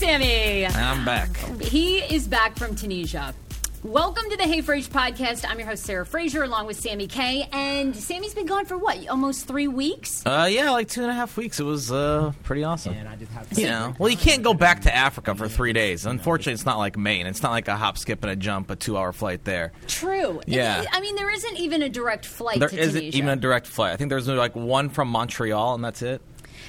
Samy 0.00 0.62
Samy! 0.64 0.74
I'm 0.76 1.04
back. 1.04 1.36
He 1.60 1.98
is 1.98 2.26
back 2.26 2.56
from 2.56 2.74
Tunisia. 2.74 3.34
Welcome 3.82 4.30
to 4.30 4.36
the 4.38 4.44
Hey 4.44 4.62
Fraser 4.62 4.90
podcast. 4.90 5.44
I'm 5.46 5.58
your 5.58 5.68
host, 5.68 5.84
Sarah 5.84 6.06
Fraser, 6.06 6.42
along 6.42 6.66
with 6.66 6.82
Samy 6.82 7.06
K. 7.06 7.46
And 7.52 7.94
Samy's 7.94 8.34
been 8.34 8.46
gone 8.46 8.64
for 8.64 8.78
what, 8.78 9.06
almost 9.08 9.46
three 9.46 9.68
weeks? 9.68 10.24
Uh, 10.24 10.48
yeah, 10.50 10.70
like 10.70 10.88
two 10.88 11.02
and 11.02 11.10
a 11.10 11.14
half 11.14 11.36
weeks. 11.36 11.60
It 11.60 11.64
was 11.64 11.92
uh, 11.92 12.32
pretty 12.44 12.64
awesome. 12.64 12.94
And 12.94 13.08
I 13.08 13.16
just 13.16 13.30
have 13.32 13.58
you 13.58 13.66
know, 13.66 13.94
well, 13.98 14.08
you 14.08 14.16
can't 14.16 14.42
go 14.42 14.54
back 14.54 14.82
to 14.82 14.94
Africa 14.94 15.34
for 15.34 15.48
three 15.48 15.74
days. 15.74 16.06
Unfortunately, 16.06 16.54
it's 16.54 16.66
not 16.66 16.78
like 16.78 16.96
Maine. 16.96 17.26
It's 17.26 17.42
not 17.42 17.50
like 17.50 17.68
a 17.68 17.76
hop, 17.76 17.98
skip, 17.98 18.22
and 18.22 18.30
a 18.30 18.36
jump, 18.36 18.70
a 18.70 18.76
two-hour 18.76 19.12
flight 19.12 19.44
there. 19.44 19.72
True. 19.86 20.40
Yeah. 20.46 20.84
I 20.92 21.00
mean, 21.00 21.14
there 21.14 21.30
isn't 21.30 21.58
even 21.58 21.82
a 21.82 21.90
direct 21.90 22.24
flight 22.24 22.58
There 22.58 22.68
to 22.68 22.78
isn't 22.78 23.00
Tunisia. 23.00 23.18
even 23.18 23.28
a 23.30 23.36
direct 23.36 23.66
flight. 23.66 23.92
I 23.92 23.96
think 23.96 24.08
there's 24.08 24.28
like 24.28 24.56
one 24.56 24.88
from 24.88 25.08
Montreal, 25.08 25.74
and 25.74 25.84
that's 25.84 26.00
it. 26.00 26.22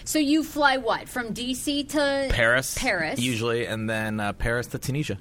So 0.06 0.20
you 0.20 0.44
fly 0.44 0.78
what? 0.78 1.08
From 1.10 1.34
DC 1.34 1.90
to 1.90 2.28
Paris, 2.32 2.78
Paris. 2.78 3.20
usually, 3.20 3.66
and 3.66 3.90
then 3.90 4.20
uh, 4.20 4.34
Paris 4.34 4.68
to 4.68 4.80
Tunisia. 4.80 5.18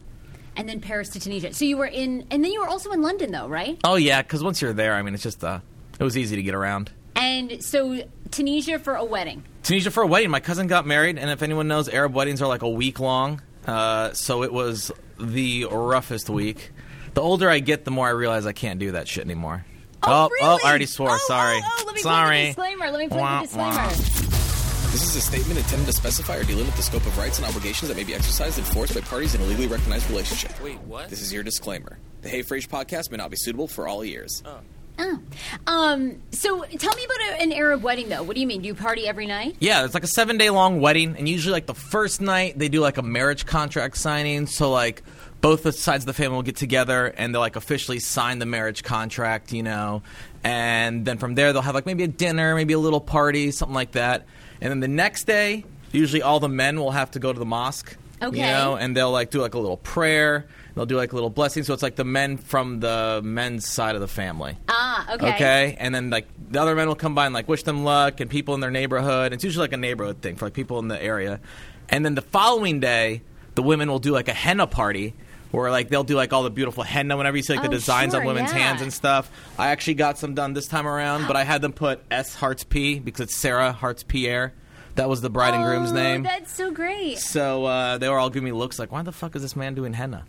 And 0.57 0.69
then 0.69 0.81
Paris 0.81 1.11
to 1.11 1.21
Tunisia. 1.21 1.53
So 1.55 1.65
you 1.65 1.77
were 1.77 1.87
in, 1.87 2.27
and 2.31 2.45
then 2.45 2.53
you 2.53 2.61
were 2.61 2.69
also 2.69 2.91
in 2.93 3.03
London, 3.03 3.31
though, 3.33 3.49
right? 3.49 3.79
Oh 3.85 3.95
yeah, 3.97 4.21
because 4.23 4.43
once 4.43 4.61
you're 4.61 4.73
there, 4.73 4.95
I 4.95 5.03
mean, 5.03 5.15
it's 5.15 5.23
just 5.23 5.43
uh, 5.45 5.61
it 5.99 6.05
was 6.05 6.17
easy 6.19 6.37
to 6.37 6.43
get 6.43 6.55
around. 6.55 6.91
And 7.17 7.63
so 7.63 8.03
Tunisia 8.31 8.79
for 8.79 8.95
a 8.95 9.05
wedding. 9.05 9.43
Tunisia 9.63 9.91
for 9.91 10.03
a 10.03 10.07
wedding. 10.07 10.31
My 10.31 10.41
cousin 10.41 10.67
got 10.67 10.87
married, 10.87 11.19
and 11.19 11.31
if 11.31 11.43
anyone 11.43 11.69
knows, 11.69 11.89
Arab 11.89 12.15
weddings 12.15 12.41
are 12.43 12.49
like 12.49 12.63
a 12.63 12.69
week 12.69 12.99
long. 13.01 13.43
Uh, 13.67 14.13
so 14.13 14.43
it 14.43 14.53
was 14.53 14.91
the 15.19 15.67
roughest 15.67 16.31
week. 16.31 16.73
The 17.15 17.21
older 17.21 17.49
I 17.51 17.59
get, 17.59 17.85
the 17.85 17.91
more 17.91 18.07
I 18.07 18.13
realize 18.13 18.47
I 18.47 18.53
can't 18.53 18.81
do 18.81 18.93
that 18.93 19.07
shit 19.09 19.25
anymore. 19.25 19.65
Oh, 20.03 20.11
oh, 20.13 20.29
really? 20.31 20.63
I 20.65 20.69
already 20.69 20.87
swore. 20.87 21.11
Oh, 21.11 21.19
Sorry. 21.27 21.61
Oh, 21.63 21.69
oh, 21.79 21.85
let 21.87 21.95
me 21.95 22.03
play 22.03 22.11
Sorry. 22.11 22.41
the 22.41 22.47
disclaimer. 22.49 22.91
Let 22.91 22.99
me 23.01 23.09
play 23.09 23.19
Wah, 23.21 23.41
the 23.41 23.47
disclaimer. 23.47 23.77
wah. 23.77 24.30
This 24.93 25.05
is 25.05 25.15
a 25.15 25.21
statement 25.21 25.57
intended 25.57 25.87
to 25.87 25.93
specify 25.93 26.37
or 26.37 26.43
delimit 26.43 26.75
the 26.75 26.83
scope 26.83 27.07
of 27.07 27.17
rights 27.17 27.39
and 27.39 27.47
obligations 27.47 27.89
that 27.89 27.97
may 27.97 28.03
be 28.03 28.13
exercised 28.13 28.59
and 28.59 28.67
enforced 28.67 28.93
by 28.93 29.01
parties 29.01 29.37
in 29.37 29.41
a 29.41 29.45
legally 29.45 29.69
recognized 29.69 30.11
relationship. 30.11 30.51
Wait, 30.61 30.81
what? 30.81 31.09
This 31.09 31.23
is 31.23 31.33
your 31.33 31.45
disclaimer. 31.45 31.99
The 32.23 32.29
Hey 32.29 32.43
Fraser 32.43 32.69
podcast 32.69 33.11
may 33.13 33.17
not 33.17 33.31
be 33.31 33.37
suitable 33.37 33.69
for 33.69 33.87
all 33.87 34.03
ears. 34.03 34.43
Oh. 34.45 34.59
Um, 35.67 36.21
so 36.33 36.63
tell 36.65 36.95
me 36.95 37.05
about 37.05 37.21
a, 37.21 37.43
an 37.43 37.53
Arab 37.53 37.83
wedding, 37.83 38.09
though. 38.09 38.23
What 38.23 38.35
do 38.35 38.41
you 38.41 38.47
mean? 38.47 38.63
Do 38.63 38.67
you 38.67 38.75
party 38.75 39.07
every 39.07 39.27
night? 39.27 39.57
Yeah, 39.61 39.85
it's 39.85 39.95
like 39.95 40.03
a 40.03 40.09
seven 40.09 40.37
day 40.39 40.51
long 40.51 40.81
wedding, 40.81 41.15
and 41.17 41.29
usually 41.29 41.53
like 41.53 41.67
the 41.67 41.75
first 41.75 42.21
night 42.21 42.59
they 42.59 42.69
do 42.69 42.81
like 42.81 42.99
a 42.99 43.03
marriage 43.03 43.47
contract 43.47 43.97
signing. 43.97 44.47
So 44.47 44.71
like 44.71 45.03
both 45.41 45.63
the 45.63 45.73
sides 45.73 46.03
of 46.03 46.07
the 46.07 46.15
family 46.15 46.35
will 46.35 46.43
get 46.43 46.57
together 46.57 47.07
and 47.07 47.33
they'll 47.33 47.41
like 47.41 47.57
officially 47.57 47.99
sign 47.99 48.41
the 48.41 48.47
marriage 48.47 48.83
contract, 48.83 49.53
you 49.53 49.63
know, 49.63 50.03
and 50.45 51.05
then 51.05 51.19
from 51.19 51.35
there 51.35 51.53
they'll 51.53 51.63
have 51.63 51.75
like 51.75 51.87
maybe 51.87 52.05
a 52.05 52.09
dinner, 52.09 52.55
maybe 52.55 52.75
a 52.75 52.79
little 52.79 53.01
party, 53.01 53.51
something 53.53 53.75
like 53.75 53.93
that, 53.93 54.27
and 54.61 54.71
then 54.71 54.81
the 54.81 54.89
next 54.89 55.25
day 55.25 55.65
usually 55.93 56.23
all 56.23 56.41
the 56.41 56.49
men 56.49 56.79
will 56.79 56.93
have 56.93 57.11
to 57.13 57.19
go 57.19 57.33
to 57.33 57.39
the 57.39 57.45
mosque. 57.45 57.97
Okay. 58.23 58.37
You 58.39 58.43
know, 58.45 58.77
and 58.77 58.95
they'll 58.95 59.11
like 59.11 59.31
do 59.31 59.41
like 59.41 59.55
a 59.55 59.59
little 59.59 59.79
prayer. 59.79 60.47
They'll 60.75 60.87
do 60.87 60.97
like 60.97 61.13
a 61.13 61.15
little 61.15 61.31
blessing. 61.31 61.65
So 61.65 61.73
it's 61.73 61.83
like 61.83 61.97
the 61.97 62.05
men 62.05 62.37
from 62.37 62.81
the 62.81 63.21
men's 63.25 63.67
side 63.67 63.95
of 63.95 64.01
the 64.01 64.09
family. 64.09 64.57
Ah, 64.69 65.15
okay. 65.15 65.35
Okay, 65.35 65.77
and 65.79 65.95
then 65.95 66.11
like 66.11 66.27
the 66.51 66.61
other 66.61 66.75
men 66.75 66.87
will 66.87 66.95
come 66.95 67.15
by 67.15 67.27
and 67.27 67.35
like 67.35 67.49
wish 67.49 67.63
them 67.63 67.83
luck, 67.83 68.21
and 68.21 68.31
people 68.31 68.55
in 68.55 68.61
their 68.61 68.71
neighborhood. 68.71 69.33
It's 69.33 69.43
usually 69.43 69.65
like 69.65 69.73
a 69.73 69.79
neighborhood 69.79 70.21
thing 70.21 70.37
for 70.37 70.47
like 70.47 70.55
people 70.55 70.79
in 70.79 70.89
the 70.89 71.03
area. 71.03 71.41
And 71.89 72.05
then 72.05 72.15
the 72.15 72.23
following 72.23 72.79
day, 72.79 73.23
the 73.55 73.63
women 73.63 73.91
will 73.91 73.99
do 73.99 74.13
like 74.13 74.29
a 74.29 74.35
henna 74.35 74.67
party. 74.67 75.15
Where 75.51 75.71
like 75.71 75.89
they'll 75.89 76.05
do 76.05 76.15
like 76.15 76.33
all 76.33 76.43
the 76.45 76.51
beautiful 76.51 76.85
henna 76.85 77.17
whenever 77.17 77.37
you 77.37 77.43
see 77.43 77.55
like 77.55 77.63
the 77.63 77.69
Oh, 77.69 77.73
designs 77.73 78.13
sure, 78.13 78.21
on 78.21 78.27
women's 78.27 78.53
yeah. 78.53 78.59
hands 78.59 78.83
and 78.83 78.93
stuff. 78.93 79.31
I 79.59 79.69
actually 79.69 79.95
got 79.95 80.17
some 80.19 80.35
done 80.35 80.53
this 80.53 80.69
time 80.69 80.87
around, 80.87 81.27
but 81.27 81.35
I 81.37 81.43
had 81.45 81.61
them 81.63 81.73
put 81.73 82.03
S 82.11 82.35
Hearts 82.35 82.63
P 82.65 82.99
because 83.01 83.21
it's 83.25 83.35
Sarah 83.35 83.73
Hearts 83.73 84.03
Pierre. 84.05 84.53
That 84.95 85.09
was 85.09 85.21
the 85.23 85.31
bride 85.31 85.55
and 85.55 85.65
groom's 85.65 85.91
Oh, 85.91 85.95
name. 85.95 86.23
That's 86.23 86.53
so 86.53 86.71
great. 86.71 87.19
So 87.19 87.65
uh, 87.65 87.99
they 87.99 88.09
were 88.09 88.19
all 88.19 88.31
giving 88.31 88.45
me 88.45 88.53
looks 88.53 88.79
like, 88.79 88.93
why 88.93 89.03
the 89.03 89.13
fuck 89.13 89.35
is 89.35 89.43
this 89.43 89.57
man 89.57 89.75
doing 89.75 89.93
henna? 89.93 90.25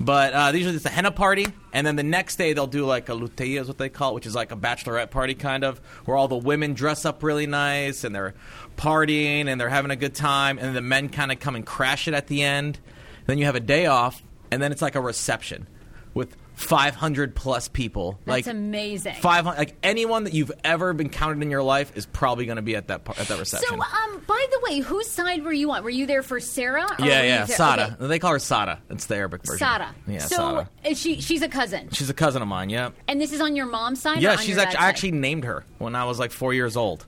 But 0.00 0.32
uh, 0.34 0.50
usually 0.52 0.74
it's 0.74 0.84
a 0.84 0.88
henna 0.90 1.12
party, 1.12 1.46
and 1.72 1.86
then 1.86 1.94
the 1.94 2.02
next 2.02 2.34
day 2.34 2.52
they'll 2.52 2.66
do 2.66 2.84
like 2.84 3.08
a 3.08 3.12
luteia, 3.12 3.60
is 3.60 3.68
what 3.68 3.78
they 3.78 3.88
call 3.88 4.10
it, 4.10 4.14
which 4.14 4.26
is 4.26 4.34
like 4.34 4.50
a 4.50 4.56
bachelorette 4.56 5.10
party 5.10 5.34
kind 5.36 5.62
of, 5.62 5.78
where 6.04 6.16
all 6.16 6.26
the 6.26 6.36
women 6.36 6.74
dress 6.74 7.04
up 7.04 7.22
really 7.22 7.46
nice 7.46 8.02
and 8.02 8.12
they're 8.12 8.34
partying 8.76 9.46
and 9.46 9.60
they're 9.60 9.68
having 9.68 9.92
a 9.92 9.96
good 9.96 10.14
time, 10.14 10.58
and 10.58 10.74
the 10.74 10.80
men 10.80 11.08
kind 11.08 11.30
of 11.30 11.38
come 11.38 11.54
and 11.54 11.64
crash 11.64 12.08
it 12.08 12.14
at 12.14 12.26
the 12.26 12.42
end. 12.42 12.80
Then 13.26 13.38
you 13.38 13.44
have 13.46 13.54
a 13.54 13.60
day 13.60 13.86
off, 13.86 14.20
and 14.54 14.62
then 14.62 14.72
it's 14.72 14.80
like 14.80 14.94
a 14.94 15.00
reception 15.00 15.66
with 16.14 16.36
500 16.54 17.34
plus 17.34 17.66
people. 17.66 18.20
That's 18.24 18.46
like 18.46 18.54
amazing. 18.54 19.14
500 19.16 19.58
like 19.58 19.74
anyone 19.82 20.22
that 20.24 20.32
you've 20.32 20.52
ever 20.62 20.92
been 20.92 21.08
counted 21.08 21.42
in 21.42 21.50
your 21.50 21.64
life 21.64 21.96
is 21.96 22.06
probably 22.06 22.46
going 22.46 22.54
to 22.56 22.62
be 22.62 22.76
at 22.76 22.86
that 22.86 23.04
par- 23.04 23.16
at 23.18 23.26
that 23.26 23.38
reception. 23.40 23.68
So, 23.68 23.74
um, 23.82 24.22
by 24.26 24.46
the 24.52 24.60
way, 24.62 24.78
whose 24.78 25.10
side 25.10 25.42
were 25.42 25.52
you 25.52 25.72
on? 25.72 25.82
Were 25.82 25.90
you 25.90 26.06
there 26.06 26.22
for 26.22 26.38
Sarah? 26.38 26.86
yeah, 27.00 27.22
yeah, 27.22 27.44
there- 27.46 27.56
Sada. 27.56 27.96
okay. 27.98 28.06
They 28.06 28.18
call 28.20 28.30
her 28.30 28.38
Sada. 28.38 28.80
It's 28.90 29.06
the 29.06 29.16
Arabic 29.16 29.44
version. 29.44 29.58
Sada. 29.66 29.92
Yeah, 30.06 30.18
so 30.20 30.36
Sada. 30.36 30.70
is 30.84 30.98
she 31.00 31.20
she's 31.20 31.42
a 31.42 31.48
cousin, 31.48 31.88
She's 31.90 32.08
a 32.08 32.14
cousin 32.14 32.40
of 32.42 32.46
mine. 32.48 32.70
Yeah. 32.70 32.90
and 33.08 33.20
this 33.20 33.32
is 33.32 33.40
on 33.40 33.56
your 33.56 33.66
mom's 33.66 34.00
side. 34.00 34.22
Yeah, 34.22 34.36
she's 34.36 34.56
actually. 34.56 34.78
I 34.78 34.88
actually 34.88 35.10
named 35.12 35.44
her 35.44 35.64
when 35.78 35.96
I 35.96 36.04
was 36.04 36.20
like 36.20 36.30
four 36.30 36.54
years 36.54 36.76
old. 36.76 37.04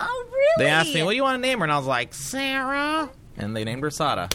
Oh, 0.00 0.26
really? 0.32 0.64
They 0.64 0.70
asked 0.70 0.92
me, 0.92 1.02
"What 1.04 1.10
do 1.10 1.16
you 1.16 1.22
want 1.22 1.36
to 1.40 1.46
name 1.46 1.58
her?" 1.60 1.64
And 1.64 1.72
I 1.72 1.76
was 1.78 1.86
like, 1.86 2.12
"Sarah," 2.14 3.08
and 3.36 3.54
they 3.54 3.62
named 3.64 3.82
her 3.84 3.90
Sada. 3.90 4.28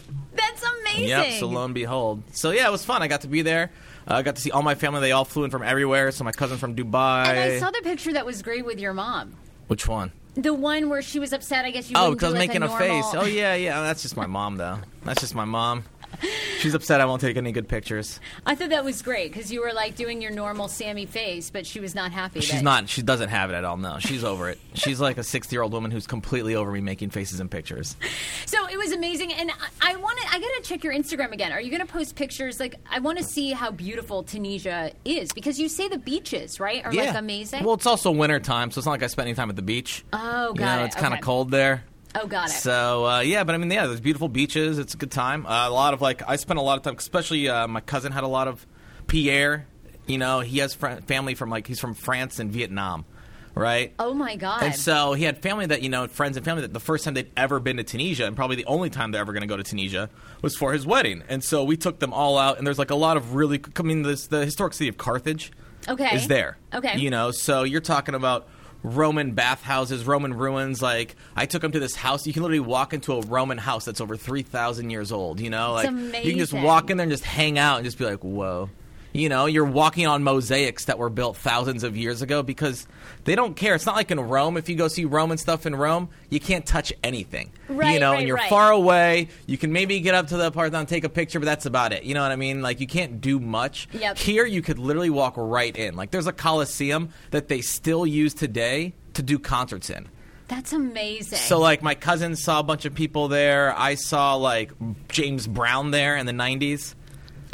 Amazing. 0.98 1.08
Yep. 1.10 1.40
So 1.40 1.48
lo 1.48 1.66
and 1.66 1.74
behold. 1.74 2.24
So 2.32 2.52
yeah, 2.52 2.68
it 2.68 2.72
was 2.72 2.86
fun. 2.86 3.02
I 3.02 3.08
got 3.08 3.22
to 3.22 3.28
be 3.28 3.42
there. 3.42 3.72
Uh, 4.08 4.16
I 4.16 4.22
got 4.22 4.36
to 4.36 4.42
see 4.42 4.52
all 4.52 4.62
my 4.62 4.76
family. 4.76 5.02
They 5.02 5.12
all 5.12 5.26
flew 5.26 5.44
in 5.44 5.52
from 5.52 5.64
everywhere. 5.64 6.12
So 6.12 6.24
my 6.24 6.32
cousin 6.32 6.58
from 6.58 6.76
Dubai. 6.76 7.28
and 7.28 7.40
I 7.40 7.60
saw 7.60 7.72
the 7.72 7.82
picture 7.84 8.14
that 8.14 8.26
was 8.26 8.42
great 8.42 8.66
with 8.66 8.80
your 8.80 8.94
mom. 8.94 9.36
Which 9.68 9.88
one? 9.88 10.12
The 10.36 10.54
one 10.54 10.90
where 10.90 11.02
she 11.02 11.20
was 11.20 11.32
upset. 11.34 11.66
I 11.66 11.72
guess 11.72 11.90
you. 11.90 11.96
Oh, 11.98 12.12
because 12.12 12.34
making 12.34 12.58
a, 12.58 12.68
normal- 12.68 12.78
face. 12.78 13.06
Oh 13.14 13.26
yeah, 13.26 13.56
yeah. 13.56 13.82
That's 13.82 14.02
just 14.02 14.18
my 14.18 14.28
mom, 14.28 14.58
though. 14.58 14.80
That's 15.04 15.22
just 15.22 15.34
my 15.34 15.46
mom. 15.46 15.86
She's 16.60 16.74
upset 16.74 17.02
I 17.02 17.06
won't 17.06 17.22
take 17.22 17.38
any 17.38 17.52
good 17.52 17.68
pictures. 17.68 18.20
I 18.46 18.56
thought 18.56 18.70
that 18.70 18.84
was 18.84 19.02
great 19.02 19.32
because 19.32 19.52
you 19.52 19.62
were 19.62 19.74
like 19.74 19.96
doing 19.96 20.22
your 20.22 20.32
normal 20.32 20.68
Samy 20.68 21.08
face, 21.08 21.50
but 21.50 21.66
she 21.66 21.80
was 21.80 21.94
not 21.96 22.12
happy. 22.12 22.40
She's 22.40 22.52
that- 22.56 22.64
not. 22.64 22.90
She 22.90 23.02
doesn't 23.02 23.30
have 23.30 23.50
it 23.52 23.54
at 23.56 23.64
all. 23.66 23.78
No, 23.78 24.00
she's 24.00 24.24
over 24.24 24.50
it. 24.50 24.60
She's 24.74 25.00
like 25.00 25.18
a 25.18 25.24
sixty-year-old 25.24 25.72
woman 25.74 25.92
who's 25.92 26.08
completely 26.08 26.56
over 26.56 26.72
me 26.72 26.82
making 26.82 27.10
faces 27.12 27.40
and 27.40 27.50
pictures. 27.50 27.96
So 28.48 28.68
it 28.68 28.78
was 28.78 28.92
amazing, 28.92 29.34
and 29.34 29.52
I, 29.82 29.94
I 29.94 29.96
want 29.98 30.18
to. 30.20 30.28
I 30.28 30.40
gotta 30.40 30.62
check 30.64 30.84
your 30.84 30.94
Instagram 30.94 31.32
again. 31.34 31.52
Are 31.52 31.60
you 31.60 31.72
gonna 31.72 31.86
post 31.86 32.16
pictures? 32.16 32.60
Like, 32.60 32.76
I 32.90 33.00
want 33.00 33.18
to 33.18 33.24
see 33.24 33.52
how 33.52 33.72
beautiful 33.72 34.24
Tunisia 34.24 34.92
is 35.04 35.34
because 35.34 35.60
you 35.60 35.68
say 35.68 35.88
the 35.90 35.98
beaches, 35.98 36.60
right, 36.60 36.86
are 36.86 36.94
like 36.94 37.16
amazing. 37.16 37.64
Well, 37.64 37.74
it's 37.74 37.86
also 37.88 38.12
winter 38.12 38.40
time, 38.40 38.72
so 38.72 38.80
it's 38.80 38.86
not 38.86 38.92
like 38.94 39.04
I 39.04 39.08
spent 39.08 39.28
any 39.28 39.36
time 39.36 39.50
at 39.50 39.56
the 39.56 39.62
beach. 39.62 40.06
oh, 40.14 40.54
got 40.54 40.60
you 40.60 40.66
know, 40.66 40.84
it. 40.84 40.86
it's 40.88 40.96
kind 40.96 41.08
of 41.08 41.14
Okay. 41.14 41.22
cold 41.24 41.52
there. 41.52 41.84
Oh, 42.16 42.28
got 42.28 42.50
it. 42.50 42.54
So 42.54 43.06
uh, 43.06 43.20
yeah, 43.20 43.44
but 43.44 43.56
I 43.56 43.58
mean, 43.58 43.70
yeah, 43.70 43.88
there's 43.88 44.00
beautiful 44.00 44.30
beaches. 44.30 44.80
It's 44.80 44.94
a 44.94 44.98
good 44.98 45.12
time. 45.12 45.46
Uh, 45.46 45.68
a 45.68 45.72
lot 45.72 45.94
of 45.94 46.02
like, 46.02 46.28
I 46.28 46.38
spent 46.38 46.60
a 46.60 46.62
lot 46.62 46.78
of 46.78 46.84
time, 46.84 46.96
especially 46.98 47.50
uh, 47.50 47.68
my 47.68 47.82
cousin 47.82 48.12
had 48.12 48.24
a 48.24 48.28
lot 48.28 48.48
of 48.48 48.66
Pierre. 49.08 49.68
You 50.08 50.18
know, 50.18 50.40
he 50.40 50.60
has 50.60 50.74
fr- 50.74 51.02
family 51.08 51.36
from 51.36 51.50
like 51.50 51.68
he's 51.68 51.80
from 51.80 51.94
France 51.94 52.40
and 52.40 52.52
Vietnam, 52.52 53.06
right? 53.54 53.94
oh 54.00 54.14
my 54.14 54.36
god. 54.36 54.64
And 54.64 54.76
so 54.76 55.14
he 55.14 55.24
had 55.24 55.42
family 55.42 55.66
that 55.66 55.82
you 55.82 55.90
know, 55.90 56.08
friends 56.08 56.38
and 56.38 56.46
family 56.46 56.62
that 56.62 56.74
the 56.74 56.80
first 56.80 57.04
time 57.04 57.16
they'd 57.16 57.32
ever 57.36 57.60
been 57.60 57.78
to 57.78 57.84
Tunisia, 57.84 58.26
and 58.26 58.36
probably 58.36 58.56
the 58.56 58.66
only 58.66 58.90
time 58.90 59.12
they're 59.12 59.22
ever 59.22 59.34
going 59.34 59.42
to 59.42 59.48
go 59.48 59.58
to 59.58 59.64
Tunisia 59.64 60.10
was 60.42 60.56
for 60.56 60.74
his 60.74 60.86
wedding. 60.86 61.24
And 61.28 61.44
so 61.44 61.64
we 61.64 61.76
took 61.76 62.00
them 62.00 62.14
all 62.14 62.38
out, 62.38 62.58
and 62.58 62.68
there's 62.68 62.80
like 62.80 62.92
a 62.92 62.96
lot 62.96 63.18
of 63.18 63.36
really, 63.36 63.62
I 63.78 63.82
mean, 63.82 64.04
this 64.04 64.28
the 64.28 64.46
historic 64.46 64.74
city 64.74 64.90
of 64.90 64.98
Carthage 64.98 65.52
okay. 65.88 66.16
is 66.16 66.28
there. 66.28 66.58
Okay. 66.74 66.98
You 66.98 67.10
know, 67.10 67.32
so 67.32 67.64
you're 67.64 67.82
talking 67.82 68.16
about 68.16 68.48
Roman 68.86 69.32
bathhouses, 69.32 70.06
Roman 70.06 70.34
ruins. 70.34 70.82
Like 70.82 71.16
I 71.36 71.46
took 71.46 71.62
them 71.62 71.72
to 71.72 71.80
this 71.80 71.96
house. 71.96 72.26
You 72.28 72.34
can 72.34 72.42
literally 72.44 72.60
walk 72.60 72.94
into 72.94 73.14
a 73.14 73.22
Roman 73.22 73.58
house 73.58 73.86
that's 73.86 74.02
over 74.02 74.16
three 74.16 74.44
thousand 74.44 74.90
years 74.92 75.12
old. 75.12 75.40
You 75.40 75.50
know, 75.50 75.74
like 75.74 75.90
you 76.24 76.32
can 76.32 76.40
just 76.40 76.54
walk 76.54 76.90
in 76.90 76.98
there 76.98 77.04
and 77.04 77.12
just 77.12 77.24
hang 77.26 77.58
out 77.60 77.78
and 77.78 77.86
just 77.86 77.98
be 77.98 78.06
like, 78.06 78.24
whoa. 78.24 78.70
You 79.16 79.30
know, 79.30 79.46
you're 79.46 79.64
walking 79.64 80.08
on 80.08 80.24
mosaics 80.24 80.86
that 80.86 81.00
were 81.00 81.10
built 81.10 81.38
thousands 81.38 81.84
of 81.84 81.96
years 81.96 82.22
ago 82.22 82.44
because 82.44 82.86
they 83.24 83.36
don't 83.36 83.56
care. 83.56 83.74
It's 83.74 83.86
not 83.86 83.96
like 83.96 84.12
in 84.12 84.20
Rome. 84.20 84.58
If 84.58 84.68
you 84.68 84.76
go 84.76 84.90
see 84.90 85.06
Roman 85.06 85.38
stuff 85.38 85.66
in 85.66 85.74
Rome, 85.74 86.10
you 86.30 86.42
can't 86.42 86.66
touch 86.66 86.92
anything. 87.02 87.54
Right, 87.70 87.94
you 87.94 88.00
know, 88.02 88.12
right, 88.12 88.20
and 88.20 88.28
you're 88.28 88.36
right. 88.36 88.50
far 88.50 88.72
away. 88.72 89.30
You 89.48 89.58
can 89.58 89.72
maybe 89.72 90.02
get 90.02 90.16
up 90.16 90.28
to 90.28 90.38
the 90.38 90.52
Parthenon, 90.52 90.86
take 90.86 91.06
a 91.06 91.10
picture, 91.10 91.40
but 91.40 91.46
that's 91.46 91.66
about 91.66 91.94
it. 91.94 92.04
You 92.04 92.14
know 92.14 92.24
what 92.24 92.34
I 92.34 92.36
mean? 92.36 92.62
Like 92.62 92.82
you 92.82 92.88
can't 92.88 93.22
do 93.22 93.40
much. 93.40 93.88
Yep. 93.94 94.18
Here, 94.18 94.46
you 94.46 94.62
could 94.62 94.80
literally 94.80 95.10
walk 95.10 95.36
right 95.38 95.76
in. 95.76 95.96
Like 95.96 96.12
there's 96.12 96.28
a 96.28 96.34
coliseum 96.34 97.10
that 97.32 97.48
they 97.48 97.62
still 97.62 98.06
use 98.06 98.34
today 98.34 98.96
to 99.14 99.24
do 99.24 99.40
concerts 99.40 99.90
in. 99.90 100.10
That's 100.50 100.74
amazing. 100.74 101.40
So 101.40 101.60
like 101.60 101.82
my 101.82 101.96
cousin 101.96 102.36
saw 102.36 102.60
a 102.60 102.64
bunch 102.64 102.84
of 102.84 102.94
people 102.94 103.30
there. 103.30 103.74
I 103.78 103.96
saw 103.96 104.36
like 104.36 104.74
James 105.08 105.48
Brown 105.48 105.92
there 105.92 106.18
in 106.18 106.26
the 106.26 106.34
90s. 106.34 106.96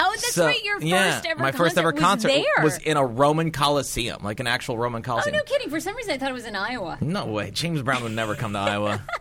Oh, 0.01 0.11
that's 0.15 0.33
So- 0.33 0.45
right. 0.45 0.63
Your 0.63 0.75
first 0.79 0.85
yeah, 0.87 1.21
ever 1.25 1.39
my 1.41 1.51
concert 1.51 1.57
first 1.63 1.77
ever 1.77 1.91
was 1.91 1.99
concert 2.01 2.27
there. 2.29 2.63
was 2.63 2.77
in 2.79 2.97
a 2.97 3.05
Roman 3.05 3.51
Coliseum, 3.51 4.23
like 4.23 4.39
an 4.39 4.47
actual 4.47 4.77
Roman 4.77 5.01
Coliseum. 5.01 5.35
Oh 5.35 5.37
no, 5.37 5.43
kidding! 5.43 5.69
For 5.69 5.79
some 5.79 5.95
reason, 5.95 6.11
I 6.13 6.17
thought 6.17 6.29
it 6.29 6.33
was 6.33 6.45
in 6.45 6.55
Iowa. 6.55 6.97
no 7.01 7.25
way, 7.25 7.51
James 7.51 7.81
Brown 7.81 8.03
would 8.03 8.11
never 8.13 8.35
come 8.35 8.53
to 8.53 8.59
Iowa. 8.59 9.01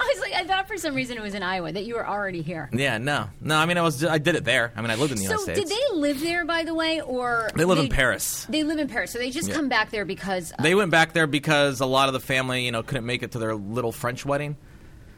I 0.00 0.12
was 0.12 0.20
like, 0.20 0.32
I 0.34 0.44
thought 0.44 0.66
for 0.66 0.76
some 0.76 0.94
reason 0.94 1.16
it 1.16 1.22
was 1.22 1.32
in 1.32 1.42
Iowa 1.42 1.72
that 1.72 1.84
you 1.84 1.94
were 1.94 2.06
already 2.06 2.42
here. 2.42 2.68
Yeah, 2.72 2.98
no, 2.98 3.30
no. 3.40 3.56
I 3.56 3.66
mean, 3.66 3.78
I 3.78 3.82
was, 3.82 4.04
I 4.04 4.18
did 4.18 4.34
it 4.34 4.44
there. 4.44 4.72
I 4.76 4.82
mean, 4.82 4.90
I 4.90 4.96
lived 4.96 5.12
in 5.12 5.18
the 5.18 5.24
So, 5.24 5.30
United 5.30 5.42
States. 5.54 5.70
So, 5.70 5.76
did 5.76 5.94
they 5.94 5.96
live 6.00 6.20
there, 6.20 6.44
by 6.44 6.64
the 6.64 6.74
way, 6.74 7.00
or 7.00 7.48
They 7.54 7.64
live 7.64 7.78
in 7.78 7.88
Paris. 7.88 8.46
They 8.48 8.64
live 8.64 8.78
in 8.78 8.88
Paris, 8.88 9.12
so 9.12 9.18
they 9.20 9.30
just 9.30 9.48
Yeah. 9.48 9.54
come 9.54 9.68
back 9.68 9.90
there 9.90 10.04
because 10.04 10.52
They 10.60 10.74
went 10.74 10.90
back 10.90 11.12
there 11.12 11.26
because 11.28 11.80
a 11.80 11.86
lot 11.86 12.08
of 12.08 12.14
the 12.14 12.20
family, 12.20 12.64
you 12.66 12.72
know, 12.72 12.82
couldn't 12.82 13.06
make 13.06 13.22
it 13.22 13.30
to 13.32 13.38
their 13.38 13.54
little 13.54 13.92
French 13.92 14.26
wedding. 14.26 14.56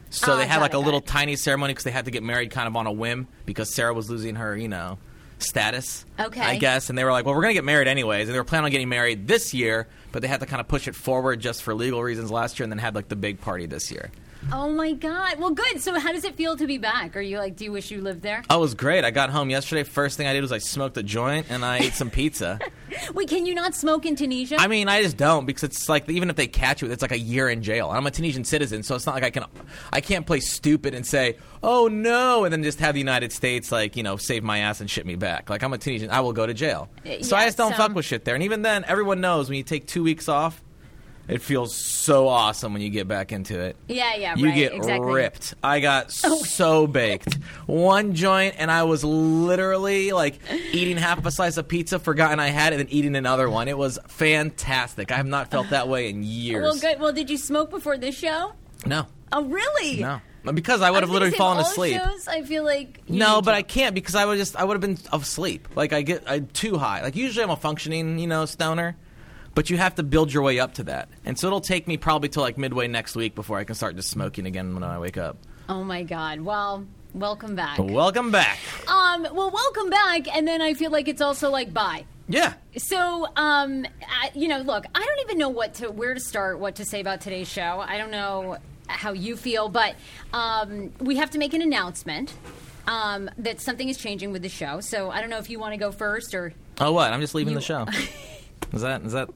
So 0.09 0.33
Ah, 0.33 0.37
they 0.37 0.47
had 0.47 0.61
like 0.61 0.73
a 0.73 0.79
little 0.79 0.99
it. 0.99 1.05
tiny 1.07 1.35
ceremony 1.35 1.73
because 1.73 1.83
they 1.83 1.91
had 1.91 2.05
to 2.05 2.11
get 2.11 2.23
married 2.23 2.51
kind 2.51 2.67
of 2.67 2.75
on 2.75 2.87
a 2.87 2.91
whim 2.91 3.27
because 3.45 3.73
Sarah 3.73 3.93
was 3.93 4.09
losing 4.09 4.35
her, 4.35 4.55
you 4.55 4.67
know, 4.67 4.97
status. 5.39 6.05
Okay. 6.19 6.41
I 6.41 6.57
guess. 6.57 6.89
And 6.89 6.97
they 6.97 7.03
were 7.03 7.11
like, 7.11 7.25
well, 7.25 7.35
we're 7.35 7.41
going 7.41 7.51
to 7.51 7.57
get 7.57 7.65
married 7.65 7.87
anyways. 7.87 8.27
And 8.27 8.35
they 8.35 8.39
were 8.39 8.43
planning 8.43 8.65
on 8.65 8.71
getting 8.71 8.89
married 8.89 9.27
this 9.27 9.53
year, 9.53 9.87
but 10.11 10.21
they 10.21 10.27
had 10.27 10.39
to 10.39 10.45
kind 10.45 10.59
of 10.59 10.67
push 10.67 10.87
it 10.87 10.95
forward 10.95 11.39
just 11.39 11.63
for 11.63 11.73
legal 11.73 12.01
reasons 12.03 12.31
last 12.31 12.59
year 12.59 12.63
and 12.65 12.71
then 12.71 12.79
had 12.79 12.95
like 12.95 13.07
the 13.07 13.15
big 13.15 13.41
party 13.41 13.65
this 13.65 13.91
year. 13.91 14.11
Oh 14.51 14.69
my 14.69 14.93
god! 14.93 15.39
Well, 15.39 15.49
good. 15.49 15.81
So, 15.81 15.99
how 15.99 16.13
does 16.13 16.23
it 16.23 16.35
feel 16.35 16.55
to 16.55 16.67
be 16.67 16.77
back? 16.77 17.17
Are 17.17 17.21
you 17.21 17.37
like, 17.37 17.55
do 17.55 17.65
you 17.65 17.71
wish 17.71 17.91
you 17.91 18.01
lived 18.01 18.21
there? 18.21 18.43
Oh, 18.49 18.57
it 18.57 18.61
was 18.61 18.75
great. 18.75 19.03
I 19.03 19.11
got 19.11 19.29
home 19.29 19.49
yesterday. 19.49 19.83
First 19.83 20.15
thing 20.15 20.27
I 20.27 20.33
did 20.33 20.41
was 20.41 20.51
I 20.51 20.59
smoked 20.59 20.95
a 20.97 21.03
joint 21.03 21.47
and 21.49 21.65
I 21.65 21.79
ate 21.79 21.93
some 21.93 22.09
pizza. 22.09 22.59
Wait, 23.13 23.27
can 23.27 23.45
you 23.45 23.53
not 23.53 23.75
smoke 23.75 24.05
in 24.05 24.15
Tunisia? 24.15 24.55
I 24.57 24.67
mean, 24.67 24.87
I 24.87 25.01
just 25.01 25.17
don't 25.17 25.45
because 25.45 25.63
it's 25.63 25.89
like 25.89 26.09
even 26.09 26.29
if 26.29 26.37
they 26.37 26.47
catch 26.47 26.81
you, 26.81 26.89
it's 26.89 27.01
like 27.01 27.11
a 27.11 27.19
year 27.19 27.49
in 27.49 27.61
jail. 27.61 27.89
I'm 27.89 28.07
a 28.07 28.11
Tunisian 28.11 28.45
citizen, 28.45 28.83
so 28.83 28.95
it's 28.95 29.05
not 29.05 29.15
like 29.15 29.23
I 29.23 29.31
can, 29.31 29.45
I 29.91 29.99
can't 29.99 30.25
play 30.25 30.39
stupid 30.39 30.93
and 30.93 31.05
say, 31.05 31.37
"Oh 31.61 31.87
no," 31.87 32.45
and 32.45 32.53
then 32.53 32.63
just 32.63 32.79
have 32.79 32.93
the 32.93 32.99
United 32.99 33.33
States 33.33 33.71
like 33.71 33.97
you 33.97 34.03
know 34.03 34.15
save 34.15 34.43
my 34.43 34.59
ass 34.59 34.79
and 34.79 34.89
ship 34.89 35.05
me 35.05 35.15
back. 35.15 35.49
Like 35.49 35.63
I'm 35.63 35.73
a 35.73 35.77
Tunisian, 35.77 36.06
I 36.09 36.21
will 36.21 36.33
go 36.33 36.45
to 36.45 36.53
jail. 36.53 36.89
So 37.21 37.35
I 37.35 37.45
just 37.45 37.57
don't 37.57 37.71
so- 37.71 37.77
fuck 37.77 37.93
with 37.95 38.05
shit 38.05 38.25
there. 38.25 38.35
And 38.35 38.43
even 38.43 38.61
then, 38.61 38.83
everyone 38.87 39.21
knows 39.21 39.49
when 39.49 39.57
you 39.57 39.63
take 39.63 39.87
two 39.87 40.03
weeks 40.03 40.27
off, 40.29 40.61
it 41.27 41.41
feels 41.41 41.75
so 41.75 42.29
awesome 42.29 42.71
when 42.71 42.81
you 42.81 42.89
get 42.89 43.05
back 43.05 43.33
into 43.33 43.59
it. 43.59 43.75
yeah, 43.89 44.15
yeah, 44.15 44.35
You 44.37 44.45
right. 44.45 44.55
get 44.55 44.73
exactly. 44.73 45.09
Oh. 45.09 45.13
ripped. 45.13 45.55
I 45.61 45.81
got 45.81 46.17
oh, 46.23 46.41
so 46.43 46.87
baked. 46.87 47.35
One 47.65 48.13
joint, 48.15 48.55
and 48.57 48.71
I 48.71 48.83
was 48.83 49.03
literally 49.03 50.13
like 50.13 50.39
eating 50.71 50.95
half 50.95 51.17
of 51.17 51.25
a 51.25 51.31
slice 51.31 51.57
of 51.57 51.67
pizza, 51.67 51.99
forgotten 51.99 52.39
I 52.39 52.47
had 52.47 52.71
it, 52.71 52.79
and 52.79 52.89
eating 52.93 53.15
another 53.17 53.49
one. 53.49 53.67
It 53.67 53.77
was 53.77 53.99
fantastic. 54.07 55.11
I 55.11 55.15
have 55.17 55.25
not 55.25 55.51
felt 55.51 55.69
that 55.71 55.89
way 55.89 56.09
in 56.09 56.23
years. 56.23 56.63
Well, 56.63 56.77
good. 56.79 56.99
Well, 57.01 57.11
did 57.11 57.29
you 57.29 57.37
smoke 57.37 57.69
before 57.71 57.97
this 57.97 58.17
show? 58.17 58.53
No, 58.85 59.07
Oh, 59.31 59.43
really? 59.43 59.97
no, 60.01 60.21
because 60.43 60.81
I 60.81 60.91
would 60.91 61.03
have 61.03 61.09
literally 61.09 61.35
fallen 61.35 61.57
all 61.57 61.63
asleep. 61.63 62.01
Shows, 62.01 62.27
I 62.27 62.41
feel 62.43 62.63
like 62.63 63.09
No, 63.09 63.41
but. 63.41 63.53
I 63.53 63.61
can't 63.61 63.95
because 63.95 64.15
I 64.15 64.25
would 64.25 64.37
just 64.37 64.55
I 64.55 64.63
would 64.63 64.73
have 64.73 64.81
been 64.81 64.97
asleep. 65.11 65.67
Like 65.75 65.93
I 65.93 66.01
get 66.01 66.29
I 66.29 66.39
too 66.39 66.77
high. 66.77 67.01
Like 67.01 67.15
usually 67.15 67.43
I'm 67.43 67.49
a 67.49 67.55
functioning 67.55 68.19
you 68.19 68.27
know 68.27 68.45
stoner, 68.45 68.95
but 69.55 69.69
you 69.69 69.77
have 69.77 69.95
to 69.95 70.03
build 70.03 70.31
your 70.31 70.43
way 70.43 70.59
up 70.59 70.75
to 70.75 70.83
that, 70.83 71.09
and 71.25 71.37
so 71.37 71.47
it'll 71.47 71.61
take 71.61 71.87
me 71.87 71.97
probably 71.97 72.29
till 72.29 72.43
like 72.43 72.57
midway 72.57 72.87
next 72.87 73.15
week 73.15 73.35
before 73.35 73.57
I 73.57 73.63
can 73.63 73.75
start 73.75 73.95
just 73.95 74.09
smoking 74.09 74.45
again 74.45 74.73
when 74.73 74.83
I 74.83 74.99
wake 74.99 75.17
up. 75.17 75.37
Oh 75.67 75.83
my 75.83 76.03
god! 76.03 76.41
Well, 76.41 76.85
welcome 77.13 77.55
back. 77.55 77.79
Welcome 77.79 78.31
back. 78.31 78.59
Um, 78.87 79.27
well, 79.33 79.49
welcome 79.51 79.89
back, 79.89 80.33
and 80.35 80.47
then 80.47 80.61
I 80.61 80.73
feel 80.73 80.91
like 80.91 81.07
it's 81.07 81.21
also 81.21 81.49
like 81.49 81.73
bye. 81.73 82.05
Yeah. 82.29 82.53
So, 82.77 83.25
um, 83.37 83.85
I, 84.05 84.31
you 84.35 84.49
know, 84.49 84.59
look, 84.59 84.85
I 84.93 84.99
don't 84.99 85.19
even 85.21 85.37
know 85.37 85.49
what 85.49 85.75
to 85.75 85.89
where 85.89 86.13
to 86.13 86.19
start, 86.19 86.59
what 86.59 86.75
to 86.75 86.85
say 86.85 86.99
about 86.99 87.21
today's 87.21 87.47
show. 87.47 87.83
I 87.85 87.97
don't 87.97 88.11
know 88.11 88.57
how 88.87 89.13
you 89.13 89.35
feel, 89.37 89.69
but 89.69 89.95
um, 90.33 90.91
we 90.99 91.17
have 91.17 91.31
to 91.31 91.37
make 91.37 91.53
an 91.53 91.61
announcement 91.61 92.33
um, 92.87 93.29
that 93.37 93.59
something 93.61 93.89
is 93.89 93.97
changing 93.97 94.31
with 94.31 94.41
the 94.41 94.49
show. 94.49 94.79
So, 94.81 95.09
I 95.11 95.21
don't 95.21 95.29
know 95.29 95.39
if 95.39 95.49
you 95.49 95.59
want 95.59 95.73
to 95.73 95.77
go 95.77 95.91
first 95.91 96.33
or. 96.33 96.53
Oh, 96.79 96.91
what? 96.93 97.11
I'm 97.11 97.21
just 97.21 97.35
leaving 97.35 97.53
You- 97.53 97.59
the 97.59 97.65
show. 97.65 97.85
Is 98.73 98.81
that 98.81 99.01
is 99.03 99.13
that 99.13 99.29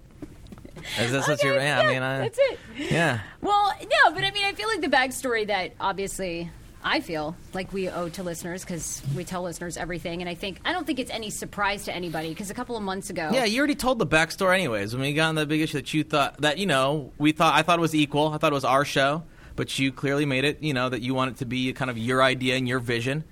is 0.99 1.11
this 1.11 1.27
what 1.27 1.39
Okay, 1.39 1.47
you're? 1.47 1.57
Yeah, 1.57 1.79
I 1.79 1.87
mean, 1.93 2.01
I, 2.01 2.17
that's 2.19 2.37
it. 2.39 2.59
Yeah. 2.91 3.19
Well, 3.39 3.71
no, 3.81 4.13
but 4.13 4.23
I 4.25 4.31
mean, 4.31 4.43
I 4.43 4.53
feel 4.53 4.67
like 4.67 4.81
the 4.81 4.87
backstory 4.87 5.47
that 5.47 5.71
obviously 5.79 6.49
I 6.83 6.99
feel 6.99 7.35
like 7.53 7.71
we 7.71 7.87
owe 7.87 8.09
to 8.09 8.23
listeners 8.23 8.63
because 8.65 9.01
we 9.15 9.23
tell 9.23 9.43
listeners 9.43 9.77
everything, 9.77 10.21
and 10.21 10.27
I 10.29 10.33
think 10.33 10.59
I 10.65 10.73
don't 10.73 10.85
think 10.85 10.99
it's 10.99 11.11
any 11.11 11.29
surprise 11.29 11.85
to 11.85 11.93
anybody 11.95 12.29
because 12.29 12.49
a 12.49 12.53
couple 12.53 12.75
of 12.75 12.83
months 12.83 13.09
ago, 13.09 13.29
Yeah, 13.31 13.45
you 13.45 13.59
already 13.59 13.75
told 13.75 13.99
the 13.99 14.07
backstory, 14.07 14.55
anyways. 14.55 14.93
When 14.93 15.01
we 15.03 15.13
got 15.13 15.29
on 15.29 15.35
the 15.35 15.45
big 15.45 15.61
issue 15.61 15.77
that 15.77 15.93
you 15.93 16.03
thought 16.03 16.41
that 16.41 16.57
you 16.57 16.65
know 16.65 17.13
we 17.17 17.31
thought 17.31 17.53
I 17.53 17.61
thought 17.61 17.79
it 17.79 17.81
was 17.81 17.95
equal. 17.95 18.29
I 18.33 18.37
thought 18.37 18.51
it 18.51 18.55
was 18.55 18.65
our 18.65 18.83
show, 18.83 19.23
but 19.55 19.77
you 19.79 19.91
clearly 19.91 20.25
made 20.25 20.43
it. 20.45 20.61
You 20.61 20.73
know 20.73 20.89
that 20.89 21.01
you 21.01 21.13
want 21.13 21.31
it 21.31 21.37
to 21.37 21.45
be 21.45 21.71
kind 21.73 21.89
of 21.91 21.97
your 21.97 22.21
idea 22.23 22.55
and 22.55 22.67
your 22.67 22.79
vision. 22.79 23.23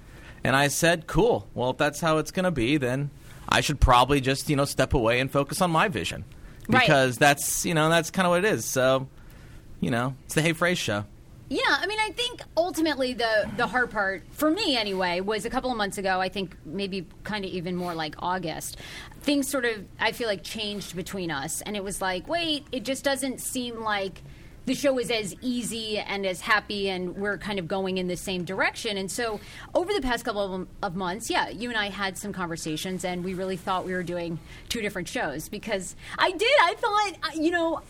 And 0.43 0.55
I 0.55 0.69
said, 0.69 1.05
cool. 1.07 1.47
Well, 1.53 1.71
if 1.71 1.77
that's 1.77 1.99
how 1.99 2.17
it's 2.17 2.31
going 2.31 2.45
to 2.45 2.51
be, 2.51 2.77
then 2.77 3.09
I 3.49 3.61
should 3.61 3.79
probably 3.81 4.21
just 4.21 4.49
you 4.49 4.55
know 4.55 4.65
step 4.65 4.93
away 4.93 5.19
and 5.19 5.29
focus 5.31 5.61
on 5.61 5.71
my 5.71 5.87
vision 5.89 6.23
Right. 6.67 6.81
because 6.81 7.17
that's 7.17 7.65
you 7.65 7.73
know 7.73 7.89
that's 7.89 8.09
kind 8.11 8.25
of 8.25 8.29
what 8.31 8.45
it 8.45 8.53
is. 8.53 8.63
So, 8.65 9.07
you 9.81 9.91
know, 9.91 10.15
it's 10.25 10.35
the 10.35 10.41
Hey 10.41 10.53
Phrase 10.53 10.77
show. 10.77 11.05
Yeah, 11.51 11.61
I 11.67 11.87
mean, 11.87 11.97
I 11.99 12.11
think 12.11 12.43
ultimately 12.55 13.13
the 13.13 13.49
the 13.57 13.65
hard 13.65 13.89
part 13.89 14.21
for 14.31 14.51
me 14.51 14.77
anyway 14.77 15.19
was 15.19 15.45
a 15.45 15.49
couple 15.49 15.71
of 15.71 15.77
months 15.77 15.97
ago. 15.97 16.21
I 16.21 16.29
think 16.29 16.55
maybe 16.63 17.07
kind 17.23 17.43
of 17.43 17.49
even 17.49 17.75
more 17.75 17.95
like 17.95 18.13
August. 18.19 18.77
Things 19.21 19.49
sort 19.49 19.65
of 19.65 19.83
I 19.99 20.11
feel 20.11 20.27
like 20.27 20.43
changed 20.43 20.95
between 20.95 21.31
us, 21.31 21.61
and 21.63 21.75
it 21.75 21.83
was 21.83 22.01
like, 22.03 22.27
wait, 22.27 22.67
it 22.71 22.83
just 22.85 23.03
doesn't 23.03 23.41
seem 23.41 23.81
like 23.81 24.21
the 24.69 24.75
show 24.75 24.99
is 24.99 25.09
as 25.09 25.35
easy 25.41 25.97
and 25.97 26.27
as 26.27 26.41
happy 26.41 26.89
and 26.89 27.15
we're 27.15 27.39
kind 27.39 27.57
of 27.57 27.67
going 27.67 27.97
in 27.97 28.07
the 28.07 28.15
same 28.15 28.43
direction 28.43 28.97
and 28.97 29.09
so 29.09 29.39
over 29.73 29.91
the 29.91 29.99
past 29.99 30.23
couple 30.23 30.41
of, 30.41 30.67
of, 30.83 30.95
months 30.95 31.27
yeah 31.27 31.49
you 31.49 31.69
and 31.69 31.77
i 31.77 31.89
had 31.89 32.15
some 32.15 32.31
conversations 32.31 33.03
and 33.03 33.23
we 33.23 33.33
really 33.33 33.57
thought 33.57 33.83
we 33.83 33.93
were 33.93 34.03
doing 34.03 34.37
two 34.69 34.79
different 34.79 35.07
shows 35.07 35.49
because 35.49 35.95
i 36.19 36.29
did 36.29 36.55
i 36.61 36.75
thought 36.75 37.13
uh, 37.23 37.41
you 37.41 37.49
know 37.49 37.81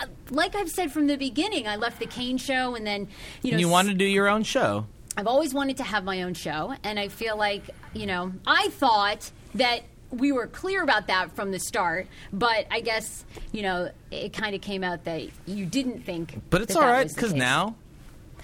uh, 0.00 0.06
like 0.30 0.56
I've 0.56 0.70
said 0.70 0.90
from 0.90 1.08
the 1.08 1.16
beginning, 1.16 1.68
I 1.68 1.76
left 1.76 1.98
the 1.98 2.06
Kane 2.06 2.38
show, 2.38 2.74
and 2.74 2.86
then 2.86 3.06
you 3.42 3.52
know 3.52 3.58
you 3.58 3.68
wanted 3.68 3.90
to 3.90 3.98
do 3.98 4.06
your 4.06 4.28
own 4.28 4.42
show. 4.42 4.86
I've 5.14 5.26
always 5.26 5.52
wanted 5.52 5.76
to 5.76 5.82
have 5.82 6.04
my 6.04 6.22
own 6.22 6.32
show, 6.32 6.74
and 6.82 6.98
I 6.98 7.08
feel 7.08 7.36
like 7.36 7.68
you 7.92 8.06
know 8.06 8.32
I 8.46 8.68
thought 8.70 9.30
that 9.56 9.82
we 10.14 10.32
were 10.32 10.46
clear 10.46 10.82
about 10.82 11.06
that 11.08 11.34
from 11.34 11.50
the 11.50 11.58
start, 11.58 12.06
but 12.32 12.66
I 12.70 12.80
guess 12.80 13.24
you 13.52 13.62
know 13.62 13.90
it 14.10 14.32
kind 14.32 14.54
of 14.54 14.60
came 14.60 14.84
out 14.84 15.04
that 15.04 15.28
you 15.46 15.66
didn't 15.66 16.04
think. 16.04 16.40
But 16.50 16.62
it's 16.62 16.74
that 16.74 16.80
all 16.80 16.86
that 16.86 16.92
right 16.92 17.08
because 17.08 17.34
now 17.34 17.76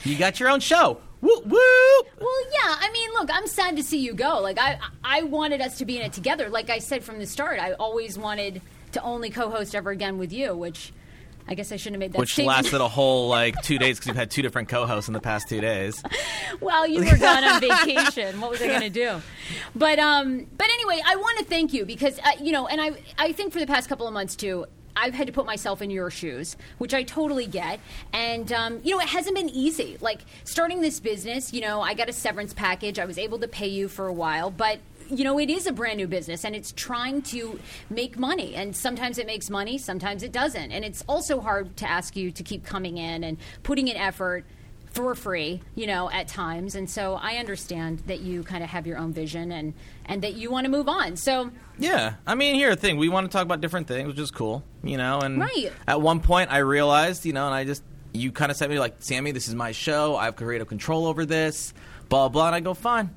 you 0.04 0.16
got 0.16 0.40
your 0.40 0.48
own 0.48 0.60
show. 0.60 1.00
Woo 1.20 1.42
woo! 1.44 2.02
Well, 2.18 2.42
yeah. 2.52 2.76
I 2.78 2.90
mean, 2.92 3.10
look, 3.12 3.28
I'm 3.32 3.46
sad 3.46 3.76
to 3.76 3.82
see 3.82 3.98
you 3.98 4.14
go. 4.14 4.40
Like, 4.40 4.58
I, 4.58 4.78
I 5.04 5.22
wanted 5.24 5.60
us 5.60 5.76
to 5.78 5.84
be 5.84 5.96
in 5.96 6.02
it 6.02 6.14
together. 6.14 6.48
Like 6.48 6.70
I 6.70 6.78
said 6.78 7.04
from 7.04 7.18
the 7.18 7.26
start, 7.26 7.60
I 7.60 7.72
always 7.72 8.18
wanted 8.18 8.62
to 8.92 9.02
only 9.02 9.28
co-host 9.28 9.74
ever 9.74 9.90
again 9.90 10.16
with 10.16 10.32
you, 10.32 10.56
which 10.56 10.92
I 11.48 11.54
guess 11.54 11.72
I 11.72 11.76
shouldn't 11.76 11.94
have 11.94 12.00
made 12.00 12.12
that 12.12 12.18
Which 12.18 12.34
statement. 12.34 12.56
lasted 12.58 12.80
a 12.80 12.88
whole 12.96 13.28
like 13.28 13.60
two 13.62 13.78
days 13.78 13.96
because 13.96 14.08
you've 14.08 14.16
had 14.16 14.30
two 14.30 14.42
different 14.42 14.68
co-hosts 14.68 15.08
in 15.08 15.14
the 15.14 15.20
past 15.20 15.48
two 15.48 15.60
days. 15.60 16.02
well, 16.60 16.86
you 16.86 17.04
were 17.04 17.16
gone 17.16 17.42
on 17.44 17.60
vacation. 17.84 18.40
What 18.40 18.50
was 18.50 18.62
I 18.62 18.66
going 18.68 18.80
to 18.82 18.90
do? 18.90 19.20
But 19.74 19.98
um, 19.98 20.46
but 20.56 20.66
anyway, 20.70 21.02
I 21.04 21.16
want 21.16 21.38
to 21.38 21.44
thank 21.44 21.72
you 21.72 21.84
because 21.84 22.18
uh, 22.20 22.32
you 22.40 22.52
know, 22.52 22.66
and 22.68 22.80
I 22.80 22.92
I 23.18 23.32
think 23.32 23.52
for 23.52 23.58
the 23.58 23.66
past 23.66 23.88
couple 23.88 24.06
of 24.06 24.14
months 24.14 24.36
too. 24.36 24.66
I've 24.96 25.14
had 25.14 25.28
to 25.28 25.32
put 25.32 25.46
myself 25.46 25.80
in 25.82 25.88
your 25.88 26.10
shoes, 26.10 26.56
which 26.78 26.92
I 26.92 27.04
totally 27.04 27.46
get. 27.46 27.78
And, 28.12 28.52
um, 28.52 28.80
you 28.82 28.90
know, 28.94 29.00
it 29.00 29.08
hasn't 29.08 29.36
been 29.36 29.48
easy. 29.48 29.96
Like, 30.00 30.18
starting 30.42 30.80
this 30.80 30.98
business, 30.98 31.54
you 31.54 31.60
know, 31.60 31.80
I 31.80 31.94
got 31.94 32.08
a 32.08 32.12
severance 32.12 32.52
package. 32.52 32.98
I 32.98 33.04
was 33.04 33.16
able 33.16 33.38
to 33.38 33.46
pay 33.48 33.68
you 33.68 33.86
for 33.88 34.08
a 34.08 34.12
while, 34.12 34.50
but 34.50 34.80
you 35.10 35.24
know, 35.24 35.38
it 35.38 35.50
is 35.50 35.66
a 35.66 35.72
brand 35.72 35.96
new 35.98 36.06
business 36.06 36.44
and 36.44 36.54
it's 36.54 36.72
trying 36.72 37.22
to 37.22 37.58
make 37.88 38.18
money. 38.18 38.54
And 38.54 38.74
sometimes 38.74 39.18
it 39.18 39.26
makes 39.26 39.50
money, 39.50 39.78
sometimes 39.78 40.22
it 40.22 40.32
doesn't. 40.32 40.72
And 40.72 40.84
it's 40.84 41.04
also 41.08 41.40
hard 41.40 41.76
to 41.78 41.90
ask 41.90 42.16
you 42.16 42.30
to 42.32 42.42
keep 42.42 42.64
coming 42.64 42.96
in 42.98 43.24
and 43.24 43.36
putting 43.62 43.88
in 43.88 43.96
effort 43.96 44.44
for 44.92 45.14
free, 45.14 45.62
you 45.76 45.86
know, 45.86 46.10
at 46.10 46.26
times. 46.26 46.74
And 46.74 46.90
so 46.90 47.14
I 47.14 47.36
understand 47.36 48.00
that 48.06 48.20
you 48.20 48.42
kind 48.42 48.64
of 48.64 48.70
have 48.70 48.86
your 48.88 48.98
own 48.98 49.12
vision 49.12 49.52
and, 49.52 49.72
and 50.06 50.22
that 50.22 50.34
you 50.34 50.50
want 50.50 50.64
to 50.64 50.70
move 50.70 50.88
on. 50.88 51.16
So, 51.16 51.50
Yeah, 51.78 52.14
I 52.26 52.34
mean, 52.34 52.56
here's 52.56 52.74
the 52.74 52.80
thing: 52.80 52.96
we 52.98 53.08
want 53.08 53.30
to 53.30 53.32
talk 53.32 53.42
about 53.44 53.60
different 53.60 53.86
things, 53.86 54.08
which 54.08 54.18
is 54.18 54.30
cool, 54.32 54.64
you 54.82 54.96
know. 54.96 55.20
And 55.20 55.38
Right. 55.40 55.72
at 55.86 56.00
one 56.00 56.18
point, 56.20 56.50
I 56.50 56.58
realized, 56.58 57.24
you 57.24 57.32
know, 57.32 57.46
and 57.46 57.54
I 57.54 57.64
just 57.64 57.84
you 58.12 58.32
kind 58.32 58.50
of 58.50 58.56
said 58.56 58.66
to 58.66 58.72
me 58.72 58.80
like, 58.80 58.98
"Samy, 59.00 59.32
this 59.32 59.46
is 59.46 59.54
my 59.54 59.70
show. 59.70 60.16
I 60.16 60.24
have 60.24 60.34
creative 60.34 60.66
control 60.66 61.06
over 61.06 61.24
this." 61.24 61.72
Blah 62.08 62.28
blah. 62.28 62.46
And 62.48 62.56
I 62.56 62.60
go, 62.60 62.74
"Fine," 62.74 63.10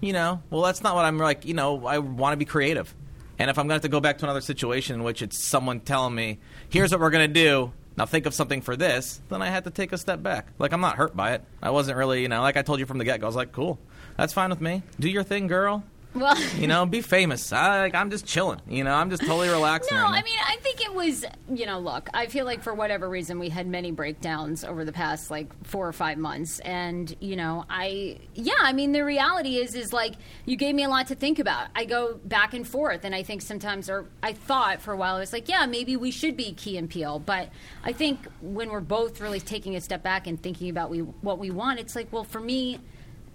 you 0.00 0.12
know. 0.12 0.42
Well, 0.50 0.62
that's 0.62 0.82
not 0.82 0.94
what 0.94 1.04
I'm 1.04 1.18
like. 1.18 1.44
You 1.44 1.54
know, 1.54 1.86
I 1.86 1.98
want 1.98 2.32
to 2.32 2.36
be 2.36 2.44
creative, 2.44 2.94
and 3.38 3.50
if 3.50 3.58
I'm 3.58 3.64
going 3.64 3.70
to 3.70 3.74
have 3.74 3.82
to 3.82 3.88
go 3.88 4.00
back 4.00 4.18
to 4.18 4.24
another 4.24 4.40
situation 4.40 4.96
in 4.96 5.04
which 5.04 5.22
it's 5.22 5.38
someone 5.38 5.80
telling 5.80 6.14
me, 6.14 6.38
"Here's 6.68 6.90
what 6.90 7.00
we're 7.00 7.10
going 7.10 7.32
to 7.32 7.34
do." 7.34 7.72
Now 7.96 8.04
think 8.04 8.26
of 8.26 8.34
something 8.34 8.60
for 8.60 8.76
this. 8.76 9.22
Then 9.30 9.40
I 9.40 9.48
had 9.48 9.64
to 9.64 9.70
take 9.70 9.92
a 9.92 9.98
step 9.98 10.22
back. 10.22 10.48
Like 10.58 10.72
I'm 10.72 10.82
not 10.82 10.96
hurt 10.96 11.16
by 11.16 11.32
it. 11.32 11.42
I 11.62 11.70
wasn't 11.70 11.96
really, 11.96 12.20
you 12.22 12.28
know, 12.28 12.42
like 12.42 12.56
I 12.58 12.62
told 12.62 12.78
you 12.78 12.86
from 12.86 12.98
the 12.98 13.04
get 13.04 13.20
go. 13.20 13.26
I 13.26 13.28
was 13.28 13.36
like, 13.36 13.52
"Cool, 13.52 13.78
that's 14.16 14.32
fine 14.32 14.50
with 14.50 14.60
me. 14.60 14.82
Do 15.00 15.08
your 15.08 15.22
thing, 15.22 15.46
girl." 15.46 15.82
Well. 16.20 16.36
you 16.58 16.66
know, 16.66 16.86
be 16.86 17.00
famous. 17.00 17.52
I, 17.52 17.80
like, 17.82 17.94
I'm 17.94 18.10
just 18.10 18.26
chilling. 18.26 18.60
You 18.68 18.84
know, 18.84 18.94
I'm 18.94 19.10
just 19.10 19.22
totally 19.22 19.48
relaxing. 19.48 19.96
No, 19.96 20.04
right. 20.04 20.20
I 20.20 20.22
mean, 20.22 20.38
I 20.44 20.56
think 20.56 20.80
it 20.80 20.94
was, 20.94 21.24
you 21.52 21.66
know, 21.66 21.78
look, 21.78 22.08
I 22.14 22.26
feel 22.26 22.44
like 22.44 22.62
for 22.62 22.74
whatever 22.74 23.08
reason 23.08 23.38
we 23.38 23.48
had 23.48 23.66
many 23.66 23.90
breakdowns 23.90 24.64
over 24.64 24.84
the 24.84 24.92
past 24.92 25.30
like 25.30 25.52
four 25.64 25.86
or 25.86 25.92
five 25.92 26.18
months. 26.18 26.58
And, 26.60 27.14
you 27.20 27.36
know, 27.36 27.64
I, 27.68 28.18
yeah, 28.34 28.54
I 28.60 28.72
mean, 28.72 28.92
the 28.92 29.04
reality 29.04 29.56
is, 29.56 29.74
is 29.74 29.92
like 29.92 30.14
you 30.44 30.56
gave 30.56 30.74
me 30.74 30.84
a 30.84 30.88
lot 30.88 31.08
to 31.08 31.14
think 31.14 31.38
about. 31.38 31.68
I 31.74 31.84
go 31.84 32.18
back 32.24 32.54
and 32.54 32.66
forth. 32.66 33.04
And 33.04 33.14
I 33.14 33.22
think 33.22 33.42
sometimes, 33.42 33.88
or 33.90 34.06
I 34.22 34.32
thought 34.32 34.80
for 34.80 34.92
a 34.92 34.96
while, 34.96 35.16
I 35.16 35.20
was 35.20 35.32
like, 35.32 35.48
yeah, 35.48 35.66
maybe 35.66 35.96
we 35.96 36.10
should 36.10 36.36
be 36.36 36.52
Key 36.52 36.76
and 36.76 36.88
Peele. 36.88 37.18
But 37.18 37.50
I 37.84 37.92
think 37.92 38.26
when 38.40 38.70
we're 38.70 38.80
both 38.80 39.20
really 39.20 39.40
taking 39.40 39.76
a 39.76 39.80
step 39.80 40.02
back 40.02 40.26
and 40.26 40.40
thinking 40.42 40.70
about 40.70 40.90
we, 40.90 41.00
what 41.00 41.38
we 41.38 41.50
want, 41.50 41.80
it's 41.80 41.94
like, 41.94 42.12
well, 42.12 42.24
for 42.24 42.40
me, 42.40 42.80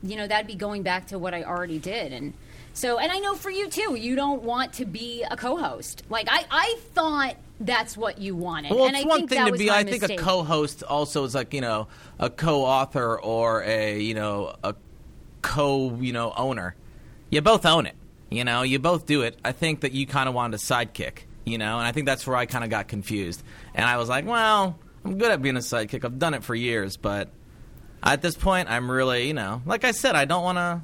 you 0.04 0.16
know, 0.16 0.28
that'd 0.28 0.48
be 0.48 0.56
going 0.56 0.84
back 0.84 1.08
to 1.08 1.20
what 1.20 1.34
I 1.34 1.44
already 1.44 1.80
did. 1.80 2.14
And, 2.14 2.34
so, 2.74 2.98
and 2.98 3.12
I 3.12 3.20
know 3.20 3.36
for 3.36 3.50
you 3.50 3.70
too, 3.70 3.96
you 3.96 4.16
don't 4.16 4.44
want 4.44 4.74
to 4.74 4.86
be 4.86 5.24
a 5.30 5.36
co-host. 5.36 6.04
Like 6.10 6.28
I, 6.30 6.46
I 6.50 6.78
thought 6.94 7.36
that's 7.60 7.96
what 7.96 8.18
you 8.20 8.36
wanted. 8.36 8.72
well, 8.72 8.86
and 8.86 8.96
it's 8.96 9.06
I 9.06 9.08
one 9.08 9.20
think 9.28 9.32
thing 9.32 9.46
to 9.46 9.58
be. 9.58 9.70
I 9.70 9.84
think 9.84 10.04
a 10.04 10.16
co-host 10.16 10.84
also 10.84 11.24
is 11.24 11.36
like 11.36 11.54
you 11.54 11.62
know 11.62 11.88
a 12.20 12.30
co-author 12.30 13.20
or 13.20 13.64
a 13.64 14.00
you 14.00 14.14
know 14.14 14.56
a 14.64 14.76
co 15.42 15.96
you 15.96 16.14
know 16.14 16.34
owner. 16.36 16.76
You 17.30 17.42
both 17.42 17.66
own 17.66 17.86
it. 17.86 17.96
You 18.30 18.46
know, 18.46 18.62
you 18.64 18.80
both 18.80 19.06
do 19.06 19.24
it. 19.24 19.38
I 19.44 19.52
think 19.52 19.82
that 19.82 19.92
you 19.92 20.08
kind 20.08 20.28
of 20.30 20.36
wanted 20.36 20.56
a 20.56 20.64
sidekick. 20.64 21.20
You 21.46 21.58
know, 21.58 21.78
and 21.78 21.88
I 21.88 21.92
think 21.92 22.06
that's 22.06 22.26
where 22.26 22.38
I 22.38 22.46
kind 22.46 22.64
of 22.64 22.70
got 22.70 22.88
confused. 22.88 23.44
And 23.74 23.86
I 23.86 23.98
was 23.98 24.08
like, 24.08 24.26
well, 24.26 24.80
I'm 25.04 25.18
good 25.18 25.32
at 25.32 25.42
being 25.42 25.58
a 25.58 25.60
sidekick. 25.60 26.06
I've 26.06 26.20
done 26.20 26.34
it 26.34 26.44
for 26.44 26.54
years, 26.54 26.98
but 26.98 27.30
at 28.04 28.22
this 28.22 28.36
point, 28.36 28.70
I'm 28.70 28.90
really 28.90 29.28
you 29.28 29.34
know, 29.34 29.62
like 29.66 29.84
I 29.84 29.92
said, 29.92 30.16
I 30.16 30.26
don't 30.26 30.44
want 30.44 30.58
to. 30.58 30.82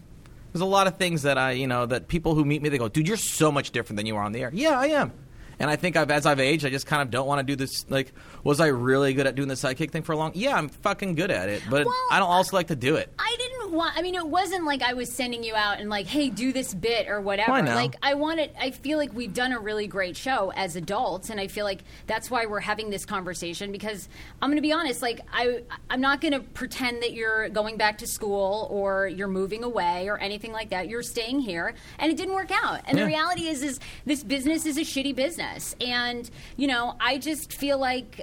There's 0.57 0.65
a 0.67 0.71
lot 0.71 0.87
of 0.87 0.97
things 0.97 1.21
that 1.21 1.37
I, 1.37 1.51
you 1.51 1.67
know, 1.67 1.85
that 1.85 2.07
people 2.07 2.33
who 2.33 2.43
meet 2.43 2.63
me, 2.63 2.69
they 2.69 2.79
go, 2.79 2.89
"Dude, 2.89 3.07
you're 3.07 3.15
so 3.15 3.51
much 3.51 3.69
different 3.69 3.97
than 3.97 4.07
you 4.07 4.15
are 4.15 4.23
on 4.23 4.31
the 4.31 4.41
air." 4.41 4.49
Yeah, 4.51 4.79
I 4.79 4.87
am. 4.87 5.11
And 5.59 5.69
I 5.69 5.75
think 5.75 5.95
I've, 5.95 6.09
as 6.09 6.25
I've 6.25 6.39
aged, 6.39 6.65
I 6.65 6.71
just 6.71 6.87
kind 6.87 7.03
of 7.03 7.11
don't 7.11 7.27
want 7.27 7.39
to 7.39 7.43
do 7.43 7.55
this. 7.55 7.85
Like, 7.89 8.11
was 8.43 8.59
I 8.59 8.67
really 8.67 9.13
good 9.13 9.27
at 9.27 9.35
doing 9.35 9.47
the 9.47 9.53
sidekick 9.53 9.91
thing 9.91 10.01
for 10.01 10.13
a 10.13 10.17
long? 10.17 10.31
Yeah, 10.33 10.55
I'm 10.55 10.69
fucking 10.69 11.13
good 11.13 11.29
at 11.29 11.47
it, 11.49 11.61
but 11.69 11.85
Well, 11.85 11.95
I 12.09 12.17
don't 12.17 12.27
also 12.29 12.57
like 12.57 12.67
to 12.67 12.75
do 12.75 12.95
it. 12.95 13.13
I 13.19 13.35
didn't 13.37 13.46
want. 13.71 13.97
I 13.97 14.01
mean, 14.01 14.15
it 14.15 14.27
wasn't 14.27 14.65
like 14.65 14.81
I 14.81 14.93
was 14.93 15.11
sending 15.11 15.43
you 15.43 15.55
out 15.55 15.79
and 15.79 15.89
like, 15.89 16.05
hey, 16.07 16.29
do 16.29 16.51
this 16.53 16.73
bit 16.73 17.07
or 17.07 17.21
whatever. 17.21 17.51
I 17.51 17.61
know. 17.61 17.75
Like, 17.75 17.95
I 18.01 18.13
wanted. 18.15 18.51
I 18.59 18.71
feel 18.71 18.97
like 18.97 19.13
we've 19.13 19.33
done 19.33 19.51
a 19.51 19.59
really 19.59 19.87
great 19.87 20.15
show 20.17 20.51
as 20.55 20.75
adults, 20.75 21.29
and 21.29 21.39
I 21.39 21.47
feel 21.47 21.65
like 21.65 21.83
that's 22.05 22.29
why 22.31 22.45
we're 22.45 22.59
having 22.59 22.89
this 22.89 23.05
conversation. 23.05 23.71
Because 23.71 24.07
I'm 24.41 24.49
going 24.49 24.57
to 24.57 24.61
be 24.61 24.71
honest. 24.73 25.01
Like, 25.01 25.21
I, 25.31 25.63
I'm 25.89 26.01
not 26.01 26.21
going 26.21 26.33
to 26.33 26.39
pretend 26.39 27.03
that 27.03 27.13
you're 27.13 27.49
going 27.49 27.77
back 27.77 27.97
to 27.99 28.07
school 28.07 28.67
or 28.71 29.07
you're 29.07 29.27
moving 29.27 29.63
away 29.63 30.07
or 30.07 30.17
anything 30.17 30.51
like 30.51 30.69
that. 30.69 30.89
You're 30.89 31.03
staying 31.03 31.39
here, 31.39 31.73
and 31.99 32.11
it 32.11 32.17
didn't 32.17 32.33
work 32.35 32.51
out. 32.51 32.81
And 32.85 32.97
Yeah. 32.97 33.03
the 33.03 33.07
reality 33.07 33.47
is, 33.47 33.63
is 33.63 33.79
this 34.05 34.23
business 34.23 34.65
is 34.65 34.77
a 34.77 34.81
shitty 34.81 35.15
business, 35.15 35.75
and 35.81 36.29
you 36.55 36.67
know, 36.67 36.95
I 36.99 37.17
just 37.17 37.53
feel 37.53 37.77
like, 37.77 38.21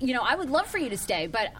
you 0.00 0.14
know, 0.14 0.22
I 0.22 0.34
would 0.34 0.50
love 0.50 0.66
for 0.66 0.78
you 0.78 0.88
to 0.90 0.96
stay, 0.98 1.26
but 1.26 1.52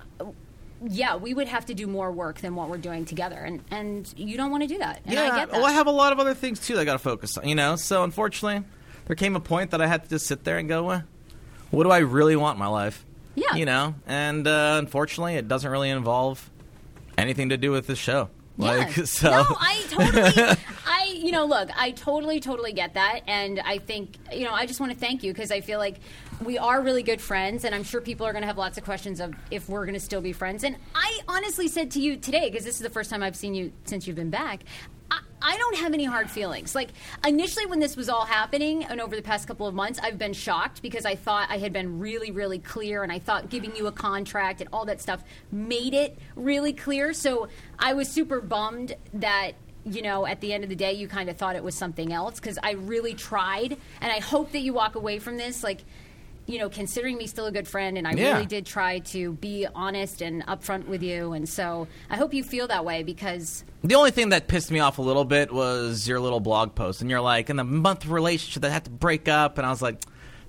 yeah, 0.89 1.17
we 1.17 1.35
would 1.35 1.49
have 1.49 1.67
to 1.67 1.75
do 1.75 1.87
more 1.87 2.11
work 2.13 2.41
than 2.41 2.55
what 2.55 2.69
we're 2.69 2.79
doing 2.79 3.05
together, 3.05 3.37
and 3.39 3.63
and 3.71 4.13
you 4.17 4.37
don't 4.37 4.51
want 4.51 4.63
to 4.63 4.69
do 4.69 4.79
that. 4.79 5.01
And 5.07 5.19
I 5.19 5.39
get 5.41 5.51
that. 5.51 5.53
well, 5.53 5.67
I 5.67 5.73
have 5.73 5.87
a 5.87 5.93
lot 5.93 6.13
of 6.13 6.19
other 6.19 6.35
things 6.35 6.61
too 6.61 6.75
that 6.75 6.83
I 6.83 6.85
got 6.85 6.95
to 6.95 6.99
focus 6.99 7.37
on. 7.39 7.49
You 7.49 7.55
know, 7.55 7.77
so 7.77 8.05
unfortunately, 8.05 8.67
there 9.07 9.17
came 9.17 9.37
a 9.37 9.41
point 9.41 9.71
that 9.73 9.81
I 9.81 9.87
had 9.87 10.05
to 10.05 10.09
just 10.11 10.27
sit 10.27 10.45
there 10.45 10.59
and 10.59 10.69
go, 10.69 10.85
well, 10.85 11.03
"What 11.71 11.85
do 11.85 11.91
I 11.91 11.99
really 11.99 12.37
want 12.37 12.57
in 12.57 12.61
my 12.61 12.67
life?" 12.69 13.05
Yeah. 13.37 13.57
you 13.57 13.65
know, 13.65 13.97
and 14.07 14.47
uh, 14.47 14.77
unfortunately, 14.79 15.35
it 15.35 15.49
doesn't 15.49 15.69
really 15.69 15.91
involve 15.91 16.51
anything 17.19 17.49
to 17.49 17.57
do 17.57 17.73
with 17.73 17.87
the 17.89 17.97
show. 17.97 18.29
Like, 18.57 18.97
Yeah. 18.97 19.05
so 19.07 19.31
No, 19.31 19.45
I 19.59 19.83
totally, 19.91 20.57
I, 20.87 21.19
you 21.21 21.33
know, 21.33 21.45
look, 21.47 21.69
I 21.77 21.91
totally, 21.91 22.39
totally 22.39 22.73
get 22.73 22.95
that. 22.95 23.23
And 23.27 23.59
I 23.59 23.79
think, 23.79 24.17
you 24.33 24.45
know, 24.45 24.53
I 24.53 24.67
just 24.67 24.79
want 24.79 24.93
to 24.93 24.99
thank 24.99 25.25
you 25.25 25.33
because 25.33 25.51
I 25.51 25.61
feel 25.63 25.81
like 25.81 25.97
we 26.43 26.59
are 26.59 26.81
really 26.81 27.03
good 27.03 27.21
friends. 27.21 27.65
And 27.65 27.75
I'm 27.75 27.85
sure 27.85 28.01
people 28.01 28.27
are 28.27 28.33
going 28.33 28.43
to 28.43 28.47
have 28.47 28.59
lots 28.59 28.79
of 28.79 28.85
questions 28.85 29.21
of 29.21 29.35
if 29.51 29.69
we're 29.69 29.85
going 29.85 29.95
to 29.95 30.01
still 30.01 30.21
be 30.21 30.33
friends. 30.33 30.65
And 30.65 30.77
I 30.95 31.21
honestly 31.29 31.69
said 31.69 31.91
to 31.93 32.01
you 32.01 32.17
today, 32.17 32.51
because 32.51 32.65
this 32.65 32.77
is 32.77 32.81
the 32.81 32.91
first 32.91 33.11
time 33.11 33.23
I've 33.23 33.37
seen 33.37 33.55
you 33.55 33.73
since 33.85 34.07
you've 34.07 34.17
been 34.17 34.31
back, 34.31 34.65
I, 35.11 35.21
I 35.43 35.57
don't 35.57 35.77
have 35.77 35.93
any 35.93 36.05
hard 36.05 36.31
feelings. 36.31 36.75
Like, 36.75 36.91
initially, 37.27 37.67
when 37.67 37.81
this 37.81 37.97
was 37.97 38.09
all 38.09 38.25
happening 38.25 38.85
and 38.85 39.01
over 39.01 39.15
the 39.15 39.23
past 39.23 39.47
couple 39.47 39.67
of 39.67 39.75
months, 39.75 39.99
I've 40.03 40.19
been 40.19 40.33
shocked 40.33 40.83
because 40.83 41.05
I 41.05 41.15
thought 41.15 41.51
I 41.51 41.59
had 41.59 41.73
been 41.73 41.99
really, 41.99 42.31
really 42.31 42.59
clear. 42.59 43.03
And 43.03 43.13
I 43.13 43.19
thought 43.19 43.51
giving 43.51 43.77
you 43.77 43.87
a 43.87 43.93
contract 43.93 44.61
and 44.61 44.69
all 44.73 44.87
that 44.87 45.01
stuff 45.01 45.23
made 45.53 45.95
it 45.95 46.19
really 46.37 46.73
clear. 46.73 47.13
So 47.13 47.49
I 47.79 47.95
was 47.95 48.09
super 48.09 48.41
bummed 48.41 48.97
that 49.15 49.53
you 49.87 50.03
know, 50.03 50.27
at 50.27 50.41
the 50.41 50.53
end 50.53 50.65
of 50.65 50.71
the 50.71 50.77
day, 50.77 50.95
you 50.95 51.07
kind 51.07 51.29
of 51.29 51.37
thought 51.37 51.57
it 51.57 51.63
was 51.63 51.75
something 51.75 52.13
else 52.13 52.41
because 52.41 52.59
I 52.63 52.73
really 52.73 53.15
tried, 53.15 53.77
and 54.01 54.11
I 54.11 54.19
hope 54.19 54.53
that 54.53 54.61
you 54.61 54.73
walk 54.73 54.95
away 54.95 55.19
from 55.19 55.37
this 55.37 55.63
like, 55.63 55.85
you 56.47 56.59
know, 56.59 56.69
considering 56.69 57.17
me 57.17 57.27
still 57.27 57.47
a 57.47 57.53
good 57.53 57.67
friend, 57.67 57.97
and 57.97 58.07
I 58.07 58.13
Yeah. 58.13 58.35
really 58.35 58.47
did 58.47 58.67
try 58.67 58.99
to 59.01 59.33
be 59.35 59.67
honest 59.75 60.21
and 60.23 60.45
upfront 60.47 60.87
with 60.87 61.03
you, 61.03 61.33
and 61.33 61.49
so 61.49 61.87
I 62.11 62.17
hope 62.17 62.35
you 62.35 62.45
feel 62.45 62.67
that 62.69 62.85
way 62.85 63.03
because 63.03 63.65
The 63.83 63.95
only 63.95 64.11
thing 64.11 64.31
that 64.31 64.49
pissed 64.49 64.71
me 64.71 64.79
off 64.81 64.99
a 64.99 65.03
little 65.03 65.25
bit 65.27 65.53
was 65.53 66.09
your 66.09 66.19
little 66.21 66.41
blog 66.41 66.75
post, 66.75 67.01
and 67.03 67.11
you're 67.11 67.21
like, 67.21 67.51
in 67.51 67.57
the 67.57 67.65
month 67.65 68.07
relationship 68.07 68.63
that 68.63 68.71
had 68.71 68.85
to 68.85 68.91
break 68.91 69.29
up, 69.29 69.59
and 69.59 69.67
I 69.67 69.71
was 69.71 69.83
like, 69.83 70.01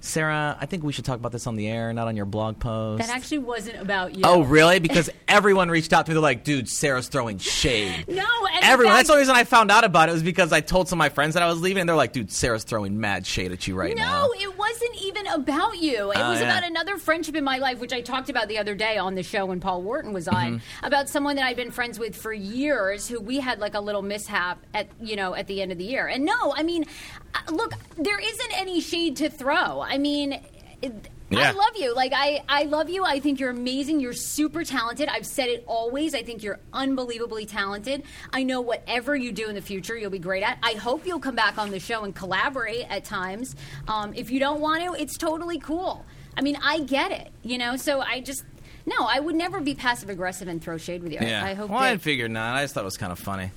Sarah, 0.06 0.58
I 0.60 0.66
think 0.66 0.84
we 0.84 0.94
should 0.94 1.06
talk 1.06 1.18
about 1.18 1.32
this 1.32 1.48
on 1.48 1.56
the 1.56 1.68
air, 1.68 1.92
not 1.94 2.08
on 2.08 2.16
your 2.16 2.26
blog 2.26 2.60
post. 2.60 3.06
That 3.06 3.16
actually 3.16 3.40
wasn't 3.40 3.82
about 3.82 4.16
you. 4.16 4.22
Oh, 4.24 4.44
really? 4.44 4.80
Because 4.80 5.10
everyone 5.28 5.70
reached 5.70 5.92
out 5.94 6.06
to 6.06 6.12
me. 6.12 6.14
They're 6.14 6.22
like, 6.22 6.44
dude, 6.44 6.70
Sarah's 6.70 7.08
throwing 7.08 7.38
shade. 7.38 8.06
No, 8.16 8.24
Everyone. 8.62 8.94
That's 8.96 9.10
the 9.10 9.18
reason 9.18 9.36
I 9.36 9.44
found 9.44 9.70
out 9.70 9.84
about 9.84 10.10
it 10.10 10.14
was 10.14 10.24
because 10.24 10.52
I 10.54 10.62
told 10.62 10.88
some 10.88 10.98
of 10.98 11.00
my 11.00 11.10
friends 11.10 11.34
that 11.34 11.44
I 11.44 11.48
was 11.48 11.62
leaving, 11.62 11.82
and 11.82 11.90
they're 11.90 11.96
like, 11.96 12.14
dude, 12.14 12.32
Sarah's 12.32 12.64
throwing 12.64 13.00
mad 13.00 13.28
shade 13.28 13.52
at 13.52 13.68
you 13.68 13.76
right 13.76 13.96
now. 13.96 14.28
No, 14.28 14.34
it 14.42 14.58
wasn't 14.58 14.96
even 15.04 15.28
about 15.28 15.78
you. 15.80 16.12
It 16.12 16.18
Oh, 16.18 16.32
was 16.32 16.40
yeah. 16.40 16.58
about 16.58 16.68
another 16.70 16.98
friendship 16.98 17.36
in 17.36 17.44
my 17.44 17.58
life, 17.58 17.80
which 17.80 17.94
I 17.94 18.02
talked 18.02 18.30
about 18.30 18.48
the 18.48 18.58
other 18.58 18.74
day 18.74 18.98
on 18.98 19.14
the 19.16 19.24
show 19.24 19.46
when 19.46 19.60
Paul 19.60 19.82
Wharton 19.84 20.14
was 20.14 20.28
on, 20.28 20.36
Mm-hmm. 20.36 20.86
about 20.86 21.10
someone 21.10 21.36
that 21.36 21.46
I'd 21.46 21.56
been 21.58 21.72
friends 21.72 22.00
with 22.00 22.16
for 22.16 22.32
years, 22.34 23.08
who 23.08 23.20
we 23.20 23.40
had 23.40 23.60
like 23.60 23.74
a 23.76 23.80
little 23.82 24.02
mishap 24.02 24.60
at 24.74 24.88
you 25.02 25.16
know 25.16 25.36
at 25.36 25.48
the 25.48 25.62
end 25.62 25.72
of 25.72 25.78
the 25.78 25.84
year. 25.84 26.08
And 26.08 26.26
no, 26.26 26.54
I 26.56 26.64
mean, 26.64 26.84
uh, 26.84 27.25
look, 27.52 27.74
there 27.98 28.20
isn't 28.20 28.60
any 28.60 28.82
shade 28.82 29.18
to 29.18 29.30
throw. 29.30 29.82
I 29.82 29.98
mean. 29.98 30.40
It, 30.82 31.10
I 31.32 31.52
love 31.52 31.76
you. 31.76 31.96
Like 31.96 32.14
I, 32.16 32.44
I 32.48 32.64
love 32.64 32.90
you. 32.90 33.04
I 33.04 33.20
think 33.20 33.40
you're 33.40 33.50
amazing. 33.50 34.00
You're 34.00 34.14
super 34.14 34.64
talented. 34.64 35.10
I've 35.10 35.26
said 35.26 35.50
it 35.50 35.64
always. 35.68 36.14
I 36.14 36.24
think 36.24 36.44
you're 36.44 36.60
unbelievably 36.72 37.48
talented. 37.48 38.04
I 38.32 38.44
know 38.44 38.62
whatever 38.62 39.16
you 39.16 39.32
do 39.32 39.50
in 39.50 39.56
the 39.56 39.62
future, 39.62 39.98
you'll 39.98 40.12
be 40.12 40.20
great 40.20 40.44
at. 40.44 40.58
I 40.62 40.74
hope 40.74 41.06
you'll 41.06 41.20
come 41.20 41.36
back 41.36 41.58
on 41.58 41.72
the 41.72 41.80
show 41.80 42.04
and 42.04 42.16
collaborate 42.16 42.86
at 42.90 43.06
times. 43.06 43.56
Um, 43.88 44.14
if 44.14 44.30
you 44.30 44.40
don't 44.40 44.62
want 44.62 44.84
to, 44.84 45.02
it's 45.02 45.18
totally 45.18 45.60
cool. 45.60 46.06
I 46.38 46.42
mean, 46.42 46.58
I 46.62 46.82
get 46.82 47.12
it. 47.12 47.32
You 47.42 47.58
know, 47.58 47.76
so 47.76 48.02
I 48.02 48.22
just 48.22 48.44
no. 48.86 48.96
I 49.00 49.20
would 49.20 49.36
never 49.36 49.60
be 49.62 49.74
passive 49.74 50.10
aggressive 50.10 50.48
and 50.48 50.62
throw 50.62 50.78
shade 50.78 51.02
with 51.02 51.12
you. 51.12 51.20
Yeah. 51.22 51.44
I 51.44 51.54
hope. 51.54 51.70
well, 51.70 51.80
that, 51.80 51.94
I 51.94 51.98
figured 51.98 52.32
not. 52.32 52.56
I 52.56 52.64
just 52.64 52.76
thought 52.76 52.82
it 52.82 52.86
was 52.86 52.98
kind 52.98 53.12
of 53.12 53.20
funny. 53.20 53.52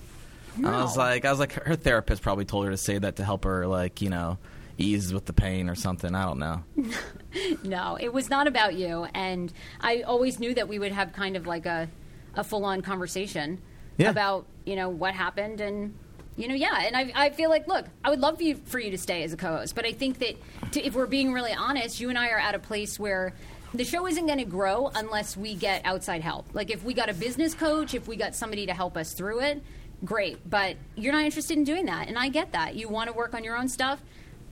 I 0.64 0.82
was 0.82 0.96
like, 0.96 1.24
I 1.24 1.30
was 1.30 1.38
like, 1.40 1.52
her 1.52 1.76
therapist 1.76 2.22
probably 2.22 2.44
told 2.44 2.64
her 2.66 2.70
to 2.70 2.76
say 2.76 2.98
that 2.98 3.16
to 3.16 3.24
help 3.24 3.44
her, 3.44 3.66
like, 3.66 4.00
you 4.02 4.10
know, 4.10 4.38
ease 4.78 5.12
with 5.12 5.24
the 5.26 5.32
pain 5.32 5.68
or 5.68 5.74
something. 5.74 6.14
I 6.14 6.24
don't 6.24 6.38
know. 6.38 6.62
No, 7.62 7.98
it 8.00 8.12
was 8.12 8.30
not 8.30 8.46
about 8.46 8.74
you. 8.74 9.06
And 9.14 9.52
I 9.80 10.00
always 10.02 10.40
knew 10.40 10.54
that 10.54 10.66
we 10.66 10.78
would 10.78 10.92
have 10.92 11.12
kind 11.12 11.36
of 11.36 11.46
like 11.46 11.66
a, 11.66 11.88
a 12.34 12.42
full 12.42 12.64
on 12.64 12.80
conversation 12.80 13.60
Yeah. 13.98 14.08
about, 14.10 14.46
you 14.64 14.76
know, 14.76 14.88
what 14.88 15.14
happened 15.14 15.60
and. 15.60 15.94
You 16.36 16.46
know, 16.46 16.54
yeah, 16.54 16.82
and 16.86 16.96
I, 16.96 17.12
I 17.16 17.30
feel 17.30 17.50
like, 17.50 17.66
look, 17.66 17.84
I 18.04 18.10
would 18.10 18.20
love 18.20 18.36
for 18.36 18.44
you, 18.44 18.54
for 18.54 18.78
you 18.78 18.92
to 18.92 18.98
stay 18.98 19.24
as 19.24 19.32
a 19.32 19.36
co-host, 19.36 19.74
but 19.74 19.84
I 19.84 19.90
think 19.92 20.20
that 20.20 20.36
to, 20.70 20.80
if 20.86 20.94
we're 20.94 21.06
being 21.08 21.32
really 21.32 21.52
honest, 21.52 21.98
you 22.00 22.10
and 22.10 22.16
I 22.16 22.28
are 22.28 22.38
at 22.38 22.54
a 22.54 22.60
place 22.60 22.96
where 22.96 23.34
the 23.74 23.84
show 23.84 24.06
isn't 24.06 24.24
going 24.24 24.38
to 24.38 24.44
grow 24.44 24.88
unless 24.94 25.36
we 25.36 25.56
get 25.56 25.84
outside 25.84 26.22
help. 26.22 26.46
Like 26.52 26.70
if 26.70 26.84
we 26.84 26.94
got 26.94 27.08
a 27.08 27.12
business 27.14 27.54
coach, 27.54 27.92
if 27.92 28.06
we 28.06 28.14
got 28.14 28.36
somebody 28.36 28.66
to 28.66 28.72
help 28.72 28.96
us 28.96 29.14
through 29.14 29.40
it, 29.40 29.62
great. 30.04 30.38
But 30.48 30.76
you're 30.96 31.12
not 31.12 31.24
interested 31.24 31.56
in 31.56 31.64
doing 31.64 31.86
that, 31.86 32.08
and 32.08 32.18
I 32.18 32.28
get 32.28 32.52
that. 32.52 32.76
You 32.76 32.88
want 32.88 33.08
to 33.10 33.16
work 33.16 33.34
on 33.34 33.44
your 33.44 33.56
own 33.56 33.68
stuff. 33.68 34.00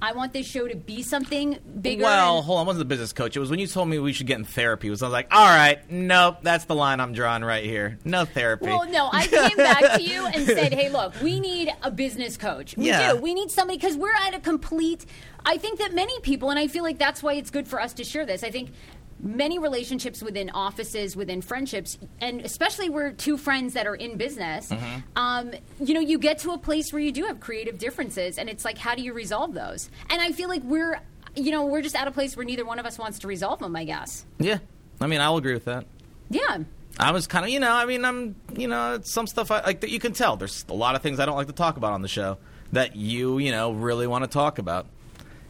I 0.01 0.13
want 0.13 0.35
this 0.35 0.47
show 0.47 0.69
to 0.69 0.77
be 0.77 1.03
something 1.03 1.59
bigger. 1.81 2.03
Well, 2.05 2.43
hold 2.43 2.59
on. 2.59 2.65
I 2.65 2.67
wasn't 2.67 2.81
the 2.81 2.85
business 2.85 3.15
coach. 3.15 3.35
It 3.35 3.41
was 3.41 3.49
when 3.49 3.59
you 3.59 3.67
told 3.67 3.89
me 3.89 3.99
we 3.99 4.13
should 4.13 4.27
get 4.27 4.39
in 4.39 4.45
therapy. 4.45 4.89
It 4.89 4.91
was 4.91 5.03
I 5.03 5.07
was 5.07 5.13
like, 5.15 5.29
all 5.35 5.47
right, 5.47 5.79
nope, 5.91 6.41
that's 6.43 6.67
the 6.67 6.75
line 6.75 7.01
I'm 7.01 7.15
drawing 7.15 7.43
right 7.43 7.65
here. 7.65 7.99
No 8.05 8.27
therapy. 8.27 8.67
Well, 8.67 8.87
no, 8.91 9.09
I 9.11 9.27
came 9.27 9.57
back 9.57 9.95
to 9.97 10.03
you 10.03 10.27
and 10.27 10.45
said, 10.47 10.75
"Hey, 10.75 10.91
look, 10.91 11.15
we 11.23 11.41
need 11.41 11.73
a 11.83 11.91
business 11.91 12.37
coach. 12.37 12.77
We 12.77 12.89
Yeah. 12.89 13.15
do. 13.15 13.21
We 13.23 13.33
need 13.33 13.51
somebody 13.51 13.79
because 13.79 13.97
we're 13.97 14.13
at 14.13 14.35
a 14.35 14.41
complete. 14.41 15.07
I 15.47 15.57
think 15.57 15.79
that 15.79 15.95
many 15.95 16.21
people, 16.21 16.51
and 16.51 16.59
I 16.59 16.67
feel 16.67 16.83
like 16.85 16.99
that's 16.99 17.23
why 17.23 17.33
it's 17.33 17.51
good 17.51 17.67
for 17.67 17.81
us 17.81 17.95
to 17.95 18.05
share 18.05 18.27
this. 18.27 18.45
I 18.45 18.51
think." 18.51 18.73
Many 19.19 19.59
relationships 19.59 20.23
within 20.23 20.51
offices, 20.51 21.17
within 21.17 21.41
friendships, 21.41 21.99
and 22.21 22.43
especially 22.43 22.91
we're 22.91 23.13
two 23.13 23.37
friends 23.39 23.75
that 23.75 23.87
are 23.87 23.95
in 23.95 24.17
business. 24.19 24.69
Mm-hmm. 24.69 25.01
Um, 25.17 25.53
you 25.81 25.95
know, 25.95 26.01
you 26.01 26.19
get 26.19 26.39
to 26.41 26.51
a 26.51 26.59
place 26.59 26.93
where 26.93 27.01
you 27.01 27.13
do 27.13 27.25
have 27.25 27.41
creative 27.41 27.79
differences, 27.79 28.39
and 28.39 28.51
it's 28.51 28.65
like, 28.65 28.77
how 28.77 28.95
do 28.95 29.03
you 29.03 29.13
resolve 29.15 29.55
those? 29.55 29.91
And 30.11 30.21
I 30.21 30.33
feel 30.33 30.49
like 30.49 30.63
we're, 30.65 31.01
you 31.35 31.51
know, 31.51 31.65
we're 31.65 31.83
just 31.83 31.97
at 31.97 32.07
a 32.07 32.11
place 32.11 32.37
where 32.37 32.45
neither 32.45 32.65
one 32.65 32.79
of 32.79 32.85
us 32.87 32.99
wants 32.99 33.19
to 33.21 33.27
resolve 33.27 33.61
them. 33.61 33.75
I 33.75 33.85
guess. 33.85 34.27
yeah, 34.39 34.59
I 35.01 35.07
mean, 35.07 35.21
I'll 35.21 35.37
agree 35.37 35.55
with 35.55 35.65
that. 35.65 35.87
Yeah. 36.31 36.59
I 36.99 37.13
was 37.13 37.27
kind 37.27 37.45
of, 37.45 37.51
you 37.51 37.61
know, 37.61 37.73
I 37.73 37.85
mean, 37.85 38.05
I'm, 38.05 38.37
you 38.57 38.69
know, 38.69 38.95
it's 38.95 39.13
some 39.13 39.27
stuff 39.27 39.51
I, 39.51 39.61
like 39.61 39.81
that 39.81 39.91
you 39.91 39.99
can 39.99 40.13
tell. 40.13 40.37
There's 40.37 40.65
a 40.69 40.75
lot 40.75 40.95
of 40.95 41.03
things 41.03 41.21
I 41.21 41.27
don't 41.27 41.37
like 41.37 41.49
to 41.49 41.53
talk 41.53 41.77
about 41.77 41.93
on 41.93 42.01
the 42.01 42.09
show 42.09 42.39
that 42.73 42.97
you, 42.97 43.39
you 43.39 43.51
know, 43.51 43.73
really 43.73 44.07
want 44.07 44.25
to 44.25 44.31
talk 44.31 44.59
about, 44.59 44.87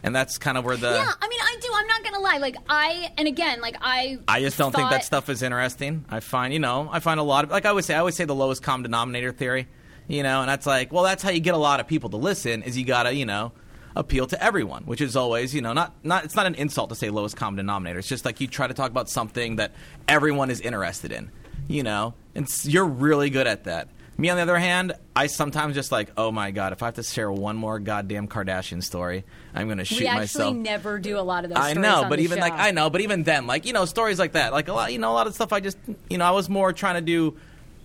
and 0.03 0.13
that's 0.15 0.37
kind 0.37 0.57
of 0.57 0.65
where 0.65 0.75
the. 0.75 0.91
Yeah, 0.91 1.11
I 1.21 1.27
mean, 1.29 1.36
do. 1.61 1.69
I'm 1.75 1.87
not 1.87 2.03
gonna 2.03 2.19
lie. 2.19 2.37
Like 2.37 2.57
I, 2.69 3.11
and 3.17 3.27
again, 3.27 3.61
like 3.61 3.75
I. 3.81 4.19
I 4.27 4.41
just 4.41 4.57
don't 4.57 4.71
think 4.71 4.83
thought- 4.85 4.91
that 4.91 5.03
stuff 5.05 5.29
is 5.29 5.41
interesting. 5.41 6.05
I 6.09 6.19
find, 6.19 6.53
you 6.53 6.59
know, 6.59 6.89
I 6.91 6.99
find 6.99 7.19
a 7.19 7.23
lot 7.23 7.45
of 7.45 7.51
like 7.51 7.65
I 7.65 7.69
always 7.69 7.85
say, 7.85 7.95
I 7.95 7.99
always 7.99 8.15
say 8.15 8.25
the 8.25 8.35
lowest 8.35 8.63
common 8.63 8.83
denominator 8.83 9.31
theory, 9.31 9.67
you 10.07 10.23
know, 10.23 10.41
and 10.41 10.49
that's 10.49 10.65
like, 10.65 10.91
well, 10.91 11.03
that's 11.03 11.23
how 11.23 11.29
you 11.29 11.39
get 11.39 11.53
a 11.53 11.57
lot 11.57 11.79
of 11.79 11.87
people 11.87 12.09
to 12.11 12.17
listen 12.17 12.63
is 12.63 12.77
you 12.77 12.85
gotta, 12.85 13.13
you 13.13 13.25
know, 13.25 13.51
appeal 13.95 14.27
to 14.27 14.43
everyone, 14.43 14.83
which 14.83 15.01
is 15.01 15.15
always, 15.15 15.53
you 15.55 15.61
know, 15.61 15.73
not 15.73 15.93
not 16.03 16.23
it's 16.25 16.35
not 16.35 16.45
an 16.45 16.55
insult 16.55 16.89
to 16.89 16.95
say 16.95 17.09
lowest 17.09 17.35
common 17.35 17.57
denominator. 17.57 17.99
It's 17.99 18.07
just 18.07 18.25
like 18.25 18.39
you 18.39 18.47
try 18.47 18.67
to 18.67 18.73
talk 18.73 18.91
about 18.91 19.09
something 19.09 19.55
that 19.57 19.71
everyone 20.07 20.49
is 20.49 20.61
interested 20.61 21.11
in, 21.11 21.31
you 21.67 21.83
know, 21.83 22.13
and 22.35 22.47
you're 22.63 22.85
really 22.85 23.29
good 23.29 23.47
at 23.47 23.63
that. 23.65 23.89
Me, 24.19 24.29
on 24.29 24.37
the 24.37 24.41
other 24.41 24.57
hand, 24.57 24.93
I 25.15 25.27
sometimes 25.27 25.75
just 25.75 25.91
like, 25.91 26.11
oh 26.17 26.31
my 26.31 26.49
god, 26.49 26.73
if 26.73 26.81
I 26.81 26.87
have 26.87 26.95
to 26.95 27.03
share 27.03 27.31
one 27.31 27.55
more 27.55 27.77
goddamn 27.77 28.27
Kardashian 28.27 28.83
story, 28.83 29.25
I'm 29.53 29.67
gonna 29.67 29.85
shoot 29.85 30.03
myself. 30.03 30.15
We 30.15 30.21
actually 30.21 30.43
myself. 30.43 30.55
never 30.55 30.99
do 30.99 31.19
a 31.19 31.21
lot 31.21 31.43
of 31.43 31.51
those. 31.51 31.59
I 31.59 31.73
stories 31.73 31.87
know, 31.87 32.05
but 32.09 32.19
even 32.19 32.37
show. 32.37 32.41
like 32.41 32.53
I 32.53 32.71
know, 32.71 32.89
but 32.89 33.01
even 33.01 33.23
then, 33.23 33.45
like 33.45 33.65
you 33.65 33.73
know, 33.73 33.85
stories 33.85 34.17
like 34.17 34.31
that, 34.31 34.53
like 34.53 34.67
a 34.69 34.73
lot, 34.73 34.91
you 34.91 34.97
know, 34.97 35.11
a 35.11 35.13
lot 35.13 35.27
of 35.27 35.35
stuff. 35.35 35.53
I 35.53 35.59
just, 35.59 35.77
you 36.09 36.17
know, 36.17 36.25
I 36.25 36.31
was 36.31 36.49
more 36.49 36.73
trying 36.73 36.95
to 36.95 37.01
do 37.01 37.37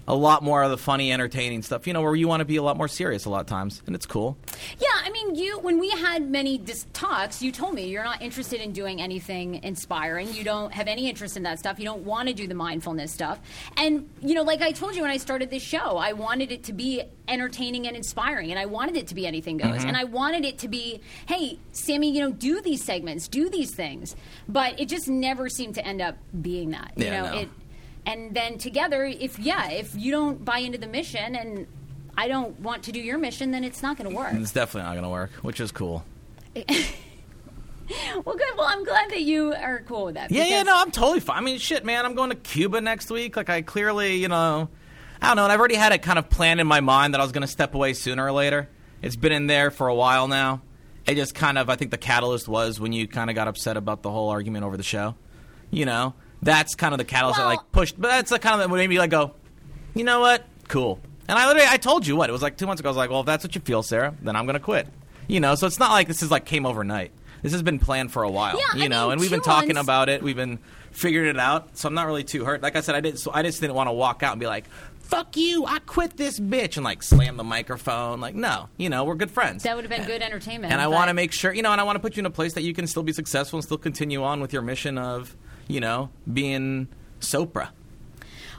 a 0.08 0.14
lot 0.14 0.42
more 0.42 0.62
of 0.62 0.70
the 0.70 0.78
funny, 0.78 1.12
entertaining 1.12 1.62
stuff. 1.62 1.86
You 1.86 1.92
know, 1.92 2.02
where 2.02 2.14
you 2.14 2.28
want 2.28 2.40
to 2.40 2.44
be 2.44 2.56
a 2.56 2.62
lot 2.62 2.76
more 2.76 2.88
serious 2.88 3.24
a 3.24 3.30
lot 3.30 3.40
of 3.40 3.46
times, 3.46 3.82
and 3.86 3.94
it's 3.94 4.06
cool. 4.06 4.36
Yeah, 4.78 4.88
I 5.04 5.10
mean, 5.10 5.34
you 5.34 5.58
when 5.60 5.78
we 5.78 5.90
had 5.90 6.28
many 6.30 6.58
dis- 6.58 6.86
talks, 6.92 7.40
you 7.42 7.52
told 7.52 7.74
me 7.74 7.88
you're 7.88 8.04
not 8.04 8.20
interested 8.22 8.60
in 8.60 8.72
doing 8.72 9.00
anything 9.00 9.62
inspiring. 9.62 10.32
You 10.34 10.44
don't 10.44 10.72
have 10.72 10.88
any 10.88 11.08
interest 11.08 11.36
in 11.36 11.42
that 11.44 11.58
stuff. 11.58 11.78
You 11.78 11.84
don't 11.84 12.02
want 12.04 12.28
to 12.28 12.34
do 12.34 12.46
the 12.46 12.54
mindfulness 12.54 13.12
stuff. 13.12 13.40
And 13.76 14.08
you 14.20 14.34
know, 14.34 14.42
like 14.42 14.60
I 14.62 14.72
told 14.72 14.94
you 14.96 15.02
when 15.02 15.10
I 15.10 15.16
started 15.18 15.50
this 15.50 15.62
show, 15.62 15.96
I 15.96 16.12
wanted 16.12 16.52
it 16.52 16.64
to 16.64 16.72
be 16.72 17.02
entertaining 17.28 17.86
and 17.86 17.96
inspiring, 17.96 18.50
and 18.50 18.58
I 18.58 18.66
wanted 18.66 18.96
it 18.96 19.06
to 19.08 19.14
be 19.14 19.26
anything 19.26 19.56
goes, 19.56 19.72
Mm-hmm. 19.72 19.88
and 19.88 19.96
I 19.96 20.04
wanted 20.04 20.44
it 20.44 20.58
to 20.58 20.68
be, 20.68 21.00
hey, 21.26 21.58
Samy, 21.72 22.12
you 22.12 22.20
know, 22.20 22.30
do 22.32 22.60
these 22.60 22.82
segments, 22.84 23.28
do 23.28 23.48
these 23.48 23.74
things. 23.74 24.14
But 24.48 24.78
it 24.80 24.88
just 24.88 25.08
never 25.08 25.48
seemed 25.48 25.76
to 25.76 25.86
end 25.86 26.02
up 26.02 26.16
being 26.42 26.70
that. 26.72 26.92
You 26.96 27.06
Yeah, 27.06 27.22
know, 27.22 27.30
no. 27.34 27.40
it. 27.42 27.48
And 28.04 28.34
then 28.34 28.58
together, 28.58 29.04
if 29.04 29.38
yeah, 29.38 29.70
if 29.70 29.94
you 29.94 30.10
don't 30.10 30.44
buy 30.44 30.58
into 30.58 30.78
the 30.78 30.88
mission 30.88 31.36
and 31.36 31.66
I 32.16 32.28
don't 32.28 32.58
want 32.60 32.84
to 32.84 32.92
do 32.92 33.00
your 33.00 33.18
mission, 33.18 33.52
then 33.52 33.64
it's 33.64 33.82
not 33.82 33.96
going 33.96 34.10
to 34.10 34.16
work. 34.16 34.32
It's 34.34 34.52
definitely 34.52 34.88
not 34.88 34.94
going 34.94 35.04
to 35.04 35.10
work, 35.10 35.30
which 35.42 35.60
is 35.60 35.72
cool. 35.72 36.04
Well, 38.24 38.36
good. 38.36 38.56
Well, 38.56 38.66
I'm 38.68 38.84
glad 38.84 39.10
that 39.10 39.22
you 39.22 39.52
are 39.52 39.82
cool 39.86 40.06
with 40.06 40.14
that. 40.14 40.30
Yeah, 40.30 40.46
yeah, 40.46 40.62
no, 40.62 40.74
I'm 40.76 40.90
totally 40.90 41.20
fine. 41.20 41.38
I 41.38 41.40
mean, 41.40 41.58
shit, 41.58 41.84
man, 41.84 42.04
I'm 42.04 42.14
going 42.14 42.30
to 42.30 42.36
Cuba 42.36 42.80
next 42.80 43.10
week. 43.10 43.36
Like, 43.36 43.50
I 43.50 43.62
clearly, 43.62 44.16
you 44.16 44.28
know, 44.28 44.68
I 45.20 45.26
don't 45.28 45.36
know, 45.36 45.44
and 45.44 45.52
I've 45.52 45.58
already 45.58 45.74
had 45.74 45.92
it 45.92 46.02
kind 46.02 46.18
of 46.18 46.30
planned 46.30 46.60
in 46.60 46.66
my 46.66 46.80
mind 46.80 47.14
that 47.14 47.20
I 47.20 47.24
was 47.24 47.32
going 47.32 47.42
to 47.42 47.48
step 47.48 47.74
away 47.74 47.92
sooner 47.92 48.24
or 48.24 48.32
later. 48.32 48.68
It's 49.02 49.16
been 49.16 49.32
in 49.32 49.46
there 49.46 49.70
for 49.70 49.88
a 49.88 49.94
while 49.94 50.28
now. 50.28 50.62
It 51.06 51.16
just 51.16 51.34
kind 51.34 51.58
of, 51.58 51.68
I 51.68 51.76
think 51.76 51.90
the 51.90 51.98
catalyst 51.98 52.48
was 52.48 52.78
when 52.78 52.92
you 52.92 53.08
kind 53.08 53.28
of 53.28 53.36
got 53.36 53.48
upset 53.48 53.76
about 53.76 54.02
the 54.02 54.10
whole 54.10 54.30
argument 54.30 54.64
over 54.64 54.76
the 54.76 54.82
show. 54.84 55.16
You 55.70 55.86
know, 55.86 56.14
that's 56.42 56.74
kind 56.74 56.92
of 56.92 56.98
the 56.98 57.04
catalyst 57.04 57.38
that 57.38 57.46
like 57.46 57.60
pushed. 57.72 58.00
But 58.00 58.08
that's 58.08 58.30
the 58.30 58.38
kind 58.38 58.60
of 58.60 58.68
that 58.68 58.74
made 58.74 58.88
me 58.88 58.98
like 58.98 59.10
go, 59.10 59.32
you 59.94 60.04
know 60.04 60.20
what, 60.20 60.44
cool. 60.68 61.00
And 61.28 61.38
I 61.38 61.46
literally, 61.46 61.68
I 61.70 61.76
told 61.76 62.06
you 62.06 62.16
what 62.16 62.28
it 62.28 62.32
was 62.32 62.42
like 62.42 62.56
two 62.56 62.66
months 62.66 62.80
ago. 62.80 62.88
I 62.88 62.90
was 62.90 62.96
like, 62.96 63.10
well, 63.10 63.20
if 63.20 63.26
that's 63.26 63.44
what 63.44 63.54
you 63.54 63.60
feel, 63.60 63.82
Sarah, 63.82 64.14
then 64.20 64.34
I'm 64.36 64.44
going 64.44 64.54
to 64.54 64.60
quit. 64.60 64.88
You 65.28 65.40
know, 65.40 65.54
so 65.54 65.66
it's 65.66 65.78
not 65.78 65.92
like 65.92 66.08
this 66.08 66.22
is 66.22 66.30
like 66.30 66.44
came 66.44 66.66
overnight. 66.66 67.12
This 67.42 67.52
has 67.52 67.62
been 67.62 67.78
planned 67.78 68.12
for 68.12 68.22
a 68.22 68.30
while. 68.30 68.58
Yeah, 68.58 68.76
you 68.78 68.84
I 68.84 68.88
know, 68.88 69.04
mean, 69.06 69.12
and 69.12 69.20
we've 69.20 69.30
been 69.30 69.40
talking 69.40 69.74
months- 69.74 69.86
about 69.86 70.08
it. 70.08 70.22
We've 70.22 70.36
been 70.36 70.58
figuring 70.90 71.28
it 71.30 71.38
out. 71.38 71.76
So 71.78 71.88
I'm 71.88 71.94
not 71.94 72.06
really 72.06 72.24
too 72.24 72.44
hurt. 72.44 72.60
Like 72.62 72.76
I 72.76 72.80
said, 72.80 72.94
I 72.94 73.00
didn't. 73.00 73.18
So 73.18 73.30
I 73.32 73.42
just 73.42 73.60
didn't 73.60 73.74
want 73.74 73.88
to 73.88 73.92
walk 73.92 74.22
out 74.22 74.32
and 74.32 74.40
be 74.40 74.46
like, 74.46 74.66
"Fuck 75.00 75.36
you! 75.36 75.64
I 75.64 75.78
quit 75.80 76.16
this 76.16 76.38
bitch," 76.38 76.76
and 76.76 76.84
like 76.84 77.02
slam 77.02 77.36
the 77.36 77.44
microphone. 77.44 78.20
Like, 78.20 78.34
no, 78.36 78.68
you 78.76 78.88
know, 78.90 79.04
we're 79.04 79.14
good 79.16 79.30
friends. 79.30 79.62
That 79.64 79.74
would 79.76 79.84
have 79.84 79.90
been 79.90 80.06
good 80.06 80.22
entertainment. 80.22 80.72
and 80.72 80.80
I 80.82 80.86
want 80.88 81.08
to 81.08 81.14
make 81.14 81.32
sure, 81.32 81.52
you 81.52 81.62
know, 81.62 81.72
and 81.72 81.80
I 81.80 81.84
want 81.84 81.96
to 81.96 82.00
put 82.00 82.16
you 82.16 82.20
in 82.20 82.26
a 82.26 82.30
place 82.30 82.52
that 82.54 82.62
you 82.62 82.74
can 82.74 82.86
still 82.86 83.02
be 83.02 83.12
successful 83.12 83.56
and 83.58 83.64
still 83.64 83.78
continue 83.78 84.22
on 84.22 84.40
with 84.40 84.52
your 84.52 84.62
mission 84.62 84.96
of, 84.98 85.34
you 85.68 85.80
know, 85.80 86.10
being 86.32 86.88
Sopra. 87.20 87.70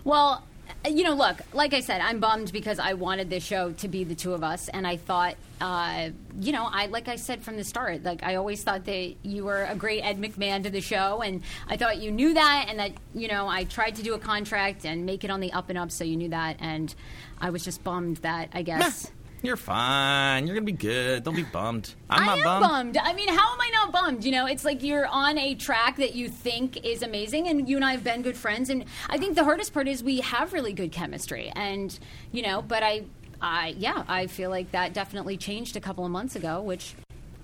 Well, 0.03 0.43
you 0.89 1.03
know, 1.03 1.13
look, 1.13 1.39
like 1.53 1.73
I 1.73 1.79
said, 1.79 2.01
I'm 2.01 2.19
bummed 2.19 2.51
because 2.51 2.77
I 2.77 2.93
wanted 2.93 3.29
this 3.29 3.43
show 3.43 3.71
to 3.71 3.87
be 3.87 4.03
the 4.03 4.15
two 4.15 4.33
of 4.33 4.43
us, 4.43 4.67
and 4.67 4.85
I 4.85 4.97
thought, 4.97 5.35
uh, 5.61 6.09
you 6.39 6.51
know, 6.51 6.67
I 6.69 6.87
like 6.87 7.07
I 7.07 7.15
said 7.15 7.41
from 7.41 7.55
the 7.55 7.63
start, 7.63 8.03
like 8.03 8.21
I 8.23 8.35
always 8.35 8.63
thought 8.63 8.83
that 8.85 9.15
you 9.23 9.45
were 9.45 9.63
a 9.63 9.75
great 9.75 10.01
Ed 10.01 10.19
McMahon 10.19 10.63
to 10.63 10.69
the 10.69 10.81
show, 10.81 11.21
and 11.21 11.41
I 11.69 11.77
thought 11.77 12.01
you 12.01 12.11
knew 12.11 12.33
that, 12.33 12.65
and 12.67 12.79
that 12.79 12.91
you 13.15 13.29
know, 13.29 13.47
I 13.47 13.63
tried 13.63 13.95
to 13.95 14.03
do 14.03 14.13
a 14.13 14.19
contract 14.19 14.85
and 14.85 15.05
make 15.05 15.23
it 15.23 15.29
on 15.29 15.39
the 15.39 15.53
up 15.53 15.69
and 15.69 15.77
up, 15.77 15.89
so 15.89 16.03
you 16.03 16.17
knew 16.17 16.29
that, 16.29 16.57
and 16.59 16.93
I 17.39 17.49
was 17.49 17.63
just 17.63 17.83
bummed 17.83 18.17
that 18.17 18.49
I 18.53 18.61
guess. 18.61 19.09
You're 19.43 19.57
fine. 19.57 20.47
You're 20.47 20.55
gonna 20.55 20.65
be 20.65 20.71
good. 20.71 21.23
Don't 21.23 21.35
be 21.35 21.43
bummed. 21.43 21.93
I'm 22.09 22.23
I 22.23 22.25
not 22.25 22.37
am 22.37 22.43
bummed. 22.43 22.63
bummed. 22.93 22.97
I 22.97 23.13
mean, 23.13 23.27
how 23.27 23.53
am 23.53 23.59
I 23.61 23.69
not 23.73 23.91
bummed? 23.91 24.23
You 24.23 24.31
know, 24.31 24.45
it's 24.45 24.63
like 24.63 24.81
you're 24.81 25.05
on 25.05 25.37
a 25.37 25.53
track 25.53 25.97
that 25.97 26.15
you 26.15 26.29
think 26.29 26.83
is 26.85 27.03
amazing, 27.03 27.49
and 27.49 27.67
you 27.67 27.75
and 27.75 27.83
I 27.83 27.91
have 27.91 28.05
been 28.05 28.21
good 28.21 28.37
friends. 28.37 28.69
And 28.69 28.85
I 29.09 29.17
think 29.17 29.35
the 29.35 29.43
hardest 29.43 29.73
part 29.73 29.89
is 29.89 30.01
we 30.01 30.21
have 30.21 30.53
really 30.53 30.71
good 30.71 30.93
chemistry, 30.93 31.51
and 31.57 31.97
you 32.31 32.41
know, 32.41 32.61
but 32.61 32.83
I, 32.83 33.03
I, 33.41 33.75
yeah, 33.77 34.05
I 34.07 34.27
feel 34.27 34.49
like 34.49 34.71
that 34.71 34.93
definitely 34.93 35.35
changed 35.35 35.75
a 35.75 35.81
couple 35.81 36.05
of 36.05 36.11
months 36.11 36.37
ago, 36.37 36.61
which 36.61 36.95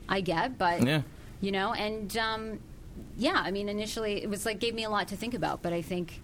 I 0.08 0.22
get, 0.22 0.58
but 0.58 0.82
Yeah. 0.82 1.02
you 1.42 1.52
know, 1.52 1.74
and 1.74 2.16
um, 2.18 2.60
yeah, 3.18 3.42
I 3.44 3.52
mean, 3.52 3.68
initially 3.68 4.24
it 4.24 4.30
was 4.30 4.46
like 4.46 4.60
gave 4.62 4.74
me 4.74 4.86
a 4.86 4.90
lot 4.90 5.10
to 5.10 5.18
think 5.18 5.34
about, 5.34 5.62
but 5.62 5.74
I 5.74 5.82
think 5.82 6.22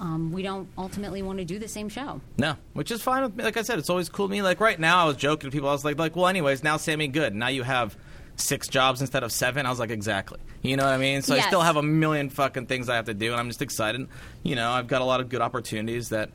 um, 0.00 0.32
we 0.32 0.42
don't 0.42 0.68
ultimately 0.76 1.22
want 1.22 1.38
to 1.38 1.44
do 1.44 1.58
the 1.58 1.68
same 1.68 1.88
show. 1.88 2.20
No, 2.38 2.56
which 2.74 2.90
is 2.90 3.02
fine 3.02 3.22
with 3.22 3.36
me. 3.36 3.44
Like 3.44 3.56
I 3.56 3.62
said, 3.62 3.78
it's 3.78 3.90
always 3.90 4.08
cool 4.08 4.26
to 4.28 4.30
me. 4.32 4.42
Like 4.42 4.60
right 4.60 4.78
now, 4.78 5.02
I 5.02 5.04
was 5.06 5.16
joking 5.16 5.50
to 5.50 5.54
people. 5.54 5.68
I 5.68 5.72
was 5.72 5.84
like, 5.84 5.98
like, 5.98 6.16
well, 6.16 6.26
anyways, 6.26 6.62
now 6.62 6.76
Samy 6.76 7.10
good. 7.10 7.34
Now 7.34 7.48
you 7.48 7.62
have 7.62 7.96
six 8.36 8.68
jobs 8.68 9.00
instead 9.00 9.22
of 9.22 9.32
seven. 9.32 9.64
I 9.66 9.70
was 9.70 9.78
like, 9.78 9.90
exactly. 9.90 10.38
You 10.62 10.76
know 10.76 10.84
what 10.84 10.92
I 10.92 10.98
mean? 10.98 11.22
So 11.22 11.34
Yes. 11.34 11.44
I 11.44 11.48
still 11.48 11.62
have 11.62 11.76
a 11.76 11.82
million 11.82 12.28
fucking 12.28 12.66
things 12.66 12.88
I 12.88 12.96
have 12.96 13.06
to 13.06 13.14
do, 13.14 13.30
and 13.32 13.40
I'm 13.40 13.48
just 13.48 13.62
excited. 13.62 14.06
You 14.42 14.56
know, 14.56 14.70
I've 14.70 14.86
got 14.88 15.00
a 15.00 15.04
lot 15.04 15.20
of 15.20 15.28
good 15.28 15.40
opportunities 15.40 16.10
that 16.10 16.30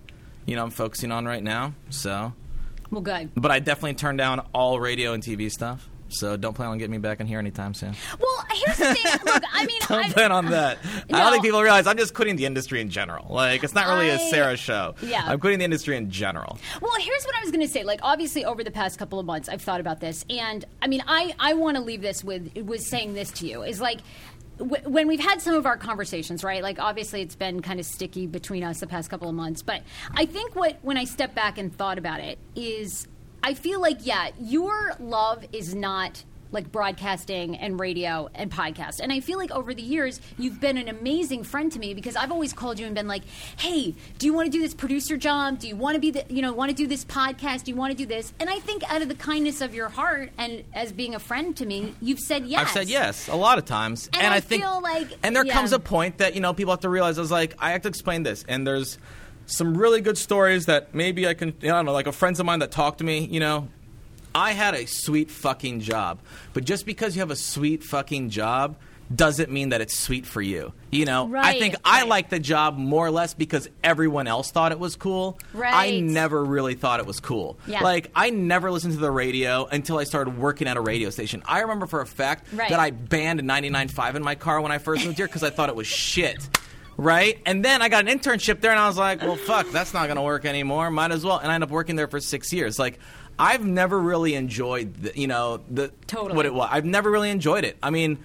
you 0.45 0.55
know 0.55 0.63
I'm 0.63 0.71
focusing 0.71 1.11
on 1.11 1.25
right 1.25 1.43
now. 1.43 1.73
So, 1.91 2.33
Well, 2.89 3.01
good. 3.01 3.29
but 3.35 3.51
I 3.51 3.59
definitely 3.59 3.93
turned 3.95 4.17
down 4.17 4.39
all 4.53 4.79
radio 4.79 5.13
and 5.13 5.21
TV 5.21 5.51
stuff. 5.51 5.87
So 6.11 6.37
don't 6.37 6.53
plan 6.53 6.69
on 6.69 6.77
getting 6.77 6.91
me 6.91 6.97
back 6.97 7.19
in 7.19 7.27
here 7.27 7.39
anytime 7.39 7.73
soon. 7.73 7.95
Well, 8.19 8.45
here's 8.51 8.77
the 8.77 8.93
thing. 8.93 9.19
Look, 9.25 9.43
I 9.51 9.65
mean, 9.65 9.79
Don't 9.87 10.05
I, 10.05 10.09
plan 10.11 10.31
on 10.31 10.45
that. 10.47 10.77
I 11.11 11.19
don't 11.19 11.31
think 11.31 11.43
people 11.43 11.61
realize 11.61 11.87
I'm 11.87 11.97
just 11.97 12.13
quitting 12.13 12.35
the 12.35 12.45
industry 12.45 12.81
in 12.81 12.89
general. 12.89 13.27
Like 13.29 13.63
it's 13.63 13.73
not 13.73 13.87
really 13.87 14.09
a 14.09 14.15
I- 14.15 14.29
Sarah 14.29 14.57
show. 14.57 14.95
Yeah. 15.01 15.23
I'm 15.25 15.39
quitting 15.39 15.59
the 15.59 15.65
industry 15.65 15.97
in 15.97 16.09
general. 16.11 16.57
Well, 16.81 16.91
here's 16.99 17.23
what 17.23 17.35
I 17.35 17.41
was 17.41 17.51
going 17.51 17.65
to 17.65 17.71
say. 17.71 17.83
Like, 17.83 17.99
obviously, 18.03 18.45
over 18.45 18.63
the 18.63 18.71
past 18.71 18.99
couple 18.99 19.19
of 19.19 19.25
months, 19.25 19.49
I've 19.49 19.61
thought 19.61 19.79
about 19.79 19.99
this, 19.99 20.25
and 20.29 20.63
I 20.81 20.87
mean, 20.87 21.03
I 21.07 21.33
I 21.39 21.53
want 21.53 21.77
to 21.77 21.83
leave 21.83 22.01
this 22.01 22.23
with 22.23 22.55
with 22.57 22.81
saying 22.81 23.13
this 23.13 23.31
to 23.31 23.47
you 23.47 23.63
is 23.63 23.79
like. 23.81 23.99
When 24.85 25.07
we've 25.07 25.19
had 25.19 25.41
some 25.41 25.55
of 25.55 25.65
our 25.65 25.75
conversations, 25.77 26.43
right? 26.43 26.61
Like, 26.61 26.77
obviously, 26.77 27.23
it's 27.23 27.33
been 27.35 27.63
kind 27.63 27.79
of 27.79 27.85
sticky 27.87 28.27
between 28.27 28.63
us 28.63 28.79
the 28.79 28.85
past 28.85 29.09
couple 29.09 29.27
of 29.27 29.33
months. 29.33 29.63
But 29.63 29.81
I 30.13 30.27
think 30.27 30.55
what, 30.55 30.77
when 30.83 30.97
I 30.97 31.05
step 31.05 31.33
back 31.33 31.57
and 31.57 31.75
thought 31.75 31.97
about 31.97 32.19
it, 32.19 32.37
is 32.55 33.07
I 33.43 33.53
feel 33.53 33.81
like, 33.81 34.05
yeah, 34.05 34.29
your 34.39 34.93
love 34.99 35.45
is 35.51 35.73
not 35.73 36.23
like 36.53 36.69
broadcasting 36.69 37.55
and 37.55 37.79
radio 37.79 38.29
and 38.35 38.51
podcast. 38.51 38.99
And 38.99 39.09
I 39.13 39.21
feel 39.21 39.37
like 39.37 39.51
over 39.51 39.73
the 39.73 39.81
years, 39.81 40.19
you've 40.37 40.59
been 40.59 40.77
an 40.77 40.89
amazing 40.89 41.45
friend 41.45 41.71
to 41.71 41.79
me 41.79 41.93
because 41.93 42.17
I've 42.17 42.29
always 42.29 42.51
called 42.51 42.77
you 42.77 42.85
and 42.85 42.93
been 42.93 43.07
like, 43.07 43.21
"Hey, 43.57 43.95
do 44.19 44.25
you 44.25 44.33
want 44.33 44.47
to 44.47 44.51
do 44.51 44.61
this 44.61 44.73
producer 44.73 45.15
job? 45.15 45.59
Do 45.59 45.69
you 45.69 45.77
want 45.77 45.95
to 45.95 46.01
be 46.01 46.11
the, 46.11 46.25
you 46.27 46.41
know, 46.41 46.51
want 46.51 46.69
to 46.69 46.75
do 46.75 46.87
this 46.87 47.05
podcast? 47.05 47.63
Do 47.63 47.71
you 47.71 47.77
want 47.77 47.91
to 47.91 47.97
do 47.97 48.05
this?" 48.05 48.33
And 48.37 48.49
I 48.49 48.59
think 48.59 48.83
out 48.93 49.01
of 49.01 49.07
the 49.07 49.15
kindness 49.15 49.61
of 49.61 49.73
your 49.73 49.87
heart 49.87 50.31
and 50.37 50.65
as 50.73 50.91
being 50.91 51.15
a 51.15 51.19
friend 51.19 51.55
to 51.55 51.65
me, 51.65 51.95
you've 52.01 52.19
said 52.19 52.45
yes. 52.45 52.59
I've 52.59 52.69
said 52.71 52.89
yes 52.89 53.29
a 53.29 53.35
lot 53.35 53.57
of 53.57 53.63
times, 53.63 54.09
And 54.11 54.33
I 54.33 54.41
think, 54.41 54.61
feel 54.61 54.81
like- 54.81 55.07
and 55.23 55.33
there 55.33 55.45
yeah. 55.45 55.53
comes 55.53 55.71
a 55.71 55.79
point 55.79 56.17
that 56.17 56.35
you 56.35 56.41
know 56.41 56.53
people 56.53 56.73
have 56.73 56.81
to 56.81 56.89
realize. 56.89 57.17
I 57.17 57.21
was 57.21 57.31
like, 57.31 57.55
I 57.59 57.71
have 57.71 57.83
to 57.83 57.87
explain 57.87 58.23
this, 58.23 58.43
and 58.49 58.67
there's 58.67 58.97
some 59.51 59.77
really 59.77 60.01
good 60.01 60.17
stories 60.17 60.65
that 60.67 60.93
maybe 60.95 61.27
I 61.27 61.33
can, 61.33 61.49
you 61.61 61.67
know, 61.67 61.75
I 61.75 61.77
don't 61.79 61.85
know, 61.85 61.93
like 61.93 62.07
a 62.07 62.11
friends 62.11 62.39
of 62.39 62.45
mine 62.45 62.59
that 62.59 62.71
talked 62.71 62.99
to 62.99 63.03
me, 63.03 63.19
you 63.25 63.39
know. 63.39 63.67
I 64.33 64.53
had 64.53 64.75
a 64.75 64.85
sweet 64.85 65.29
fucking 65.29 65.81
job, 65.81 66.19
but 66.53 66.63
just 66.63 66.85
because 66.85 67.15
you 67.15 67.19
have 67.19 67.31
a 67.31 67.35
sweet 67.35 67.83
fucking 67.83 68.29
job 68.29 68.77
doesn't 69.13 69.51
mean 69.51 69.69
that 69.69 69.81
it's 69.81 69.93
sweet 69.99 70.25
for 70.25 70.41
you. 70.41 70.71
You 70.89 71.03
know, 71.03 71.25
I 71.27 71.29
Right, 71.29 71.59
think 71.59 71.75
I 71.83 71.99
right. 72.03 72.07
like 72.07 72.29
the 72.29 72.39
job 72.39 72.77
more 72.77 73.05
or 73.05 73.11
less 73.11 73.33
because 73.33 73.67
everyone 73.83 74.25
else 74.27 74.51
thought 74.51 74.71
it 74.71 74.79
was 74.79 74.95
cool. 74.95 75.37
Right. 75.53 75.73
I 75.97 75.99
never 75.99 76.45
really 76.45 76.75
thought 76.75 77.01
it 77.01 77.05
was 77.05 77.19
cool. 77.19 77.57
Yeah. 77.67 77.81
Like 77.83 78.09
I 78.15 78.29
never 78.29 78.71
listened 78.71 78.93
to 78.93 78.99
the 79.01 79.11
radio 79.11 79.65
until 79.65 79.97
I 79.97 80.05
started 80.05 80.37
working 80.37 80.69
at 80.69 80.77
a 80.77 80.81
radio 80.81 81.09
station. 81.09 81.43
I 81.45 81.59
remember 81.59 81.87
for 81.87 81.99
a 81.99 82.05
fact 82.05 82.47
Right. 82.53 82.69
that 82.69 82.79
I 82.79 82.91
banned 82.91 83.41
99.5 83.41 84.15
in 84.15 84.23
my 84.23 84.35
car 84.35 84.61
when 84.61 84.71
I 84.71 84.77
first 84.77 85.03
moved 85.03 85.17
here 85.17 85.27
because 85.27 85.43
I 85.43 85.49
thought 85.49 85.67
it 85.67 85.75
was 85.75 85.87
shit. 85.87 86.47
Right? 86.97 87.39
And 87.45 87.63
then 87.65 87.81
I 87.81 87.89
got 87.89 88.07
an 88.07 88.19
internship 88.19 88.61
there 88.61 88.71
and 88.71 88.79
I 88.79 88.87
was 88.87 88.97
like, 88.97 89.21
well, 89.21 89.35
fuck, 89.35 89.69
that's 89.71 89.93
not 89.93 90.05
going 90.05 90.17
to 90.17 90.21
work 90.21 90.45
anymore. 90.45 90.91
Might 90.91 91.11
as 91.11 91.23
well. 91.25 91.37
And 91.39 91.51
I 91.51 91.55
ended 91.55 91.69
up 91.69 91.73
working 91.73 91.95
there 91.95 92.07
for 92.07 92.19
six 92.19 92.53
years. 92.53 92.77
Like, 92.77 92.99
I've 93.39 93.65
never 93.65 93.99
really 93.99 94.35
enjoyed, 94.35 94.93
the, 94.95 95.11
you 95.19 95.27
know, 95.27 95.61
the 95.69 95.91
Totally. 96.05 96.35
what 96.35 96.45
it 96.45 96.53
was. 96.53 96.69
I've 96.71 96.85
never 96.85 97.09
really 97.09 97.31
enjoyed 97.31 97.63
it. 97.63 97.77
I 97.81 97.89
mean, 97.89 98.19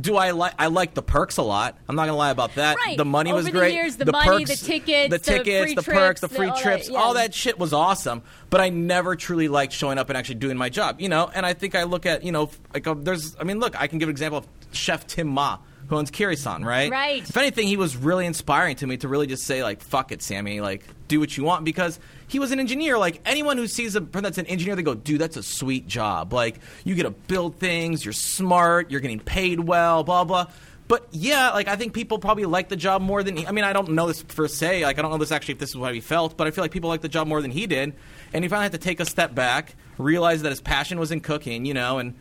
do 0.00 0.16
I 0.16 0.32
like? 0.32 0.52
I 0.58 0.66
like 0.66 0.92
the 0.94 1.02
perks 1.02 1.38
a 1.38 1.42
lot. 1.42 1.78
I'm 1.88 1.96
not 1.96 2.04
gonna 2.04 2.18
lie 2.18 2.30
about 2.30 2.54
that. 2.56 2.76
Right. 2.76 2.98
The 2.98 3.04
money 3.06 3.32
was 3.32 3.46
Over 3.46 3.52
the 3.52 3.58
great. 3.58 3.74
years, 3.74 3.96
the 3.96 4.10
money, 4.12 4.44
the 4.44 4.54
tickets, 4.54 5.10
the 5.10 5.16
the 5.16 5.18
tickets, 5.18 5.64
free 5.64 5.74
the 5.74 5.82
perks, 5.82 6.20
the 6.20 6.28
free 6.28 6.46
the- 6.46 6.52
all 6.52 6.56
that, 6.56 6.62
trips, 6.62 6.88
yeah. 6.90 6.98
all 6.98 7.14
that 7.14 7.34
shit 7.34 7.58
was 7.58 7.72
awesome. 7.72 8.22
But 8.50 8.60
I 8.60 8.68
never 8.68 9.16
truly 9.16 9.48
liked 9.48 9.72
showing 9.72 9.96
up 9.96 10.10
and 10.10 10.16
actually 10.18 10.34
doing 10.36 10.58
my 10.58 10.68
job. 10.68 11.00
You 11.00 11.08
know, 11.08 11.30
and 11.34 11.46
I 11.46 11.54
think 11.54 11.74
I 11.74 11.84
look 11.84 12.04
at 12.04 12.24
you 12.24 12.32
know 12.32 12.50
like 12.74 12.86
uh, 12.86 12.94
there's. 12.94 13.36
I 13.40 13.44
mean, 13.44 13.58
look, 13.58 13.78
I 13.80 13.86
can 13.86 13.98
give 13.98 14.10
an 14.10 14.12
example 14.12 14.38
of 14.40 14.46
Chef 14.72 15.06
Tim 15.06 15.28
Ma. 15.28 15.58
Who 15.88 15.96
owns 15.96 16.10
Kyirisan, 16.10 16.64
right? 16.64 16.90
Right. 16.90 17.22
If 17.22 17.36
anything, 17.36 17.68
he 17.68 17.76
was 17.76 17.96
really 17.96 18.26
inspiring 18.26 18.76
to 18.76 18.86
me 18.86 18.96
to 18.98 19.08
really 19.08 19.26
just 19.26 19.44
say, 19.44 19.62
like, 19.62 19.80
fuck 19.80 20.10
it, 20.10 20.20
Samy, 20.20 20.60
like, 20.60 20.84
do 21.06 21.20
what 21.20 21.36
you 21.36 21.44
want 21.44 21.64
because 21.64 22.00
he 22.26 22.40
was 22.40 22.50
an 22.50 22.58
engineer. 22.58 22.98
Like, 22.98 23.20
anyone 23.24 23.56
who 23.56 23.68
sees 23.68 23.94
a 23.94 24.00
person 24.00 24.24
that's 24.24 24.38
an 24.38 24.46
engineer, 24.46 24.74
they 24.74 24.82
go, 24.82 24.94
dude, 24.94 25.20
that's 25.20 25.36
a 25.36 25.42
sweet 25.42 25.86
job. 25.86 26.32
Like, 26.32 26.58
you 26.84 26.96
get 26.96 27.04
to 27.04 27.10
build 27.10 27.56
things, 27.56 28.04
you're 28.04 28.12
smart, 28.12 28.90
you're 28.90 29.00
getting 29.00 29.20
paid 29.20 29.60
well, 29.60 30.02
blah, 30.02 30.24
blah. 30.24 30.48
But 30.88 31.08
yeah, 31.10 31.50
like, 31.50 31.68
I 31.68 31.76
think 31.76 31.94
people 31.94 32.18
probably 32.18 32.44
like 32.44 32.68
the 32.68 32.76
job 32.76 33.02
more 33.02 33.22
than 33.22 33.36
he, 33.36 33.46
I 33.46 33.52
mean, 33.52 33.64
I 33.64 33.72
don't 33.72 33.90
know 33.90 34.06
this 34.06 34.22
per 34.22 34.46
se. 34.48 34.84
Like, 34.84 34.98
I 34.98 35.02
don't 35.02 35.10
know 35.10 35.18
this 35.18 35.32
actually 35.32 35.52
if 35.52 35.58
this 35.58 35.70
is 35.70 35.76
what 35.76 35.94
he 35.94 36.00
felt, 36.00 36.36
but 36.36 36.46
I 36.46 36.50
feel 36.50 36.62
like 36.62 36.70
people 36.70 36.88
like 36.88 37.00
the 37.00 37.08
job 37.08 37.26
more 37.26 37.42
than 37.42 37.50
he 37.50 37.66
did. 37.66 37.94
And 38.32 38.44
he 38.44 38.48
finally 38.48 38.64
had 38.64 38.72
to 38.72 38.78
take 38.78 39.00
a 39.00 39.04
step 39.04 39.34
back, 39.34 39.74
realize 39.98 40.42
that 40.42 40.50
his 40.50 40.60
passion 40.60 40.98
was 40.98 41.10
in 41.10 41.20
cooking, 41.20 41.64
you 41.64 41.74
know, 41.74 41.98
and 41.98 42.14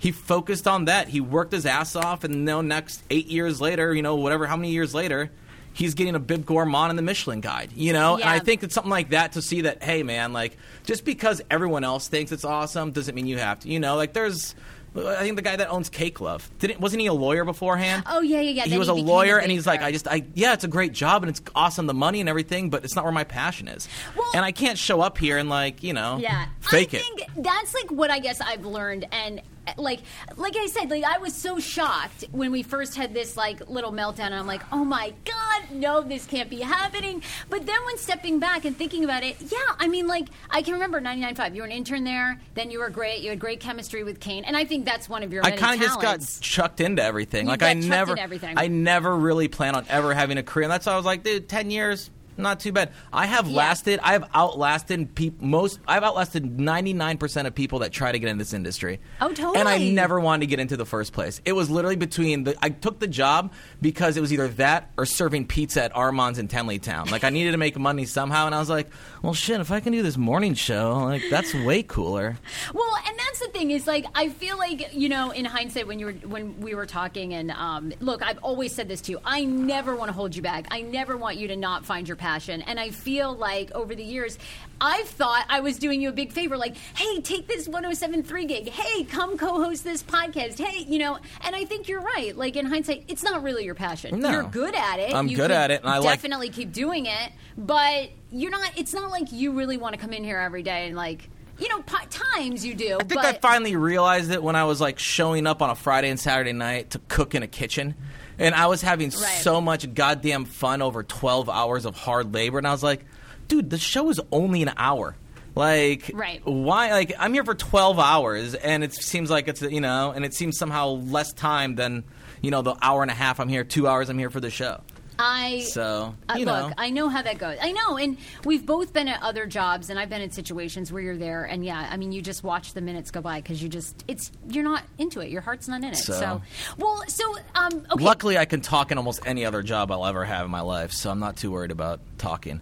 he 0.00 0.10
focused 0.10 0.66
on 0.66 0.86
that. 0.86 1.06
He 1.08 1.20
worked 1.20 1.52
his 1.52 1.64
ass 1.66 1.94
off, 1.94 2.24
and 2.24 2.44
now 2.44 2.60
next 2.62 3.04
eight 3.10 3.26
years 3.28 3.60
later, 3.60 3.94
you 3.94 4.02
know, 4.02 4.16
whatever, 4.16 4.46
how 4.48 4.56
many 4.56 4.72
years 4.72 4.92
later, 4.94 5.30
he's 5.72 5.94
getting 5.94 6.16
a 6.16 6.18
Bib 6.18 6.44
Gourmand 6.44 6.90
in 6.90 6.96
the 6.96 7.02
Michelin 7.02 7.40
Guide. 7.40 7.70
You 7.76 7.92
know, 7.92 8.16
and 8.16 8.24
I 8.24 8.40
think 8.40 8.64
it's 8.64 8.74
something 8.74 8.90
like 8.90 9.10
that 9.10 9.32
to 9.32 9.42
see 9.42 9.60
that, 9.60 9.82
hey, 9.84 10.02
man, 10.02 10.32
like 10.32 10.56
just 10.84 11.04
because 11.04 11.40
everyone 11.50 11.84
else 11.84 12.08
thinks 12.08 12.32
it's 12.32 12.44
awesome 12.44 12.90
doesn't 12.90 13.14
mean 13.14 13.26
you 13.28 13.38
have 13.38 13.60
to. 13.60 13.68
You 13.68 13.78
know, 13.78 13.94
like 13.94 14.12
there's. 14.12 14.56
I 14.92 15.20
think 15.22 15.36
the 15.36 15.42
guy 15.42 15.54
that 15.54 15.68
owns 15.70 15.88
Cake 15.88 16.20
Love 16.20 16.50
didn't 16.58 16.80
wasn't 16.80 17.00
he 17.02 17.06
a 17.06 17.12
lawyer 17.12 17.44
beforehand? 17.44 18.02
Oh 18.06 18.22
yeah, 18.22 18.40
yeah, 18.40 18.50
yeah. 18.50 18.64
he 18.64 18.70
Then 18.70 18.78
was 18.80 18.88
a 18.88 18.92
became 18.94 19.06
lawyer, 19.06 19.38
and 19.38 19.48
he's 19.52 19.64
like, 19.64 19.82
I 19.82 19.92
just, 19.92 20.08
I 20.08 20.24
yeah, 20.34 20.52
it's 20.52 20.64
a 20.64 20.68
great 20.68 20.92
job 20.92 21.22
and 21.22 21.30
it's 21.30 21.40
awesome, 21.54 21.86
the 21.86 21.94
money 21.94 22.18
and 22.18 22.28
everything, 22.28 22.70
but 22.70 22.82
it's 22.82 22.96
not 22.96 23.04
where 23.04 23.12
my 23.12 23.22
passion 23.22 23.68
is. 23.68 23.88
Well- 24.16 24.28
and 24.34 24.44
I 24.44 24.50
can't 24.50 24.76
show 24.76 25.00
up 25.00 25.16
here 25.16 25.38
and 25.38 25.48
like, 25.48 25.84
you 25.84 25.92
know, 25.92 26.18
Yeah, 26.18 26.46
fake 26.58 26.92
I 26.92 26.96
it. 26.96 27.02
think 27.02 27.22
that's 27.36 27.72
like 27.72 27.92
what 27.92 28.10
I 28.10 28.18
guess 28.18 28.40
I've 28.40 28.66
learned, 28.66 29.06
and 29.12 29.40
like, 29.76 30.00
like 30.36 30.56
I 30.56 30.66
said, 30.66 30.90
like 30.90 31.04
I 31.04 31.18
was 31.18 31.34
so 31.34 31.58
shocked 31.58 32.24
when 32.32 32.50
we 32.50 32.62
first 32.62 32.96
had 32.96 33.14
this 33.14 33.36
like 33.36 33.68
little 33.68 33.92
meltdown, 33.92 34.26
and 34.26 34.34
I'm 34.34 34.46
like, 34.46 34.62
oh 34.72 34.84
my 34.84 35.14
god, 35.24 35.70
no, 35.70 36.00
this 36.02 36.26
can't 36.26 36.50
be 36.50 36.60
happening. 36.60 37.22
But 37.48 37.66
then 37.66 37.76
when 37.86 37.98
stepping 37.98 38.38
back 38.38 38.64
and 38.64 38.76
thinking 38.76 39.04
about 39.04 39.22
it, 39.22 39.36
yeah, 39.40 39.58
I 39.78 39.88
mean, 39.88 40.06
like 40.06 40.28
I 40.50 40.62
can 40.62 40.74
remember 40.74 41.00
99.5. 41.00 41.54
You 41.54 41.62
were 41.62 41.66
an 41.66 41.72
intern 41.72 42.04
there, 42.04 42.40
then 42.54 42.70
you 42.70 42.78
were 42.78 42.90
great. 42.90 43.20
You 43.20 43.30
had 43.30 43.38
great 43.38 43.60
chemistry 43.60 44.04
with 44.04 44.20
Kane, 44.20 44.44
and 44.44 44.56
I 44.56 44.64
think 44.64 44.84
that's 44.84 45.08
one 45.08 45.22
of 45.22 45.32
your. 45.32 45.44
I 45.44 45.52
kind 45.52 45.80
of 45.80 45.86
just 45.86 46.00
got 46.00 46.20
chucked 46.40 46.80
into 46.80 47.02
everything. 47.02 47.46
You 47.46 47.50
like 47.50 47.62
I 47.62 47.74
never. 47.74 48.16
I 48.42 48.68
never 48.68 49.16
really 49.16 49.48
plan 49.48 49.74
on 49.74 49.86
ever 49.88 50.14
having 50.14 50.38
a 50.38 50.42
career. 50.42 50.64
And 50.64 50.72
that's 50.72 50.86
why 50.86 50.92
I 50.92 50.96
was 50.96 51.04
like, 51.04 51.22
dude, 51.22 51.48
ten 51.48 51.70
years, 51.70 52.10
not 52.42 52.60
too 52.60 52.72
bad. 52.72 52.92
I 53.12 53.26
have 53.26 53.46
Yeah. 53.48 53.56
lasted. 53.56 54.00
I 54.02 54.12
have 54.12 54.28
outlasted 54.34 55.14
peop 55.14 55.40
most. 55.40 55.78
I've 55.86 56.02
outlasted 56.02 56.58
ninety 56.60 56.92
nine 56.92 57.18
percent 57.18 57.46
of 57.48 57.54
people 57.54 57.80
that 57.80 57.92
try 57.92 58.12
to 58.12 58.18
get 58.18 58.28
in 58.28 58.38
this 58.38 58.52
industry. 58.52 59.00
Oh, 59.20 59.28
totally. 59.28 59.58
And 59.58 59.68
I 59.68 59.78
never 59.78 60.18
wanted 60.20 60.40
to 60.40 60.46
get 60.46 60.60
into 60.60 60.76
the 60.76 60.84
first 60.86 61.12
place. 61.12 61.40
It 61.44 61.52
was 61.52 61.70
literally 61.70 61.96
between 61.96 62.44
the. 62.44 62.56
I 62.62 62.70
took 62.70 62.98
the 62.98 63.06
job 63.08 63.52
because 63.80 64.16
it 64.16 64.20
was 64.20 64.32
either 64.32 64.48
that 64.48 64.90
or 64.96 65.06
serving 65.06 65.46
pizza 65.46 65.84
at 65.84 65.96
Armand's 65.96 66.38
in 66.38 66.48
Tenleytown. 66.48 67.10
Like 67.10 67.24
I 67.24 67.30
needed 67.30 67.52
to 67.52 67.58
make 67.58 67.78
money 67.78 68.04
somehow, 68.06 68.46
and 68.46 68.54
I 68.54 68.58
was 68.58 68.70
like, 68.70 68.88
well, 69.22 69.34
shit, 69.34 69.60
if 69.60 69.70
I 69.70 69.80
can 69.80 69.92
do 69.92 70.02
this 70.02 70.16
morning 70.16 70.54
show, 70.54 70.94
like 71.04 71.22
that's 71.30 71.54
way 71.54 71.82
cooler. 71.82 72.36
Well, 72.74 72.96
and 73.06 73.18
that's 73.18 73.40
the 73.40 73.48
thing 73.48 73.70
is 73.70 73.86
like 73.86 74.04
I 74.14 74.28
feel 74.28 74.58
like 74.58 74.92
you 74.94 75.08
know 75.08 75.30
in 75.30 75.44
hindsight 75.44 75.86
when 75.86 75.98
you 75.98 76.06
were 76.06 76.12
when 76.12 76.60
we 76.60 76.74
were 76.74 76.86
talking 76.86 77.32
and 77.34 77.50
um, 77.50 77.92
look 78.00 78.22
I've 78.22 78.38
always 78.38 78.74
said 78.74 78.88
this 78.88 79.00
to 79.02 79.12
you 79.12 79.18
I 79.24 79.44
never 79.44 79.94
want 79.96 80.08
to 80.08 80.12
hold 80.12 80.36
you 80.36 80.42
back 80.42 80.66
I 80.70 80.82
never 80.82 81.16
want 81.16 81.36
you 81.36 81.48
to 81.48 81.56
not 81.56 81.84
find 81.84 82.06
your 82.08 82.16
passion 82.30 82.62
and 82.62 82.78
I 82.78 82.90
feel 82.90 83.34
like 83.34 83.72
over 83.72 83.92
the 83.96 84.04
years 84.04 84.38
I've 84.80 85.08
thought 85.08 85.44
I 85.48 85.58
was 85.60 85.78
doing 85.78 86.00
you 86.00 86.10
a 86.10 86.12
big 86.12 86.30
favor 86.32 86.56
like 86.56 86.76
hey 86.94 87.20
take 87.22 87.48
this 87.48 87.66
1073 87.66 88.44
gig 88.46 88.68
hey 88.68 89.02
come 89.02 89.36
co-host 89.36 89.82
this 89.82 90.00
podcast 90.04 90.56
hey 90.64 90.84
you 90.86 91.00
know 91.00 91.18
and 91.44 91.56
I 91.56 91.64
think 91.64 91.88
you're 91.88 92.00
right 92.00 92.36
like 92.36 92.54
in 92.54 92.66
hindsight 92.66 93.04
it's 93.08 93.24
not 93.24 93.42
really 93.42 93.64
your 93.64 93.74
passion 93.74 94.20
No. 94.20 94.30
you're 94.30 94.42
good 94.44 94.76
at 94.76 95.00
it 95.00 95.12
I'm 95.12 95.26
You 95.26 95.36
good 95.36 95.50
at 95.50 95.72
it, 95.72 95.80
and 95.80 95.90
I 95.90 95.98
like- 95.98 96.20
definitely 96.20 96.50
keep 96.50 96.70
doing 96.72 97.06
it 97.06 97.32
but 97.58 98.10
you're 98.30 98.52
not 98.52 98.78
it's 98.78 98.94
not 98.94 99.10
like 99.10 99.32
you 99.32 99.50
really 99.58 99.76
want 99.76 99.96
to 99.96 100.00
come 100.00 100.12
in 100.12 100.22
here 100.22 100.38
every 100.38 100.62
day 100.62 100.86
and 100.86 100.94
like 100.96 101.28
you 101.58 101.68
know, 101.68 101.82
po- 101.82 102.06
times 102.08 102.64
you 102.64 102.74
do. 102.74 102.94
I 102.94 103.04
think 103.04 103.12
but 103.20 103.26
I 103.26 103.32
finally 103.34 103.76
realized 103.76 104.30
it 104.30 104.42
when 104.42 104.56
I 104.56 104.64
was 104.64 104.80
like 104.80 104.98
showing 104.98 105.46
up 105.46 105.60
on 105.60 105.68
a 105.68 105.74
Friday 105.74 106.08
and 106.08 106.18
Saturday 106.18 106.54
night 106.54 106.88
to 106.92 106.98
cook 107.08 107.34
in 107.34 107.42
a 107.42 107.46
kitchen. 107.46 107.96
And 108.40 108.54
I 108.54 108.66
was 108.66 108.82
having 108.82 109.10
so 109.10 109.60
much 109.60 109.92
goddamn 109.94 110.46
fun 110.46 110.82
over 110.82 111.02
12 111.02 111.48
hours 111.48 111.84
of 111.84 111.94
hard 111.94 112.32
labor. 112.34 112.58
And 112.58 112.66
I 112.66 112.72
was 112.72 112.82
like, 112.82 113.04
dude, 113.48 113.70
the 113.70 113.78
show 113.78 114.08
is 114.08 114.20
only 114.32 114.62
an 114.62 114.72
hour. 114.76 115.14
Like, 115.54 116.10
Right. 116.14 116.40
why? 116.44 116.90
Like, 116.92 117.12
I'm 117.18 117.34
here 117.34 117.44
for 117.44 117.54
12 117.54 117.98
hours, 117.98 118.54
and 118.54 118.82
it 118.84 118.94
seems 118.94 119.30
like 119.30 119.48
it's, 119.48 119.60
you 119.62 119.80
know, 119.80 120.12
and 120.12 120.24
it 120.24 120.32
seems 120.32 120.56
somehow 120.56 120.86
less 120.88 121.32
time 121.32 121.74
than, 121.74 122.04
you 122.40 122.50
know, 122.50 122.62
the 122.62 122.76
hour 122.80 123.02
and 123.02 123.10
a 123.10 123.14
half 123.14 123.40
I'm 123.40 123.48
here, 123.48 123.64
two 123.64 123.86
hours 123.88 124.08
I'm 124.08 124.18
here 124.18 124.30
for 124.30 124.40
the 124.40 124.50
show. 124.50 124.80
I 125.20 125.60
So 125.60 126.14
Uh, 126.28 126.34
you 126.38 126.46
look, 126.46 126.68
know, 126.68 126.74
I 126.78 126.90
know 126.90 127.08
how 127.08 127.22
that 127.22 127.38
goes. 127.38 127.58
I 127.60 127.72
know, 127.72 127.96
and 127.96 128.16
we've 128.44 128.64
both 128.64 128.92
been 128.92 129.06
at 129.08 129.22
other 129.22 129.46
jobs, 129.46 129.90
and 129.90 129.98
I've 129.98 130.08
been 130.08 130.22
in 130.22 130.30
situations 130.30 130.90
where 130.92 131.02
you're 131.02 131.16
there, 131.16 131.44
and 131.44 131.64
yeah, 131.64 131.88
I 131.90 131.96
mean, 131.96 132.12
you 132.12 132.22
just 132.22 132.42
watch 132.42 132.72
the 132.72 132.80
minutes 132.80 133.10
go 133.10 133.20
by 133.20 133.40
because 133.40 133.62
you 133.62 133.68
just 133.68 134.02
it's 134.08 134.32
you're 134.48 134.64
not 134.64 134.82
into 134.98 135.20
it. 135.20 135.30
Your 135.30 135.42
heart's 135.42 135.68
not 135.68 135.78
in 135.82 135.90
it. 135.90 135.96
So, 135.96 136.12
So- 136.14 136.42
well, 136.78 137.02
so 137.08 137.36
um, 137.54 137.86
okay. 137.92 138.02
luckily 138.04 138.38
I 138.38 138.44
can 138.46 138.60
talk 138.60 138.90
in 138.90 138.98
almost 138.98 139.20
any 139.26 139.44
other 139.44 139.62
job 139.62 139.90
I'll 139.92 140.06
ever 140.06 140.24
have 140.24 140.44
in 140.46 140.50
my 140.50 140.62
life, 140.62 140.92
so 140.92 141.10
I'm 141.10 141.20
not 141.20 141.36
too 141.36 141.50
worried 141.50 141.70
about 141.70 142.00
talking. 142.18 142.60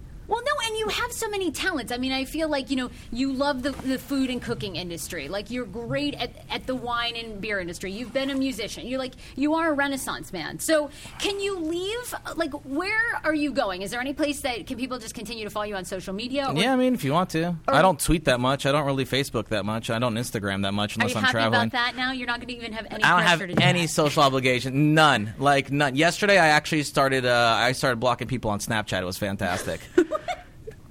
And 0.68 0.76
you 0.76 0.88
have 0.88 1.10
so 1.12 1.30
many 1.30 1.50
talents. 1.50 1.90
I 1.92 1.96
mean, 1.96 2.12
I 2.12 2.26
feel 2.26 2.46
like 2.50 2.68
you 2.68 2.76
know 2.76 2.90
you 3.10 3.32
love 3.32 3.62
the, 3.62 3.70
the 3.70 3.98
food 3.98 4.28
and 4.28 4.42
cooking 4.42 4.76
industry. 4.76 5.26
Like 5.28 5.50
you're 5.50 5.64
great 5.64 6.12
at, 6.14 6.30
at 6.50 6.66
the 6.66 6.74
wine 6.74 7.16
and 7.16 7.40
beer 7.40 7.58
industry. 7.58 7.90
You've 7.90 8.12
been 8.12 8.28
a 8.28 8.34
musician. 8.34 8.86
You're 8.86 8.98
like 8.98 9.14
you 9.34 9.54
are 9.54 9.70
a 9.70 9.72
renaissance 9.72 10.30
man. 10.30 10.58
So 10.58 10.90
can 11.20 11.40
you 11.40 11.58
leave? 11.58 12.14
Like, 12.36 12.52
where 12.66 13.18
are 13.24 13.34
you 13.34 13.50
going? 13.50 13.80
Is 13.80 13.90
there 13.92 14.00
any 14.00 14.12
place 14.12 14.42
that 14.42 14.66
can 14.66 14.76
people 14.76 14.98
just 14.98 15.14
continue 15.14 15.44
to 15.44 15.50
follow 15.50 15.64
you 15.64 15.74
on 15.76 15.86
social 15.86 16.12
media? 16.12 16.46
or- 16.50 16.54
Yeah, 16.54 16.74
I 16.74 16.76
mean, 16.76 16.92
if 16.92 17.02
you 17.02 17.14
want 17.14 17.30
to. 17.30 17.56
I 17.66 17.80
don't 17.80 17.98
tweet 17.98 18.26
that 18.26 18.38
much. 18.38 18.66
I 18.66 18.72
don't 18.72 18.84
really 18.84 19.06
Facebook 19.06 19.46
that 19.48 19.64
much. 19.64 19.88
I 19.88 19.98
don't 19.98 20.16
Instagram 20.16 20.62
that 20.64 20.72
much 20.74 20.96
Are 20.98 21.00
unless 21.00 21.12
you 21.12 21.16
I'm 21.18 21.22
happy 21.24 21.32
traveling. 21.32 21.60
about 21.68 21.72
that 21.72 21.96
now? 21.96 22.12
You're 22.12 22.26
not 22.26 22.40
going 22.40 22.48
to 22.48 22.56
even 22.56 22.74
have 22.74 22.86
any. 22.90 23.02
I 23.02 23.10
don't 23.16 23.22
have 23.26 23.38
do 23.38 23.54
any 23.62 23.82
that. 23.82 23.88
social 23.88 24.22
obligation. 24.22 24.92
None. 24.92 25.32
Like 25.38 25.70
none. 25.72 25.96
Yesterday, 25.96 26.36
I 26.36 26.48
actually 26.48 26.82
started. 26.82 27.24
Uh, 27.24 27.54
I 27.56 27.72
started 27.72 28.00
blocking 28.00 28.28
people 28.28 28.50
on 28.50 28.58
Snapchat. 28.58 29.00
It 29.00 29.06
was 29.06 29.16
fantastic. 29.16 29.80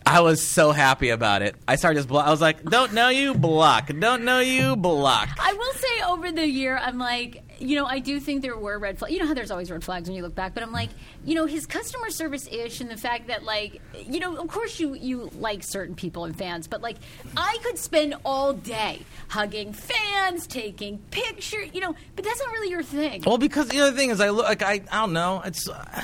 I 0.07 0.21
was 0.21 0.41
so 0.41 0.71
happy 0.71 1.09
about 1.09 1.41
it. 1.41 1.55
I 1.67 1.75
started 1.75 1.97
just. 1.99 2.07
Blo- 2.07 2.21
I 2.21 2.29
was 2.29 2.41
like, 2.41 2.63
"Don't 2.63 2.93
know 2.93 3.09
you, 3.09 3.33
block. 3.33 3.91
Don't 3.99 4.23
know 4.23 4.39
you, 4.39 4.75
block." 4.75 5.29
I 5.39 5.53
will 5.53 5.73
say 5.73 6.03
over 6.07 6.31
the 6.31 6.47
year, 6.47 6.77
I'm 6.77 6.97
like, 6.97 7.43
you 7.59 7.75
know, 7.75 7.85
I 7.85 7.99
do 7.99 8.19
think 8.19 8.41
there 8.41 8.57
were 8.57 8.79
red 8.79 8.97
flags. 8.99 9.13
You 9.13 9.19
know 9.19 9.27
how 9.27 9.33
there's 9.33 9.51
always 9.51 9.69
red 9.69 9.83
flags 9.83 10.07
when 10.07 10.15
you 10.15 10.23
look 10.23 10.35
back, 10.35 10.53
but 10.53 10.63
I'm 10.63 10.71
like, 10.71 10.89
you 11.25 11.35
know, 11.35 11.45
his 11.45 11.65
customer 11.65 12.09
service 12.09 12.47
ish 12.51 12.81
and 12.81 12.89
the 12.89 12.97
fact 12.97 13.27
that, 13.27 13.43
like, 13.43 13.81
you 14.05 14.19
know, 14.19 14.37
of 14.37 14.47
course 14.47 14.79
you 14.79 14.93
you 14.95 15.29
like 15.39 15.63
certain 15.63 15.95
people 15.95 16.25
and 16.25 16.37
fans, 16.37 16.67
but 16.67 16.81
like, 16.81 16.97
I 17.35 17.57
could 17.63 17.77
spend 17.77 18.15
all 18.23 18.53
day 18.53 19.01
hugging 19.27 19.73
fans, 19.73 20.47
taking 20.47 20.99
pictures, 21.11 21.69
you 21.73 21.81
know, 21.81 21.95
but 22.15 22.23
that's 22.23 22.39
not 22.39 22.51
really 22.51 22.69
your 22.69 22.83
thing. 22.83 23.23
Well, 23.25 23.37
because 23.37 23.67
the 23.69 23.81
other 23.81 23.95
thing 23.95 24.09
is, 24.09 24.21
I 24.21 24.29
look 24.29 24.45
like 24.45 24.61
I. 24.63 24.81
I 24.91 25.01
don't 25.01 25.13
know. 25.13 25.41
It's. 25.43 25.67
Uh, 25.67 26.03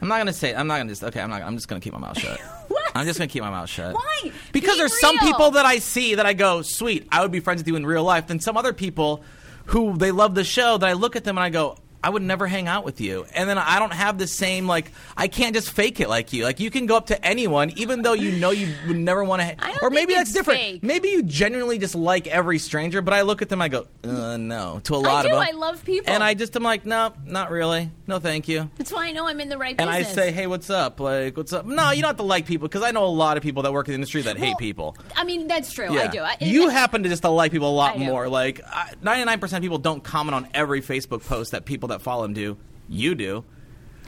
I'm 0.00 0.08
not 0.08 0.18
gonna 0.18 0.32
say. 0.32 0.54
I'm 0.54 0.66
not 0.66 0.78
gonna 0.78 0.90
just. 0.90 1.02
Okay, 1.02 1.20
I'm 1.20 1.30
not. 1.30 1.42
I'm 1.42 1.56
just 1.56 1.68
gonna 1.68 1.80
keep 1.80 1.92
my 1.92 1.98
mouth 1.98 2.18
shut. 2.18 2.40
I'm 2.94 3.06
just 3.06 3.18
gonna 3.18 3.28
keep 3.28 3.42
my 3.42 3.50
mouth 3.50 3.68
shut. 3.68 3.94
Why? 3.94 4.32
Because 4.52 4.74
Be 4.74 4.78
there's 4.78 5.00
some 5.00 5.18
people 5.18 5.52
that 5.52 5.66
I 5.66 5.78
see 5.78 6.16
that 6.16 6.26
I 6.26 6.32
go, 6.32 6.62
sweet, 6.62 7.06
I 7.10 7.22
would 7.22 7.30
be 7.30 7.40
friends 7.40 7.60
with 7.60 7.68
you 7.68 7.76
in 7.76 7.86
real 7.86 8.04
life. 8.04 8.26
Then 8.26 8.40
some 8.40 8.56
other 8.56 8.72
people 8.72 9.22
who 9.66 9.96
they 9.96 10.10
love 10.10 10.34
the 10.34 10.44
show 10.44 10.78
that 10.78 10.88
I 10.88 10.94
look 10.94 11.16
at 11.16 11.24
them 11.24 11.38
and 11.38 11.44
I 11.44 11.50
go, 11.50 11.76
I 12.02 12.10
would 12.10 12.22
never 12.22 12.46
hang 12.46 12.66
out 12.68 12.84
with 12.84 13.00
you. 13.00 13.26
And 13.34 13.48
then 13.48 13.58
I 13.58 13.78
don't 13.78 13.92
have 13.92 14.18
the 14.18 14.26
same 14.26 14.66
like 14.66 14.90
I 15.16 15.28
can't 15.28 15.54
just 15.54 15.70
fake 15.70 16.00
it 16.00 16.08
like 16.08 16.32
you. 16.32 16.44
Like 16.44 16.60
you 16.60 16.70
can 16.70 16.86
go 16.86 16.96
up 16.96 17.06
to 17.06 17.24
anyone, 17.24 17.70
even 17.76 18.02
though 18.02 18.14
you 18.14 18.32
know 18.32 18.50
you 18.50 18.72
would 18.88 18.96
never 18.96 19.22
want 19.24 19.40
to. 19.42 19.46
Ha- 19.46 19.54
I 19.58 19.72
don't 19.72 19.82
or 19.82 19.90
maybe 19.90 20.14
that's 20.14 20.32
different. 20.32 20.60
fake. 20.60 20.82
Maybe 20.82 21.08
you 21.08 21.22
genuinely 21.22 21.78
just 21.78 21.94
like 21.94 22.26
every 22.26 22.58
stranger. 22.58 23.02
But 23.02 23.14
I 23.14 23.22
look 23.22 23.42
at 23.42 23.48
them, 23.48 23.60
I 23.60 23.68
go, 23.68 23.86
uh, 24.04 24.36
no, 24.36 24.80
to 24.84 24.94
a 24.94 24.96
lot 24.96 25.26
I 25.26 25.28
do. 25.28 25.34
of 25.34 25.40
them. 25.40 25.48
I 25.48 25.58
love 25.58 25.84
people, 25.84 26.12
And 26.12 26.22
I 26.22 26.34
just 26.34 26.56
am 26.56 26.62
like, 26.62 26.86
no, 26.86 27.12
not 27.26 27.50
really. 27.50 27.90
No, 28.06 28.18
thank 28.18 28.48
you. 28.48 28.70
That's 28.76 28.92
why 28.92 29.06
I 29.06 29.12
know 29.12 29.26
I'm 29.26 29.40
in 29.40 29.48
the 29.48 29.58
right 29.58 29.76
And 29.78 29.88
I 29.88 30.02
say, 30.02 30.32
hey, 30.32 30.46
what's 30.46 30.70
up? 30.70 31.00
Like, 31.00 31.36
what's 31.36 31.52
up? 31.52 31.66
No, 31.66 31.90
you 31.90 32.02
don't 32.02 32.08
have 32.08 32.16
to 32.16 32.22
like 32.22 32.46
people 32.46 32.66
because 32.66 32.82
I 32.82 32.90
know 32.90 33.04
a 33.04 33.06
lot 33.06 33.36
of 33.36 33.42
people 33.42 33.62
that 33.62 33.72
work 33.72 33.86
in 33.88 33.92
the 33.92 33.96
industry 33.96 34.22
that 34.22 34.36
hate 34.38 34.56
people. 34.58 34.96
I 35.16 35.24
mean, 35.24 35.46
that's 35.46 35.72
true. 35.72 35.96
I 35.96 36.06
do. 36.08 36.20
I, 36.20 36.36
you 36.40 36.68
happen 36.68 37.02
to 37.02 37.08
just 37.08 37.22
to 37.22 37.28
like 37.28 37.52
people 37.52 37.70
a 37.70 37.72
lot 37.76 37.98
more. 37.98 38.28
Like 38.28 38.60
ninety 39.02 39.24
nine 39.24 39.38
percent 39.38 39.58
of 39.58 39.62
people 39.62 39.78
don't 39.78 40.02
comment 40.02 40.34
on 40.34 40.48
every 40.54 40.80
Facebook 40.80 41.24
post 41.26 41.52
that 41.52 41.64
people 41.64 41.89
that 41.90 42.02
follow 42.02 42.22
them 42.22 42.34
do. 42.34 42.56
You 42.88 43.14
do. 43.14 43.44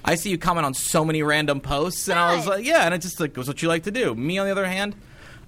I 0.04 0.16
see 0.16 0.30
you 0.30 0.38
comment 0.38 0.66
on 0.66 0.74
so 0.74 1.04
many 1.04 1.22
random 1.22 1.60
posts, 1.60 2.08
and 2.08 2.18
I 2.18 2.34
was 2.34 2.46
like, 2.46 2.64
yeah, 2.64 2.84
and 2.84 2.92
it 2.92 2.98
just 3.02 3.20
like, 3.20 3.36
it's 3.38 3.46
what 3.46 3.62
you 3.62 3.68
like 3.68 3.84
to 3.84 3.92
do. 3.92 4.14
Me, 4.14 4.36
on 4.38 4.46
the 4.46 4.50
other 4.52 4.66
hand, 4.66 4.96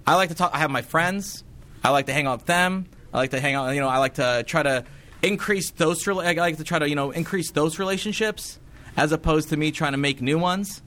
I 0.07 0.14
like 0.14 0.29
to 0.29 0.35
talk. 0.37 0.53
I 0.55 0.59
have 0.59 0.70
my 0.70 0.83
friends. 0.83 1.42
I 1.83 1.90
like 1.90 2.07
to 2.07 2.12
hang 2.12 2.27
out 2.29 2.38
with 2.38 2.47
them. 2.47 2.87
I 3.12 3.18
like 3.18 3.31
to 3.31 3.40
hang 3.40 3.55
out. 3.57 3.70
You 3.75 3.81
know, 3.81 3.88
I 3.88 3.99
like 3.99 4.14
to 4.14 4.44
try 4.47 4.62
to 4.62 4.85
increase 5.23 5.70
those. 5.70 6.07
I 6.07 6.33
like 6.35 6.59
to 6.59 6.64
try 6.64 6.79
to 6.79 6.88
you 6.88 6.94
know 6.94 7.11
increase 7.11 7.51
those 7.51 7.79
relationships 7.81 8.61
as 8.97 9.11
opposed 9.11 9.49
to 9.49 9.57
me 9.57 9.73
trying 9.73 9.92
to 9.92 9.99
make 9.99 10.23
new 10.23 10.38
ones. 10.38 10.83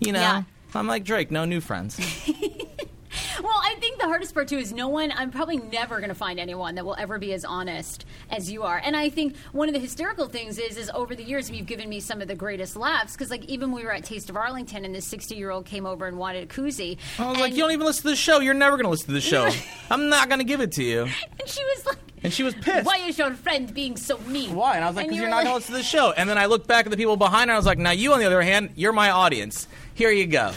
You 0.00 0.12
know, 0.12 0.20
Yeah. 0.20 0.42
I'm 0.74 0.86
like 0.86 1.04
Drake, 1.04 1.30
no 1.30 1.44
new 1.44 1.60
friends. 1.60 1.98
I 3.74 3.80
think 3.80 3.98
the 3.98 4.06
hardest 4.06 4.32
part 4.34 4.46
too 4.46 4.58
is 4.58 4.72
no 4.72 4.86
one. 4.88 5.12
I'm 5.16 5.32
probably 5.32 5.56
never 5.56 5.96
going 5.96 6.08
to 6.10 6.14
find 6.14 6.38
anyone 6.38 6.76
that 6.76 6.84
will 6.84 6.94
ever 6.96 7.18
be 7.18 7.32
as 7.32 7.44
honest 7.44 8.04
as 8.30 8.48
you 8.48 8.62
are. 8.62 8.80
And 8.84 8.96
I 8.96 9.08
think 9.10 9.36
one 9.50 9.68
of 9.68 9.74
the 9.74 9.80
hysterical 9.80 10.28
things 10.28 10.58
is, 10.58 10.76
is 10.76 10.90
over 10.94 11.16
the 11.16 11.24
years 11.24 11.50
you've 11.50 11.66
given 11.66 11.88
me 11.88 11.98
some 11.98 12.22
of 12.22 12.28
the 12.28 12.36
greatest 12.36 12.76
laughs 12.76 13.14
because, 13.14 13.30
like, 13.30 13.44
even 13.46 13.72
when 13.72 13.80
we 13.80 13.84
were 13.84 13.92
at 13.92 14.04
Taste 14.04 14.30
of 14.30 14.36
Arlington 14.36 14.84
and 14.84 14.94
this 14.94 15.04
60 15.06 15.34
year 15.34 15.50
old 15.50 15.66
came 15.66 15.86
over 15.86 16.06
and 16.06 16.18
wanted 16.18 16.44
a 16.44 16.46
koozie, 16.46 16.98
I 17.18 17.24
was 17.26 17.32
and, 17.32 17.40
like, 17.40 17.52
you 17.54 17.58
don't 17.58 17.72
even 17.72 17.84
listen 17.84 18.02
to 18.02 18.10
the 18.10 18.16
show. 18.16 18.38
You're 18.38 18.54
never 18.54 18.76
going 18.76 18.84
to 18.84 18.90
listen 18.90 19.08
to 19.08 19.12
the 19.12 19.20
show. 19.20 19.50
I'm 19.90 20.08
not 20.08 20.28
going 20.28 20.38
to 20.38 20.44
give 20.44 20.60
it 20.60 20.70
to 20.72 20.84
you. 20.84 21.02
and 21.02 21.48
she 21.48 21.64
was 21.64 21.86
like, 21.86 21.98
And 22.22 22.32
she 22.32 22.44
was 22.44 22.54
pissed. 22.54 22.86
"Why 22.86 22.98
is 22.98 23.18
your 23.18 23.32
friend 23.34 23.74
being 23.74 23.96
so 23.96 24.18
mean?" 24.18 24.54
Why? 24.54 24.76
And 24.76 24.84
I 24.84 24.86
was 24.86 24.94
like, 24.94 25.06
because 25.06 25.16
you 25.16 25.22
you're 25.22 25.30
were 25.30 25.34
not 25.34 25.42
going 25.42 25.52
to 25.52 25.54
listen 25.56 25.72
to 25.72 25.78
the 25.78 25.84
show. 25.84 26.12
And 26.12 26.30
then 26.30 26.38
I 26.38 26.46
looked 26.46 26.68
back 26.68 26.86
at 26.86 26.90
the 26.92 26.96
people 26.96 27.16
behind 27.16 27.50
her. 27.50 27.54
I 27.54 27.58
was 27.58 27.66
like, 27.66 27.78
now 27.78 27.90
you, 27.90 28.12
on 28.12 28.20
the 28.20 28.26
other 28.26 28.40
hand, 28.40 28.70
you're 28.76 28.92
my 28.92 29.10
audience. 29.10 29.66
Here 29.94 30.12
you 30.12 30.26
go. 30.28 30.52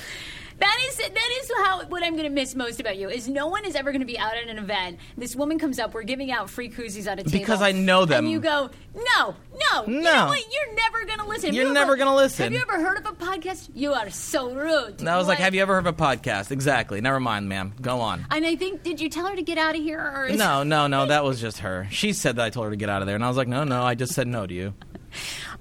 That 0.60 0.78
is 0.90 0.98
that 0.98 1.30
is 1.42 1.52
how 1.64 1.86
what 1.86 2.04
I'm 2.04 2.14
going 2.14 2.24
to 2.24 2.30
miss 2.30 2.56
most 2.56 2.80
about 2.80 2.98
you 2.98 3.10
is 3.10 3.28
no 3.28 3.48
one 3.48 3.64
is 3.66 3.76
ever 3.76 3.92
going 3.92 4.02
to 4.02 4.08
be 4.08 4.18
out 4.18 4.36
at 4.36 4.48
an 4.48 4.58
event. 4.58 4.98
This 5.18 5.36
woman 5.36 5.60
comes 5.60 5.78
up, 5.80 5.94
we're 5.94 6.04
giving 6.04 6.32
out 6.32 6.50
free 6.50 6.70
koozies 6.70 7.06
at 7.08 7.20
a 7.20 7.24
table 7.24 7.40
Because 7.40 7.62
I 7.62 7.72
know 7.74 8.06
them. 8.06 8.26
and 8.26 8.32
you 8.32 8.40
go, 8.40 8.70
no, 8.96 9.36
no, 9.72 9.86
You 9.88 10.02
know 10.02 10.28
No. 10.28 10.34
You're 10.34 10.76
never 10.76 11.06
going 11.06 11.20
to 11.20 11.26
listen. 11.28 11.54
You're 11.54 11.68
you 11.68 11.74
never 11.74 11.96
gonna 11.96 12.16
listen. 12.16 12.44
Have 12.46 12.54
you 12.54 12.60
ever 12.60 12.80
heard 12.84 12.98
of 12.98 13.06
a 13.06 13.12
podcast? 13.16 13.70
You 13.76 13.94
are 13.94 14.10
so 14.10 14.52
rude. 14.52 15.00
And 15.00 15.08
I 15.10 15.18
was 15.18 15.28
like, 15.28 15.38
have 15.40 15.54
you 15.54 15.62
ever 15.62 15.76
heard 15.76 15.86
of 15.88 16.00
a 16.00 16.04
podcast? 16.04 16.52
Exactly. 16.52 17.02
Never 17.02 17.20
mind, 17.20 17.48
ma'am. 17.50 17.74
Go 17.82 18.02
on. 18.02 18.26
And 18.32 18.46
I 18.46 18.56
think, 18.56 18.82
did 18.84 19.00
you 19.00 19.10
tell 19.10 19.28
her 19.28 19.36
to 19.36 19.44
get 19.44 19.58
out 19.58 19.76
of 19.76 19.82
here? 19.82 20.00
Or 20.00 20.26
is- 20.26 20.38
No, 20.40 20.64
no, 20.64 20.88
no. 20.88 21.06
That 21.18 21.24
was 21.24 21.40
just 21.40 21.60
her. 21.60 21.88
She 21.92 22.14
said 22.14 22.36
that 22.38 22.46
I 22.46 22.50
told 22.50 22.66
her 22.66 22.72
to 22.72 22.76
get 22.78 22.90
out 22.90 23.02
of 23.02 23.06
there. 23.06 23.16
And 23.16 23.24
I 23.24 23.28
was 23.28 23.38
like, 23.38 23.48
no, 23.48 23.64
no. 23.64 23.84
I 23.84 23.94
just 23.96 24.14
said 24.14 24.28
no 24.28 24.46
to 24.48 24.54
you. 24.54 24.74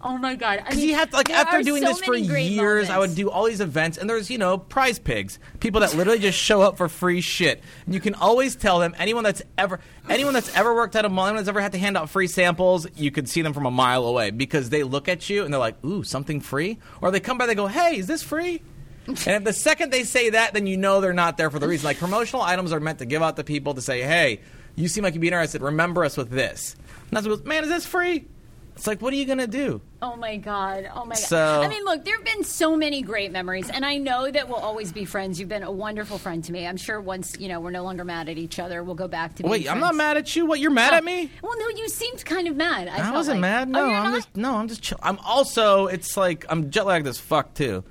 Oh 0.02 0.18
my 0.18 0.34
god! 0.34 0.58
Because 0.64 0.84
you 0.84 0.94
have 0.94 1.10
to, 1.10 1.16
like, 1.16 1.30
after 1.30 1.62
doing 1.62 1.82
so 1.82 1.88
this 1.88 2.00
for 2.00 2.14
years, 2.14 2.90
I 2.90 2.98
would 2.98 3.14
do 3.14 3.30
all 3.30 3.44
these 3.44 3.60
events, 3.60 3.98
and 3.98 4.08
there's, 4.08 4.30
you 4.30 4.38
know, 4.38 4.58
prize 4.58 4.98
pigs. 4.98 5.38
People 5.60 5.80
that 5.80 5.94
literally 5.94 6.18
just 6.18 6.38
show 6.38 6.60
up 6.60 6.76
for 6.76 6.88
free 6.88 7.20
shit. 7.20 7.62
And 7.86 7.94
you 7.94 8.00
can 8.00 8.14
always 8.14 8.56
tell 8.56 8.78
them, 8.78 8.94
anyone 8.98 9.24
that's 9.24 9.42
ever, 9.56 9.80
anyone 10.08 10.34
that's 10.34 10.54
ever 10.56 10.74
worked 10.74 10.96
at 10.96 11.04
a 11.04 11.08
mall, 11.08 11.26
anyone 11.26 11.38
that's 11.38 11.48
ever 11.48 11.60
had 11.60 11.72
to 11.72 11.78
hand 11.78 11.96
out 11.96 12.10
free 12.10 12.26
samples, 12.26 12.86
you 12.96 13.10
could 13.10 13.28
see 13.28 13.42
them 13.42 13.52
from 13.52 13.66
a 13.66 13.70
mile 13.70 14.06
away 14.06 14.30
because 14.30 14.70
they 14.70 14.82
look 14.82 15.08
at 15.08 15.28
you 15.30 15.44
and 15.44 15.52
they're 15.52 15.60
like, 15.60 15.82
ooh, 15.84 16.02
something 16.02 16.40
free? 16.40 16.78
Or 17.00 17.10
they 17.10 17.20
come 17.20 17.38
by, 17.38 17.46
they 17.46 17.54
go, 17.54 17.66
hey, 17.66 17.96
is 17.96 18.06
this 18.06 18.22
free? 18.22 18.62
and 19.06 19.18
if 19.28 19.44
the 19.44 19.52
second 19.52 19.92
they 19.92 20.04
say 20.04 20.30
that, 20.30 20.52
then 20.52 20.66
you 20.66 20.76
know 20.76 21.00
they're 21.00 21.12
not 21.12 21.36
there 21.36 21.50
for 21.50 21.58
the 21.58 21.68
reason. 21.68 21.84
Like, 21.84 21.98
promotional 21.98 22.42
items 22.42 22.72
are 22.72 22.80
meant 22.80 22.98
to 22.98 23.06
give 23.06 23.22
out 23.22 23.36
to 23.36 23.44
people 23.44 23.74
to 23.74 23.80
say, 23.80 24.02
hey, 24.02 24.40
you 24.74 24.88
seem 24.88 25.04
like 25.04 25.14
you'd 25.14 25.20
be 25.20 25.28
interested. 25.28 25.62
Remember 25.62 26.04
us 26.04 26.16
with 26.16 26.30
this. 26.30 26.76
And 27.08 27.16
that's 27.16 27.26
what, 27.26 27.46
man, 27.46 27.62
is 27.62 27.70
this 27.70 27.86
free? 27.86 28.26
It's 28.76 28.86
like, 28.86 29.00
what 29.00 29.12
are 29.14 29.16
you 29.16 29.24
going 29.24 29.38
to 29.38 29.46
do? 29.46 29.80
Oh 30.02 30.16
my 30.16 30.36
god! 30.36 30.86
Oh 30.94 31.06
my 31.06 31.14
god! 31.14 31.18
So- 31.18 31.62
I 31.62 31.66
mean, 31.68 31.82
look, 31.84 32.04
there 32.04 32.14
have 32.16 32.24
been 32.26 32.44
so 32.44 32.76
many 32.76 33.00
great 33.00 33.32
memories, 33.32 33.70
and 33.70 33.86
I 33.86 33.96
know 33.96 34.30
that 34.30 34.48
we'll 34.48 34.58
always 34.58 34.92
be 34.92 35.06
friends. 35.06 35.40
You've 35.40 35.48
been 35.48 35.62
a 35.62 35.72
wonderful 35.72 36.18
friend 36.18 36.44
to 36.44 36.52
me. 36.52 36.66
I'm 36.66 36.76
sure 36.76 37.00
once 37.00 37.36
you 37.40 37.48
know 37.48 37.58
we're 37.58 37.70
no 37.70 37.82
longer 37.84 38.04
mad 38.04 38.28
at 38.28 38.36
each 38.36 38.58
other, 38.58 38.84
we'll 38.84 38.94
go 38.94 39.08
back 39.08 39.34
to. 39.36 39.42
being 39.42 39.50
Wait, 39.50 39.70
I'm 39.70 39.80
not 39.80 39.94
mad 39.94 40.18
at 40.18 40.36
you. 40.36 40.44
What, 40.44 40.60
you're 40.60 40.70
mad 40.70 40.92
Oh. 40.92 40.96
at 40.96 41.04
me? 41.04 41.30
Well, 41.42 41.58
no, 41.58 41.68
you 41.70 41.88
seemed 41.88 42.22
kind 42.26 42.46
of 42.48 42.54
mad. 42.56 42.88
I, 42.88 43.08
I 43.08 43.12
wasn't 43.12 43.36
like. 43.40 43.40
mad. 43.40 43.68
Oh, 43.68 43.70
No, 43.72 43.86
you're 43.86 43.94
I'm 43.96 44.10
not? 44.12 44.14
just 44.16 44.36
no, 44.36 44.54
I'm 44.56 44.68
just 44.68 44.82
chill. 44.82 44.98
I'm 45.02 45.18
also 45.20 45.86
it's 45.86 46.14
like 46.16 46.44
I'm 46.50 46.70
jet 46.70 46.84
lagged 46.84 47.06
as 47.06 47.18
fuck 47.18 47.54
too. 47.54 47.82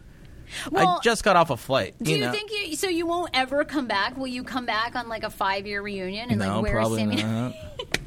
Well, 0.71 0.87
I 0.87 0.99
just 1.01 1.23
got 1.23 1.35
off 1.35 1.49
a 1.49 1.57
flight. 1.57 1.95
Do 1.99 2.11
you, 2.11 2.19
know? 2.19 2.31
think 2.31 2.51
you? 2.51 2.75
So 2.75 2.87
you 2.87 3.07
won't 3.07 3.31
ever 3.33 3.65
come 3.65 3.87
back? 3.87 4.15
Will 4.15 4.27
you 4.27 4.43
come 4.43 4.67
back 4.67 4.95
on 4.95 5.09
like 5.09 5.23
a 5.23 5.31
five 5.31 5.65
year 5.65 5.81
reunion 5.81 6.29
and 6.29 6.37
no, 6.39 6.53
like 6.61 6.63
wear 6.63 6.73
probably 6.73 7.01
Samy? 7.03 7.55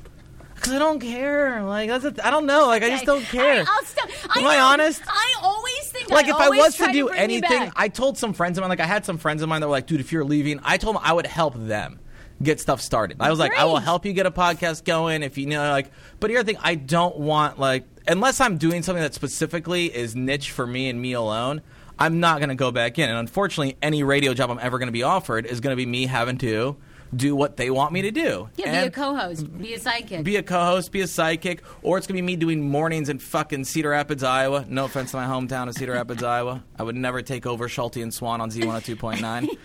not. 0.68 0.74
Because 0.74 0.74
I 0.74 0.78
don't 0.78 1.00
care. 1.00 1.62
Like 1.62 1.88
that's 1.88 2.04
a, 2.04 2.26
I 2.26 2.31
don't 2.31 2.46
know. 2.46 2.66
Like 2.66 2.83
I 2.83 2.90
just 2.90 3.04
don't 3.04 3.22
care. 3.24 3.64
I, 3.66 3.78
will 3.81 3.87
stop. 3.87 4.09
Am 4.37 4.46
I 4.46 4.57
know- 4.57 4.64
honest? 4.64 5.02
I 5.07 5.35
always 5.42 5.90
think. 5.90 6.11
like 6.11 6.26
I 6.26 6.31
if 6.31 6.37
I 6.37 6.48
was 6.50 6.76
to 6.76 6.87
do 6.92 6.98
you 6.98 7.09
anything. 7.09 7.70
I 7.76 7.88
told 7.88 8.18
some 8.18 8.33
friends 8.33 8.59
of 8.59 8.62
mine. 8.62 8.70
Like 8.70 8.81
I 8.81 8.87
had 8.87 9.04
some 9.04 9.18
friends 9.18 9.42
of 9.42 9.48
mine 9.48 9.61
that 9.61 9.66
were 9.66 9.72
like, 9.72 9.87
"Dude, 9.87 10.00
if 10.00 10.12
you're 10.12 10.24
leaving," 10.24 10.61
I 10.62 10.76
told 10.76 10.96
them 10.96 11.02
I 11.04 11.12
would 11.12 11.26
help 11.26 11.54
them 11.54 12.00
get 12.42 12.61
stuff 12.61 12.81
started. 12.81 13.18
I 13.20 13.31
was 13.31 13.38
like, 13.38 13.54
"I 13.54 13.64
will 13.64 13.78
help 13.78 14.07
you 14.07 14.12
get 14.12 14.26
a 14.26 14.31
podcast 14.31 14.85
going 14.85 15.22
if 15.22 15.38
you 15.38 15.46
know." 15.46 15.70
Like, 15.70 15.90
but 16.20 16.31
here's 16.31 16.44
the 16.44 16.52
thing: 16.52 16.61
I 16.62 16.74
don't 16.74 17.18
want 17.18 17.59
like 17.59 17.85
unless 18.07 18.40
I'm 18.40 18.59
doing 18.59 18.83
something 18.83 19.02
that 19.02 19.14
specifically 19.14 19.87
is 19.87 20.14
niche 20.16 20.50
for 20.50 20.66
me 20.66 20.88
and 20.88 21.00
me 21.00 21.12
alone. 21.12 21.62
I'm 22.00 22.20
not 22.20 22.38
going 22.38 22.50
to 22.50 22.54
go 22.54 22.70
back 22.70 22.96
in. 23.00 23.09
And 23.09 23.18
unfortunately, 23.18 23.76
any 23.83 24.04
radio 24.04 24.33
job 24.33 24.52
I'm 24.52 24.61
ever 24.61 24.78
going 24.78 24.87
to 24.87 24.92
be 24.92 25.02
offered 25.02 25.46
is 25.46 25.59
going 25.59 25.72
to 25.72 25.76
be 25.76 25.85
me 25.85 26.07
having 26.07 26.38
to 26.38 26.76
do 27.14 27.35
what 27.35 27.57
they 27.57 27.71
want 27.71 27.92
me 27.92 28.03
to 28.03 28.11
do. 28.11 28.49
yeah, 28.57 28.83
be 28.83 28.87
a 28.88 28.90
co-host, 28.90 29.59
be 29.59 29.75
a 29.75 29.79
sidekick. 29.79 30.25
be 30.25 30.37
a 30.37 30.42
co-host, 30.42 30.92
be 30.92 31.01
a 31.01 31.05
sidekick, 31.05 31.61
or 31.83 31.99
it's 31.99 32.07
gonna 32.07 32.18
be 32.18 32.23
me 32.23 32.37
doing 32.37 32.68
mornings 32.68 33.09
in 33.09 33.18
fucking 33.18 33.64
Cedar 33.64 33.90
Rapids, 33.90 34.23
Iowa. 34.23 34.64
No 34.68 34.85
offense 34.85 35.11
to 35.12 35.16
my 35.16 35.27
hometown 35.27 35.68
of 35.68 35.75
Cedar 35.75 35.92
Rapids, 35.92 36.23
Iowa. 36.23 36.62
I 36.79 36.83
would 36.83 36.97
never 36.97 37.23
take 37.23 37.47
over 37.47 37.68
Schulte 37.68 37.97
and 37.99 38.12
Swan 38.12 38.40
on 38.40 38.51
Z102.9. 38.51 39.49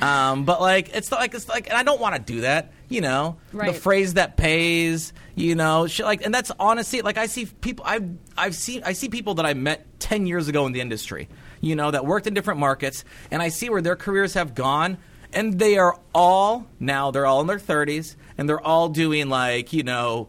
Um, 0.00 0.44
but 0.44 0.60
like, 0.60 0.94
it's 0.94 1.10
like 1.10 1.34
it's 1.34 1.48
like, 1.48 1.68
and 1.68 1.76
I 1.76 1.82
don't 1.82 2.00
want 2.00 2.14
to 2.14 2.22
do 2.22 2.42
that. 2.42 2.72
You 2.88 3.00
know, 3.00 3.36
Right. 3.52 3.72
the 3.72 3.78
phrase 3.78 4.14
that 4.14 4.36
pays. 4.36 5.12
You 5.34 5.56
know, 5.56 5.88
shit 5.88 6.06
like, 6.06 6.24
and 6.24 6.32
that's 6.32 6.52
honestly 6.60 7.02
like 7.02 7.18
I 7.18 7.26
see 7.26 7.46
people. 7.46 7.84
I've 7.86 8.08
I've 8.38 8.54
seen 8.54 8.82
I 8.84 8.92
see 8.92 9.08
people 9.08 9.34
that 9.34 9.46
I 9.46 9.54
met 9.54 9.98
ten 9.98 10.26
years 10.28 10.46
ago 10.48 10.64
in 10.66 10.72
the 10.72 10.80
industry. 10.80 11.28
you 11.60 11.74
know, 11.76 11.90
that 11.90 12.06
worked 12.06 12.26
in 12.28 12.34
different 12.34 12.60
markets, 12.60 13.04
and 13.32 13.42
I 13.42 13.48
see 13.48 13.68
where 13.68 13.82
their 13.82 13.96
careers 13.96 14.34
have 14.34 14.54
gone, 14.54 14.96
and 15.32 15.58
they 15.58 15.78
are 15.78 15.98
all 16.14 16.66
now 16.78 17.10
they're 17.10 17.26
all 17.26 17.40
in 17.40 17.46
their 17.46 17.58
30s, 17.58 18.16
and 18.36 18.48
they're 18.48 18.60
all 18.60 18.88
doing 18.88 19.28
like 19.28 19.72
you 19.72 19.82
know. 19.82 20.28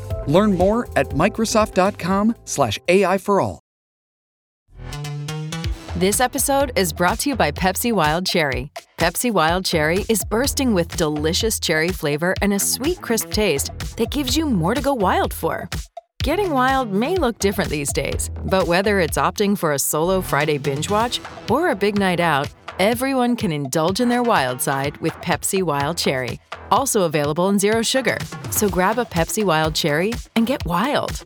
Learn 0.31 0.57
more 0.57 0.87
at 0.95 1.09
Microsoft.com/slash 1.09 2.79
AI 2.87 3.17
for 3.17 3.41
all. 3.41 3.59
This 5.97 6.19
episode 6.19 6.71
is 6.75 6.93
brought 6.93 7.19
to 7.19 7.29
you 7.29 7.35
by 7.35 7.51
Pepsi 7.51 7.91
Wild 7.93 8.25
Cherry. 8.25 8.71
Pepsi 8.97 9.31
Wild 9.31 9.65
Cherry 9.65 10.05
is 10.09 10.23
bursting 10.23 10.73
with 10.73 10.95
delicious 10.97 11.59
cherry 11.59 11.89
flavor 11.89 12.33
and 12.41 12.53
a 12.53 12.59
sweet, 12.59 13.01
crisp 13.01 13.31
taste 13.31 13.71
that 13.97 14.09
gives 14.09 14.37
you 14.37 14.45
more 14.45 14.73
to 14.73 14.81
go 14.81 14.93
wild 14.93 15.33
for. 15.33 15.69
Getting 16.23 16.51
wild 16.51 16.91
may 16.91 17.15
look 17.15 17.39
different 17.39 17.69
these 17.69 17.91
days, 17.91 18.29
but 18.45 18.67
whether 18.67 18.99
it's 18.99 19.17
opting 19.17 19.57
for 19.57 19.73
a 19.73 19.79
solo 19.79 20.21
Friday 20.21 20.57
binge 20.57 20.89
watch 20.89 21.19
or 21.49 21.69
a 21.69 21.75
big 21.75 21.97
night 21.97 22.19
out, 22.19 22.47
everyone 22.79 23.35
can 23.35 23.51
indulge 23.51 23.99
in 23.99 24.09
their 24.09 24.23
wild 24.23 24.61
side 24.61 24.97
with 24.97 25.13
Pepsi 25.15 25.63
Wild 25.63 25.97
Cherry. 25.97 26.39
Also 26.69 27.03
available 27.03 27.49
in 27.49 27.59
Zero 27.59 27.81
Sugar. 27.81 28.17
So 28.49 28.69
grab 28.69 28.97
a 28.97 29.05
Pepsi 29.05 29.43
Wild 29.43 29.75
Cherry 29.75 30.13
and 30.35 30.47
get 30.47 30.65
wild. 30.65 31.25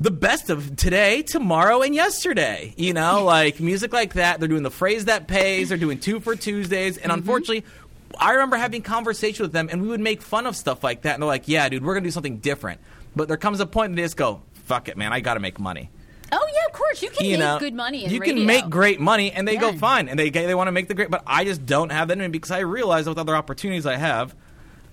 the 0.00 0.10
best 0.10 0.50
of 0.50 0.76
today, 0.76 1.22
tomorrow, 1.22 1.80
and 1.82 1.94
yesterday. 1.94 2.74
You 2.76 2.92
know, 2.92 3.24
like 3.24 3.58
music 3.58 3.92
like 3.92 4.14
that. 4.14 4.38
They're 4.38 4.48
doing 4.48 4.62
the 4.62 4.70
phrase 4.70 5.06
that 5.06 5.26
pays. 5.26 5.70
They're 5.70 5.78
doing 5.78 5.98
two 5.98 6.20
for 6.20 6.36
Tuesdays, 6.36 6.96
and 6.96 7.10
mm-hmm. 7.10 7.20
unfortunately. 7.20 7.64
I 8.16 8.34
remember 8.34 8.56
having 8.56 8.80
conversation 8.82 9.42
with 9.42 9.52
them, 9.52 9.68
and 9.72 9.82
we 9.82 9.88
would 9.88 9.98
make 9.98 10.22
fun 10.22 10.46
of 10.46 10.54
stuff 10.54 10.84
like 10.84 11.02
that. 11.02 11.14
And 11.14 11.22
they're 11.22 11.26
like, 11.26 11.48
"Yeah, 11.48 11.68
dude, 11.68 11.84
we're 11.84 11.94
gonna 11.94 12.04
do 12.04 12.12
something 12.12 12.38
different." 12.38 12.80
But 13.16 13.26
there 13.26 13.36
comes 13.36 13.58
a 13.58 13.66
point 13.66 13.88
and 13.88 13.98
they 13.98 14.02
just 14.02 14.16
go, 14.16 14.42
"Fuck 14.52 14.88
it, 14.88 14.96
man, 14.96 15.12
I 15.12 15.18
got 15.18 15.34
to 15.34 15.40
make 15.40 15.58
money." 15.58 15.90
Yeah, 16.74 16.80
of 16.80 16.86
course 16.86 17.02
you 17.02 17.10
can 17.10 17.24
you 17.26 17.30
make 17.32 17.40
know, 17.40 17.58
good 17.58 17.74
money. 17.74 18.06
You 18.06 18.20
radio. 18.20 18.34
can 18.34 18.46
make 18.46 18.68
great 18.68 19.00
money, 19.00 19.32
and 19.32 19.46
they 19.46 19.56
go 19.56 19.72
fine, 19.72 20.08
and 20.08 20.18
they 20.18 20.30
they 20.30 20.54
want 20.54 20.68
to 20.68 20.72
make 20.72 20.88
the 20.88 20.94
great. 20.94 21.10
But 21.10 21.22
I 21.26 21.44
just 21.44 21.64
don't 21.66 21.90
have 21.90 22.08
that 22.08 22.14
in 22.14 22.20
me 22.20 22.28
because 22.28 22.50
I 22.50 22.60
realize 22.60 23.08
with 23.08 23.18
other 23.18 23.36
opportunities 23.36 23.86
I 23.86 23.96
have, 23.96 24.34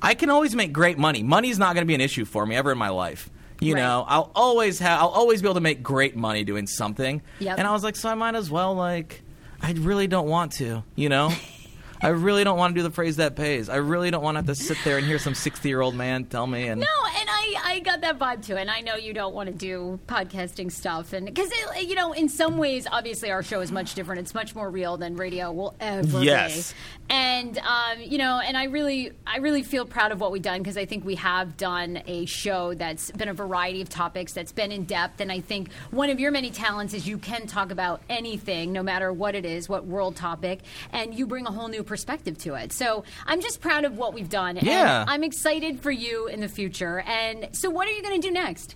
I 0.02 0.14
can 0.14 0.30
always 0.30 0.56
make 0.56 0.72
great 0.74 0.98
money. 0.98 1.24
Money's 1.24 1.60
not 1.60 1.74
going 1.76 1.84
to 1.84 1.88
be 1.88 1.96
an 1.96 2.02
issue 2.02 2.26
for 2.26 2.46
me 2.46 2.56
ever 2.56 2.72
in 2.72 2.78
my 2.78 2.90
life. 2.90 3.30
You 3.60 3.76
Right. 3.76 3.82
know, 3.82 4.04
I'll 4.08 4.32
always 4.34 4.80
have, 4.80 5.00
I'll 5.02 5.10
always 5.10 5.42
be 5.44 5.48
able 5.48 5.54
to 5.56 5.62
make 5.62 5.84
great 5.84 6.16
money 6.16 6.44
doing 6.44 6.66
something. 6.66 7.22
Yep. 7.40 7.60
And 7.60 7.68
I 7.68 7.72
was 7.72 7.84
like, 7.84 7.96
so 7.96 8.10
I 8.10 8.16
might 8.16 8.34
as 8.34 8.50
well 8.50 8.74
like, 8.74 9.22
I 9.62 9.74
really 9.74 10.08
don't 10.08 10.28
want 10.28 10.54
to. 10.54 10.84
You 10.96 11.10
know. 11.10 11.32
I 12.02 12.10
really 12.10 12.44
don't 12.44 12.58
want 12.58 12.74
to 12.74 12.80
do 12.80 12.84
the 12.84 12.92
phrase 12.92 13.18
that 13.18 13.36
pays. 13.36 13.70
I 13.70 13.76
really 13.78 14.10
don't 14.12 14.24
want 14.24 14.36
to 14.36 14.40
have 14.40 14.48
to 14.48 14.56
sit 14.56 14.78
there 14.84 14.98
and 14.98 15.06
hear 15.06 15.20
some 15.20 15.36
sixty-year-old 15.36 15.96
man 15.96 16.26
tell 16.26 16.48
me. 16.48 16.68
And 16.68 16.82
No, 16.82 16.88
and 16.88 17.30
I, 17.30 17.56
I 17.64 17.80
got 17.80 18.02
that 18.02 18.18
vibe 18.18 18.46
too. 18.46 18.56
And 18.56 18.72
I 18.72 18.82
know 18.82 18.96
you 18.96 19.14
don't 19.14 19.36
want 19.36 19.48
to 19.48 19.56
do 19.56 20.00
podcasting 20.08 20.72
stuff. 20.72 21.14
And 21.14 21.26
because, 21.28 21.52
you 21.82 21.96
know, 21.96 22.14
in 22.14 22.28
some 22.30 22.58
ways, 22.58 22.88
obviously 22.92 23.30
our 23.30 23.44
show 23.44 23.62
is 23.62 23.72
much 23.72 23.94
different. 23.94 24.22
It's 24.22 24.34
much 24.34 24.56
more 24.56 24.70
real 24.70 24.98
than 24.98 25.16
radio 25.16 25.52
will 25.52 25.76
ever 25.80 26.20
be. 26.20 26.26
Yes. 26.26 26.74
And, 27.12 27.58
um, 27.58 28.00
you 28.00 28.18
know, 28.18 28.40
and 28.40 28.56
I 28.56 28.66
really, 28.66 29.12
I 29.28 29.40
really 29.40 29.64
feel 29.64 29.86
proud 29.86 30.14
of 30.14 30.22
what 30.22 30.32
we've 30.32 30.42
done 30.42 30.60
because 30.60 30.78
I 30.78 30.86
think 30.86 31.04
we 31.04 31.16
have 31.16 31.58
done 31.58 32.02
a 32.08 32.26
show 32.26 32.74
that's 32.74 33.12
been 33.12 33.28
a 33.28 33.34
variety 33.34 33.82
of 33.82 33.90
topics, 33.90 34.32
that's 34.32 34.54
been 34.54 34.72
in 34.72 34.86
depth. 34.86 35.20
And 35.20 35.30
I 35.30 35.42
think 35.42 35.74
one 35.92 36.10
of 36.10 36.22
your 36.22 36.32
many 36.32 36.52
talents 36.52 36.94
is 36.94 37.06
you 37.06 37.18
can 37.18 37.48
talk 37.48 37.70
about 37.70 38.02
anything, 38.10 38.72
no 38.72 38.82
matter 38.82 39.12
what 39.12 39.36
it 39.36 39.44
is, 39.46 39.68
what 39.68 39.86
world 39.86 40.16
topic, 40.16 40.62
and 40.94 41.14
you 41.14 41.28
bring 41.28 41.46
a 41.46 41.52
whole 41.52 41.68
new 41.68 41.84
perspective 41.84 42.38
to 42.40 42.56
it. 42.56 42.72
So 42.72 43.04
I'm 43.26 43.42
just 43.42 43.60
proud 43.60 43.84
of 43.84 43.98
what 43.98 44.14
we've 44.14 44.30
done. 44.30 44.58
Yeah. 44.62 45.02
And 45.02 45.10
I'm 45.10 45.24
excited 45.26 45.82
for 45.82 45.92
you 45.92 46.28
in 46.28 46.40
the 46.40 46.48
future. 46.48 47.02
And 47.02 47.50
so, 47.52 47.70
what 47.70 47.90
are 47.90 47.92
you 47.92 48.02
going 48.02 48.22
to 48.22 48.26
do 48.26 48.34
next? 48.34 48.76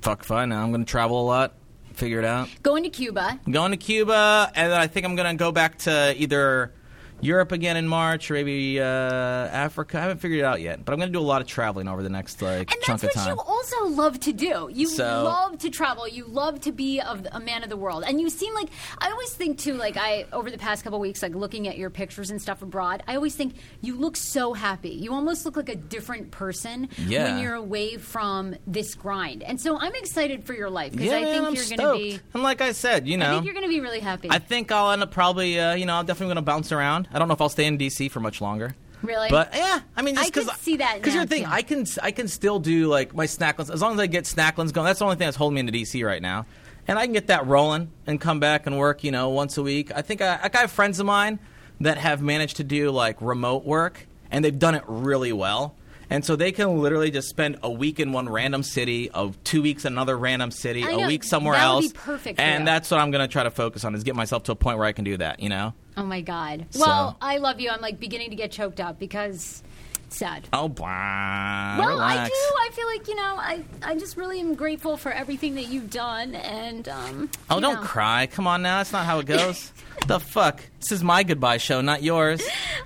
fuck, 0.00 0.24
fine. 0.24 0.48
Now 0.48 0.62
I'm 0.62 0.70
going 0.70 0.84
to 0.84 0.90
travel 0.90 1.20
a 1.20 1.26
lot. 1.26 1.54
Figure 1.94 2.18
it 2.18 2.24
out. 2.24 2.48
Going 2.62 2.84
to 2.84 2.90
Cuba. 2.90 3.38
I'm 3.44 3.52
going 3.52 3.72
to 3.72 3.76
Cuba, 3.76 4.50
and 4.54 4.70
then 4.72 4.80
I 4.80 4.86
think 4.86 5.04
I'm 5.04 5.16
going 5.16 5.30
to 5.30 5.38
go 5.38 5.50
back 5.52 5.78
to 5.78 6.14
either 6.16 6.72
Europe 7.20 7.52
again 7.52 7.76
in 7.76 7.88
March 7.88 8.30
or 8.30 8.34
maybe 8.34 8.80
uh, 8.80 8.84
Africa. 8.84 9.98
I 9.98 10.02
haven't 10.02 10.18
figured 10.18 10.40
it 10.40 10.44
out 10.44 10.60
yet, 10.60 10.84
but 10.84 10.92
I'm 10.92 10.98
going 10.98 11.08
to 11.08 11.12
do 11.12 11.20
a 11.20 11.26
lot 11.26 11.40
of 11.40 11.46
traveling 11.46 11.88
over 11.88 12.02
the 12.02 12.08
next 12.08 12.40
like 12.42 12.72
And 12.72 12.82
chunk 12.82 13.00
that's 13.00 13.14
of 13.16 13.20
what 13.20 13.24
time. 13.26 13.36
you 13.36 13.42
also 13.42 13.86
love 13.86 14.20
to 14.20 14.32
do. 14.32 14.68
You 14.72 14.86
So- 14.86 15.24
love 15.24 15.58
to 15.58 15.70
travel. 15.70 16.06
You 16.08 16.24
love 16.26 16.60
to 16.62 16.72
be 16.72 17.00
of 17.00 17.26
a 17.32 17.40
man 17.40 17.62
of 17.62 17.70
the 17.70 17.76
world. 17.76 18.04
And 18.06 18.20
you 18.20 18.30
seem 18.30 18.54
like 18.54 18.68
I 18.98 19.10
always 19.10 19.30
think 19.32 19.58
too. 19.58 19.74
Like 19.74 19.96
I 19.96 20.26
over 20.32 20.50
the 20.50 20.58
past 20.58 20.84
couple 20.84 21.00
weeks, 21.00 21.22
like 21.22 21.34
looking 21.34 21.68
at 21.68 21.76
your 21.78 21.90
pictures 21.90 22.30
and 22.30 22.40
stuff 22.40 22.62
abroad, 22.62 23.02
I 23.08 23.16
always 23.16 23.34
think 23.34 23.54
you 23.80 23.96
look 23.96 24.16
so 24.16 24.52
happy. 24.52 24.90
You 24.90 25.12
almost 25.12 25.44
look 25.44 25.56
like 25.56 25.68
a 25.68 25.76
different 25.76 26.30
person 26.30 26.88
Yeah. 27.06 27.24
when 27.34 27.42
you're 27.42 27.54
away 27.54 27.96
from 27.96 28.54
this 28.66 28.94
grind. 28.94 29.42
And 29.42 29.60
so 29.60 29.78
I'm 29.78 29.94
excited 29.96 30.44
for 30.44 30.54
your 30.54 30.70
life 30.70 30.92
because 30.92 31.06
yeah, 31.06 31.16
I 31.16 31.20
man, 31.22 31.32
think 31.34 31.46
I'm 31.46 31.54
you're 31.54 31.76
going 31.76 31.98
to 31.98 32.16
be. 32.16 32.20
And 32.34 32.42
like 32.42 32.60
I 32.60 32.72
said, 32.72 33.06
you 33.08 33.16
know, 33.16 33.30
I 33.30 33.34
think 33.34 33.44
you're 33.46 33.54
going 33.54 33.64
to 33.66 33.68
be 33.70 33.80
really 33.80 34.00
happy. 34.00 34.28
I 34.30 34.38
think 34.38 34.70
I'll 34.70 34.90
end 34.92 35.02
up 35.02 35.10
probably, 35.10 35.58
uh, 35.58 35.74
you 35.74 35.86
know, 35.86 35.94
I'm 35.96 36.06
definitely 36.06 36.34
going 36.34 36.44
to 36.44 36.50
bounce 36.50 36.70
around. 36.72 37.07
I 37.12 37.18
don't 37.18 37.28
know 37.28 37.34
if 37.34 37.40
I'll 37.40 37.48
stay 37.48 37.66
in 37.66 37.78
DC 37.78 38.10
for 38.10 38.20
much 38.20 38.40
longer. 38.40 38.74
Really? 39.02 39.28
But 39.30 39.54
yeah, 39.54 39.80
I 39.96 40.02
mean, 40.02 40.16
just 40.16 40.32
because 40.32 40.52
see 40.58 40.78
that 40.78 40.96
Because 40.96 41.14
you're 41.14 41.24
the 41.24 41.28
thing, 41.28 41.44
too. 41.44 41.50
I 41.50 41.62
can 41.62 41.86
I 42.02 42.10
can 42.10 42.28
still 42.28 42.58
do 42.58 42.88
like 42.88 43.14
my 43.14 43.26
snacklins 43.26 43.70
as 43.72 43.80
long 43.80 43.94
as 43.94 44.00
I 44.00 44.06
get 44.06 44.24
snacklins 44.24 44.72
going. 44.72 44.86
That's 44.86 44.98
the 44.98 45.04
only 45.04 45.16
thing 45.16 45.26
that's 45.26 45.36
holding 45.36 45.54
me 45.54 45.60
into 45.60 45.72
DC 45.72 46.04
right 46.04 46.20
now, 46.20 46.46
and 46.88 46.98
I 46.98 47.04
can 47.04 47.12
get 47.12 47.28
that 47.28 47.46
rolling 47.46 47.92
and 48.06 48.20
come 48.20 48.40
back 48.40 48.66
and 48.66 48.76
work, 48.76 49.04
you 49.04 49.12
know, 49.12 49.28
once 49.28 49.56
a 49.56 49.62
week. 49.62 49.92
I 49.94 50.02
think 50.02 50.20
I, 50.20 50.38
I 50.42 50.58
have 50.58 50.72
friends 50.72 50.98
of 50.98 51.06
mine 51.06 51.38
that 51.80 51.98
have 51.98 52.22
managed 52.22 52.56
to 52.56 52.64
do 52.64 52.90
like 52.90 53.20
remote 53.20 53.64
work, 53.64 54.06
and 54.30 54.44
they've 54.44 54.58
done 54.58 54.74
it 54.74 54.82
really 54.86 55.32
well. 55.32 55.76
And 56.10 56.24
so 56.24 56.36
they 56.36 56.52
can 56.52 56.78
literally 56.78 57.10
just 57.10 57.28
spend 57.28 57.58
a 57.62 57.70
week 57.70 58.00
in 58.00 58.12
one 58.12 58.28
random 58.28 58.62
city, 58.62 59.10
of 59.10 59.42
two 59.44 59.60
weeks 59.60 59.84
in 59.84 59.92
another 59.92 60.16
random 60.16 60.50
city, 60.50 60.82
I 60.84 60.90
a 60.92 60.96
know. 60.96 61.06
week 61.06 61.22
somewhere 61.22 61.54
That 61.58 61.66
would 61.74 61.84
else. 61.84 61.92
be 61.92 61.98
perfect 61.98 62.40
and 62.40 62.66
that's 62.66 62.90
what 62.90 62.98
I'm 63.00 63.10
going 63.10 63.26
to 63.26 63.30
try 63.30 63.42
to 63.42 63.50
focus 63.50 63.84
on 63.84 63.94
is 63.94 64.04
get 64.04 64.16
myself 64.16 64.44
to 64.44 64.52
a 64.52 64.56
point 64.56 64.78
where 64.78 64.86
I 64.86 64.92
can 64.92 65.04
do 65.04 65.16
that. 65.18 65.40
You 65.40 65.50
know. 65.50 65.74
Oh 65.96 66.04
my 66.04 66.20
god. 66.22 66.66
So- 66.70 66.80
Well, 66.80 67.16
I 67.20 67.36
love 67.38 67.60
you. 67.60 67.70
I'm 67.70 67.80
like 67.82 68.00
beginning 68.00 68.30
to 68.30 68.36
get 68.36 68.50
choked 68.52 68.80
up 68.80 68.98
because 68.98 69.62
sad. 70.10 70.48
Oh, 70.54 70.68
blah. 70.68 71.76
well, 71.78 71.88
relax. 71.88 72.20
I 72.20 72.26
do. 72.28 72.32
I 72.34 72.70
feel 72.72 72.86
like 72.86 73.08
you 73.08 73.14
know. 73.14 73.34
I 73.36 73.64
I 73.82 73.94
just 73.96 74.16
really 74.16 74.40
am 74.40 74.54
grateful 74.54 74.96
for 74.96 75.12
everything 75.12 75.56
that 75.56 75.68
you've 75.68 75.90
done, 75.90 76.34
and 76.34 76.88
um. 76.88 77.30
Oh, 77.50 77.60
don't 77.60 77.74
know. 77.74 77.80
cry. 77.82 78.26
Come 78.26 78.46
on 78.46 78.62
now. 78.62 78.78
That's 78.78 78.92
not 78.92 79.04
how 79.04 79.18
it 79.18 79.26
goes. 79.36 79.70
the 80.06 80.18
fuck? 80.18 80.62
This 80.80 80.92
is 80.92 81.04
my 81.04 81.22
goodbye 81.24 81.58
show, 81.58 81.82
not 81.82 82.02
yours. 82.02 82.40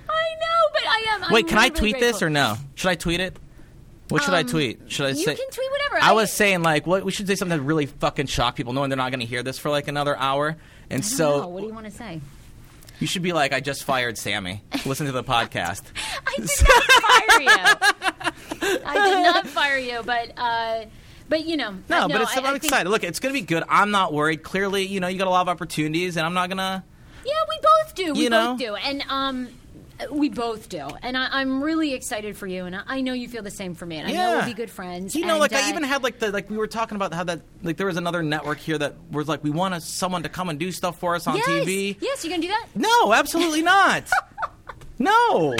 I 1.23 1.25
I 1.25 1.29
am. 1.29 1.29
I'm 1.29 1.33
Wait, 1.33 1.47
can 1.47 1.55
really, 1.57 1.65
I 1.67 1.69
tweet 1.69 1.99
this 1.99 2.21
or 2.21 2.29
no? 2.29 2.55
Should 2.75 2.89
I 2.89 2.95
tweet 2.95 3.19
it? 3.19 3.37
What 4.09 4.21
should 4.23 4.33
I 4.33 4.41
Um, 4.41 4.47
tweet? 4.47 4.81
Should 4.91 5.05
I 5.05 5.09
you 5.09 5.15
say? 5.15 5.35
can 5.35 5.49
tweet 5.49 5.71
whatever. 5.71 6.03
I 6.03 6.11
was 6.11 6.31
saying 6.31 6.61
like, 6.61 6.85
what 6.85 7.03
we 7.05 7.11
should 7.11 7.27
say 7.27 7.35
something 7.35 7.57
that 7.57 7.63
really 7.63 7.85
fucking 7.85 8.27
shock 8.27 8.55
people, 8.55 8.73
knowing 8.73 8.89
they're 8.89 8.97
not 8.97 9.11
going 9.11 9.21
to 9.21 9.25
hear 9.25 9.43
this 9.43 9.57
for 9.57 9.69
like 9.69 9.87
another 9.87 10.17
hour. 10.17 10.57
And 10.89 11.01
I 11.01 11.05
so 11.05 11.47
what 11.47 11.61
do 11.61 11.67
you 11.67 11.73
want 11.73 11.85
to 11.85 11.91
say? 11.91 12.21
you 12.99 13.07
should 13.07 13.21
be 13.23 13.33
like, 13.33 13.53
I 13.53 13.59
just 13.59 13.83
fired 13.85 14.15
Samy. 14.15 14.61
Listen 14.85 15.07
to 15.07 15.11
the 15.11 15.23
podcast. 15.23 15.81
I 16.27 16.35
did 16.35 16.49
not 16.67 16.83
fire 17.01 17.41
you. 17.41 18.79
I 18.85 19.09
did 19.09 19.23
not 19.23 19.47
fire 19.47 19.77
you, 19.77 20.01
but 20.05 20.31
uh, 20.37 20.85
but 21.29 21.45
you 21.45 21.57
know. 21.57 21.71
No, 21.89 22.07
but 22.07 22.21
it's, 22.21 22.35
I, 22.35 22.39
I'm 22.39 22.45
I 22.45 22.51
think- 22.51 22.65
excited. 22.65 22.89
Look, 22.89 23.03
it's 23.03 23.19
going 23.19 23.33
to 23.33 23.39
be 23.39 23.45
good. 23.45 23.63
I'm 23.67 23.91
not 23.91 24.13
worried. 24.13 24.43
Clearly, 24.43 24.85
you 24.85 24.99
know, 24.99 25.07
you 25.07 25.17
got 25.17 25.27
a 25.27 25.31
lot 25.31 25.41
of 25.41 25.49
opportunities, 25.49 26.17
and 26.17 26.25
I'm 26.25 26.33
not 26.33 26.49
going 26.49 26.57
to. 26.59 26.83
Yeah, 27.25 27.31
we 27.49 27.57
both 27.61 27.95
do. 27.95 28.13
We 28.13 28.23
You 28.23 28.29
know? 28.29 28.51
both 28.51 28.59
do, 28.59 28.75
and 28.75 29.03
um, 29.09 29.47
we 30.11 30.29
both 30.29 30.69
do. 30.69 30.87
And 31.01 31.17
I, 31.17 31.27
I'm 31.31 31.63
really 31.63 31.93
excited 31.93 32.35
for 32.35 32.47
you, 32.47 32.65
and 32.65 32.75
I, 32.75 32.81
I 32.85 33.01
know 33.01 33.13
you 33.13 33.27
feel 33.27 33.43
the 33.43 33.51
same 33.51 33.75
for 33.75 33.85
me. 33.85 33.97
And 33.97 34.07
I 34.07 34.11
know 34.11 34.37
we'll 34.37 34.45
be 34.45 34.53
good 34.53 34.71
friends. 34.71 35.15
You 35.15 35.25
know, 35.25 35.33
and, 35.33 35.39
like 35.39 35.53
uh, 35.53 35.61
I 35.63 35.69
even 35.69 35.83
had 35.83 36.03
like 36.03 36.19
the 36.19 36.31
like 36.31 36.49
we 36.49 36.57
were 36.57 36.67
talking 36.67 36.95
about 36.95 37.13
how 37.13 37.23
that 37.25 37.41
like 37.61 37.77
there 37.77 37.87
was 37.87 37.97
another 37.97 38.23
network 38.23 38.57
here 38.59 38.77
that 38.77 38.95
was 39.11 39.27
like 39.27 39.43
we 39.43 39.49
want 39.49 39.81
someone 39.83 40.23
to 40.23 40.29
come 40.29 40.49
and 40.49 40.59
do 40.59 40.71
stuff 40.71 40.99
for 40.99 41.15
us 41.15 41.27
on 41.27 41.37
yes, 41.37 41.47
TV. 41.47 41.97
Yes, 42.01 42.23
you 42.23 42.29
gonna 42.29 42.41
do 42.41 42.47
that? 42.49 42.67
No, 42.75 43.13
absolutely 43.13 43.61
not. 43.63 44.09
no. 44.99 45.55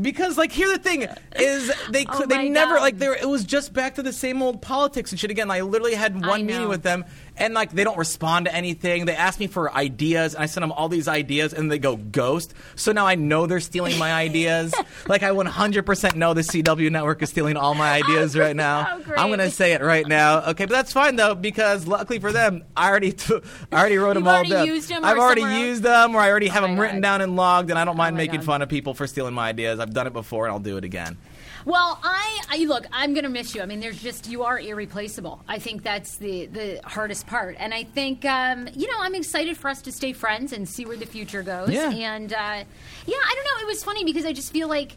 Because 0.00 0.38
like 0.38 0.52
here 0.52 0.68
the 0.68 0.78
thing 0.78 1.06
is 1.36 1.70
they 1.90 2.06
Oh 2.08 2.16
could 2.16 2.30
they 2.30 2.48
never 2.48 2.76
God. 2.76 2.80
like 2.80 2.98
there 2.98 3.14
it 3.14 3.28
was 3.28 3.44
just 3.44 3.74
back 3.74 3.96
to 3.96 4.02
the 4.02 4.12
same 4.12 4.40
old 4.42 4.62
politics 4.62 5.10
and 5.10 5.20
shit 5.20 5.30
again. 5.30 5.50
I 5.50 5.60
literally 5.60 5.94
had 5.94 6.24
one 6.24 6.46
meeting 6.46 6.68
with 6.68 6.82
them 6.82 7.04
and 7.42 7.54
like 7.54 7.72
they 7.72 7.84
don't 7.84 7.98
respond 7.98 8.46
to 8.46 8.54
anything. 8.54 9.04
They 9.04 9.14
ask 9.16 9.38
me 9.40 9.46
for 9.46 9.72
ideas 9.74 10.34
and 10.34 10.42
I 10.42 10.46
send 10.46 10.62
them 10.62 10.72
all 10.72 10.88
these 10.88 11.08
ideas 11.08 11.52
and 11.52 11.70
they 11.70 11.78
go 11.78 11.96
ghost. 11.96 12.54
So 12.76 12.92
now 12.92 13.06
I 13.06 13.14
know 13.16 13.46
they're 13.46 13.60
stealing 13.60 13.98
my 13.98 14.12
ideas. 14.12 14.72
like 15.08 15.22
I 15.22 15.30
100% 15.30 16.14
know 16.16 16.34
the 16.34 16.40
CW 16.42 16.90
network 16.90 17.22
is 17.22 17.30
stealing 17.30 17.56
all 17.56 17.74
my 17.74 17.90
oh, 18.00 18.04
ideas 18.04 18.36
right 18.38 18.56
now. 18.56 19.00
Oh. 19.06 19.12
I'm 19.16 19.28
going 19.28 19.38
to 19.40 19.50
say 19.50 19.72
it 19.72 19.82
right 19.82 20.06
now. 20.06 20.50
Okay, 20.50 20.64
but 20.66 20.72
that's 20.72 20.92
fine 20.92 21.16
though 21.16 21.34
because 21.34 21.86
luckily 21.86 22.18
for 22.18 22.32
them, 22.32 22.64
I 22.76 22.88
already 22.88 23.12
t- 23.12 23.40
I 23.70 23.78
already 23.80 23.98
wrote 23.98 24.14
them 24.14 24.26
all 24.28 24.34
already 24.34 24.50
down. 24.50 24.66
used 24.66 24.90
'em 24.90 25.04
I've 25.04 25.18
already 25.18 25.42
else? 25.42 25.58
used 25.58 25.82
them 25.82 26.14
or 26.14 26.20
I 26.20 26.30
already 26.30 26.48
oh 26.48 26.52
have 26.52 26.64
Oh 26.64 26.66
them 26.68 26.78
written 26.78 26.96
God. 27.00 27.02
down 27.02 27.20
and 27.22 27.36
logged 27.36 27.70
and 27.70 27.78
I 27.78 27.84
don't 27.84 27.94
oh 27.94 27.98
mind 27.98 28.16
my 28.16 28.22
making 28.22 28.40
God. 28.40 28.46
fun 28.46 28.62
of 28.62 28.68
people 28.68 28.94
for 28.94 29.06
stealing 29.06 29.34
my 29.34 29.48
ideas. 29.48 29.80
I've 29.80 29.92
done 29.92 30.06
it 30.06 30.12
before 30.12 30.46
and 30.46 30.52
I'll 30.52 30.60
do 30.60 30.76
it 30.76 30.84
again. 30.84 31.18
Well, 31.64 32.00
I, 32.02 32.40
I 32.50 32.56
look. 32.64 32.86
I'm 32.92 33.14
gonna 33.14 33.28
miss 33.28 33.54
you. 33.54 33.62
I 33.62 33.66
mean, 33.66 33.78
there's 33.78 34.02
just 34.02 34.28
you 34.28 34.42
are 34.42 34.58
irreplaceable. 34.58 35.44
I 35.46 35.60
think 35.60 35.84
that's 35.84 36.16
the 36.16 36.46
the 36.46 36.80
hardest 36.84 37.28
part, 37.28 37.31
and 37.58 37.72
I 37.74 37.84
think 37.84 38.24
um, 38.24 38.68
you 38.74 38.86
know 38.86 38.96
I'm 39.00 39.14
excited 39.14 39.56
for 39.56 39.68
us 39.68 39.82
to 39.82 39.92
stay 39.92 40.12
friends 40.12 40.52
and 40.52 40.68
see 40.68 40.84
where 40.84 40.96
the 40.96 41.06
future 41.06 41.42
goes. 41.42 41.70
Yeah. 41.70 41.90
And 41.90 42.32
uh, 42.32 42.36
yeah, 42.36 43.16
I 43.24 43.34
don't 43.34 43.44
know. 43.44 43.66
It 43.66 43.66
was 43.66 43.82
funny 43.84 44.04
because 44.04 44.24
I 44.24 44.32
just 44.32 44.52
feel 44.52 44.68
like 44.68 44.96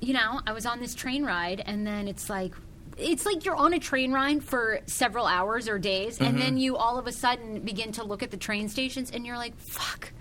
you 0.00 0.14
know 0.14 0.40
I 0.46 0.52
was 0.52 0.66
on 0.66 0.80
this 0.80 0.94
train 0.94 1.24
ride, 1.24 1.62
and 1.64 1.86
then 1.86 2.08
it's 2.08 2.28
like. 2.30 2.52
It's 2.98 3.24
like 3.24 3.46
you're 3.46 3.56
on 3.56 3.72
a 3.72 3.78
train 3.78 4.12
ride 4.12 4.44
for 4.44 4.80
several 4.84 5.26
hours 5.26 5.66
or 5.66 5.78
days, 5.78 6.20
and 6.20 6.28
Mm-hmm. 6.28 6.38
then 6.38 6.56
you 6.58 6.76
all 6.76 6.98
of 6.98 7.06
a 7.06 7.12
sudden 7.12 7.60
begin 7.60 7.90
to 7.92 8.04
look 8.04 8.22
at 8.22 8.30
the 8.30 8.36
train 8.36 8.68
stations, 8.68 9.10
and 9.10 9.24
you're 9.24 9.38
like, 9.38 9.56
"Fuck, 9.56 10.12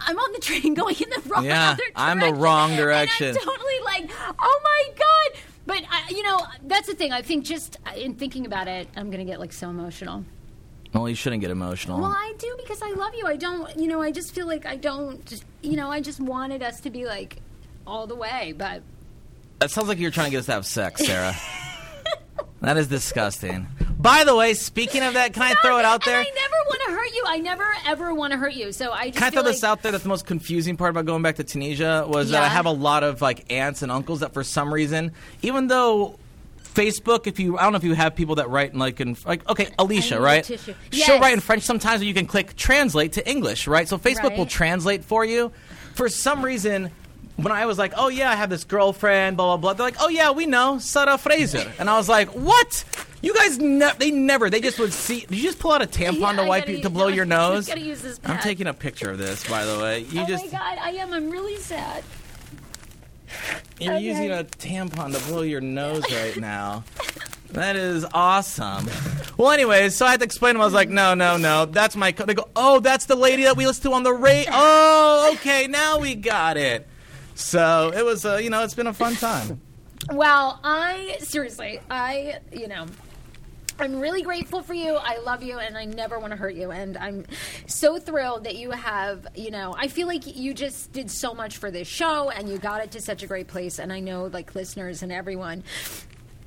I'm 0.00 0.18
on 0.18 0.32
the 0.32 0.40
train 0.40 0.74
going 0.82 0.96
in 1.00 1.08
the 1.10 1.22
wrong 1.28 1.44
Yeah, 1.44 1.76
I'm 1.94 2.18
the 2.18 2.24
direction." 2.26 2.40
wrong 2.42 2.70
And 2.70 2.78
direction. 2.80 3.28
I'm 3.28 3.34
totally 3.36 3.78
like, 3.84 4.10
oh 4.36 4.60
my 4.64 4.82
god! 4.98 5.40
But 5.64 5.82
I, 5.88 6.10
you 6.10 6.24
know, 6.24 6.40
that's 6.64 6.88
the 6.88 6.94
thing. 6.96 7.12
I 7.12 7.22
think 7.22 7.44
just 7.44 7.76
uh, 7.86 7.92
in 7.96 8.16
thinking 8.16 8.46
about 8.46 8.66
it, 8.66 8.88
I'm 8.96 9.08
gonna 9.12 9.24
get 9.24 9.38
like 9.38 9.52
so 9.52 9.70
emotional. 9.70 10.24
Well, 10.92 11.08
you 11.08 11.14
shouldn't 11.14 11.40
get 11.40 11.50
emotional. 11.50 12.00
Well, 12.00 12.10
I 12.10 12.34
do 12.38 12.54
because 12.58 12.82
I 12.82 12.90
love 12.90 13.14
you. 13.14 13.26
I 13.26 13.36
don't, 13.36 13.74
you 13.78 13.86
know, 13.88 14.02
I 14.02 14.10
just 14.10 14.34
feel 14.34 14.46
like 14.46 14.66
I 14.66 14.76
don't, 14.76 15.24
just, 15.24 15.44
you 15.62 15.76
know, 15.76 15.90
I 15.90 16.00
just 16.00 16.20
wanted 16.20 16.62
us 16.62 16.80
to 16.82 16.90
be 16.90 17.06
like 17.06 17.38
all 17.86 18.06
the 18.06 18.14
way, 18.14 18.54
but 18.56 18.82
That 19.60 19.70
sounds 19.70 19.88
like 19.88 19.98
you're 19.98 20.10
trying 20.10 20.26
to 20.26 20.30
get 20.32 20.40
us 20.40 20.46
to 20.46 20.52
have 20.52 20.66
sex, 20.66 21.04
Sarah. 21.04 21.34
that 22.60 22.76
is 22.76 22.88
disgusting. 22.88 23.66
By 23.98 24.24
the 24.24 24.34
way, 24.36 24.54
speaking 24.54 25.02
of 25.02 25.14
that, 25.14 25.32
can 25.32 25.42
I 25.44 25.54
throw 25.62 25.78
it 25.78 25.84
out 25.84 26.04
there? 26.04 26.18
I 26.18 26.24
never 26.24 26.56
want 26.66 26.82
to 26.86 26.92
hurt 26.92 27.14
you. 27.14 27.24
I 27.26 27.38
never 27.38 27.64
ever 27.86 28.14
want 28.14 28.32
to 28.32 28.38
hurt 28.38 28.54
you. 28.54 28.72
So 28.72 28.90
I 28.92 29.06
just 29.06 29.18
Can 29.18 29.28
I 29.28 29.30
throw 29.30 29.42
this 29.42 29.62
out 29.64 29.82
there? 29.82 29.92
That 29.92 30.02
the 30.02 30.08
most 30.08 30.26
confusing 30.26 30.76
part 30.76 30.90
about 30.90 31.06
going 31.06 31.22
back 31.22 31.36
to 31.36 31.44
Tunisia 31.44 32.04
was 32.08 32.30
that 32.30 32.42
I 32.42 32.48
have 32.48 32.66
a 32.66 32.72
lot 32.72 33.04
of 33.04 33.22
like 33.22 33.50
aunts 33.52 33.82
and 33.82 33.90
uncles 33.92 34.20
that 34.20 34.34
for 34.34 34.42
some 34.42 34.74
reason, 34.74 35.12
even 35.42 35.68
though 35.68 36.18
Facebook, 36.72 37.26
if 37.26 37.38
you 37.38 37.58
I 37.58 37.62
don't 37.62 37.72
know 37.72 37.78
if 37.78 37.84
you 37.84 37.94
have 37.94 38.14
people 38.14 38.36
that 38.36 38.48
write 38.48 38.72
in 38.72 38.78
like 38.78 39.00
in 39.00 39.16
like 39.26 39.48
okay, 39.48 39.68
Alicia, 39.78 40.20
right? 40.20 40.42
tissue. 40.44 40.74
She'll 40.90 41.20
write 41.20 41.34
in 41.34 41.40
French 41.40 41.62
sometimes, 41.62 42.00
and 42.00 42.08
you 42.08 42.14
can 42.14 42.26
click 42.26 42.56
translate 42.56 43.12
to 43.14 43.28
English, 43.28 43.66
right? 43.66 43.88
So 43.88 43.98
Facebook 43.98 44.36
will 44.36 44.46
translate 44.46 45.04
for 45.04 45.24
you. 45.24 45.52
For 45.94 46.08
some 46.08 46.44
reason. 46.44 46.90
When 47.36 47.50
I 47.50 47.64
was 47.64 47.78
like, 47.78 47.94
"Oh 47.96 48.08
yeah, 48.08 48.30
I 48.30 48.36
have 48.36 48.50
this 48.50 48.64
girlfriend," 48.64 49.38
blah 49.38 49.46
blah 49.46 49.56
blah, 49.56 49.72
they're 49.72 49.86
like, 49.86 49.96
"Oh 50.00 50.10
yeah, 50.10 50.32
we 50.32 50.44
know 50.44 50.78
Sarah 50.78 51.16
Fraser," 51.16 51.72
and 51.78 51.88
I 51.88 51.96
was 51.96 52.06
like, 52.06 52.28
"What? 52.28 52.84
You 53.22 53.34
guys? 53.34 53.58
Ne- 53.58 53.90
they 53.98 54.10
never. 54.10 54.50
They 54.50 54.60
just 54.60 54.78
would 54.78 54.92
see. 54.92 55.20
Did 55.20 55.38
you 55.38 55.42
just 55.42 55.58
pull 55.58 55.72
out 55.72 55.80
a 55.80 55.86
tampon 55.86 56.20
Yeah, 56.20 56.42
to 56.42 56.44
wipe 56.44 56.66
to 56.66 56.72
use- 56.72 56.88
blow 56.88 57.08
your 57.08 57.24
nose?" 57.24 57.70
I'm 57.70 58.38
taking 58.40 58.66
a 58.66 58.74
picture 58.74 59.10
of 59.10 59.18
this, 59.18 59.48
by 59.48 59.64
the 59.64 59.78
way. 59.78 60.00
You 60.00 60.20
oh 60.20 60.26
just 60.26 60.44
my 60.44 60.50
god, 60.58 60.78
I 60.78 60.90
am. 60.90 61.14
I'm 61.14 61.30
really 61.30 61.56
sad. 61.56 62.04
You're 63.80 63.94
Okay. 63.94 64.04
using 64.04 64.30
a 64.30 64.44
tampon 64.44 65.12
to 65.18 65.24
blow 65.30 65.42
your 65.42 65.60
nose 65.60 66.04
right 66.12 66.36
now. 66.36 66.84
That 67.52 67.76
is 67.76 68.06
awesome. 68.14 68.88
Well, 69.36 69.50
anyways, 69.50 69.94
so 69.94 70.06
I 70.06 70.12
had 70.12 70.20
to 70.20 70.24
explain 70.24 70.54
to 70.54 70.56
them. 70.56 70.62
I 70.62 70.64
was 70.64 70.72
like, 70.72 70.88
no, 70.88 71.12
no, 71.12 71.36
no. 71.36 71.66
That's 71.66 71.94
my. 71.94 72.10
Co-. 72.12 72.24
They 72.24 72.32
go, 72.32 72.48
oh, 72.56 72.80
that's 72.80 73.04
the 73.04 73.14
lady 73.14 73.42
that 73.42 73.58
we 73.58 73.66
listen 73.66 73.90
to 73.90 73.92
on 73.94 74.04
the 74.04 74.12
rate. 74.14 74.48
Oh, 74.50 75.32
okay, 75.34 75.66
now 75.66 75.98
we 75.98 76.14
got 76.14 76.56
it. 76.56 76.88
So 77.34 77.92
it 77.94 78.06
was, 78.06 78.24
uh, 78.24 78.36
you 78.36 78.48
know, 78.48 78.62
it's 78.64 78.72
been 78.72 78.86
a 78.86 78.94
fun 78.94 79.16
time. 79.16 79.60
Well, 80.10 80.60
I 80.64 81.18
seriously, 81.20 81.78
I 81.90 82.38
you 82.52 82.68
know, 82.68 82.86
I'm 83.82 83.98
really 83.98 84.22
grateful 84.22 84.62
for 84.62 84.74
you. 84.74 84.94
I 84.94 85.18
love 85.18 85.42
you, 85.42 85.58
and 85.58 85.76
I 85.76 85.86
never 85.86 86.20
want 86.20 86.30
to 86.30 86.36
hurt 86.36 86.54
you. 86.54 86.70
And 86.70 86.96
I'm 86.96 87.26
so 87.66 87.98
thrilled 87.98 88.44
that 88.44 88.54
you 88.54 88.70
have, 88.70 89.26
you 89.34 89.50
know, 89.50 89.74
I 89.76 89.88
feel 89.88 90.06
like 90.06 90.36
you 90.36 90.54
just 90.54 90.92
did 90.92 91.10
so 91.10 91.34
much 91.34 91.56
for 91.58 91.68
this 91.68 91.88
show, 91.88 92.30
and 92.30 92.48
you 92.48 92.58
got 92.58 92.84
it 92.84 92.92
to 92.92 93.00
such 93.00 93.24
a 93.24 93.26
great 93.26 93.48
place. 93.48 93.80
And 93.80 93.92
I 93.92 93.98
know, 93.98 94.26
like 94.26 94.54
listeners 94.54 95.02
and 95.02 95.10
everyone, 95.10 95.64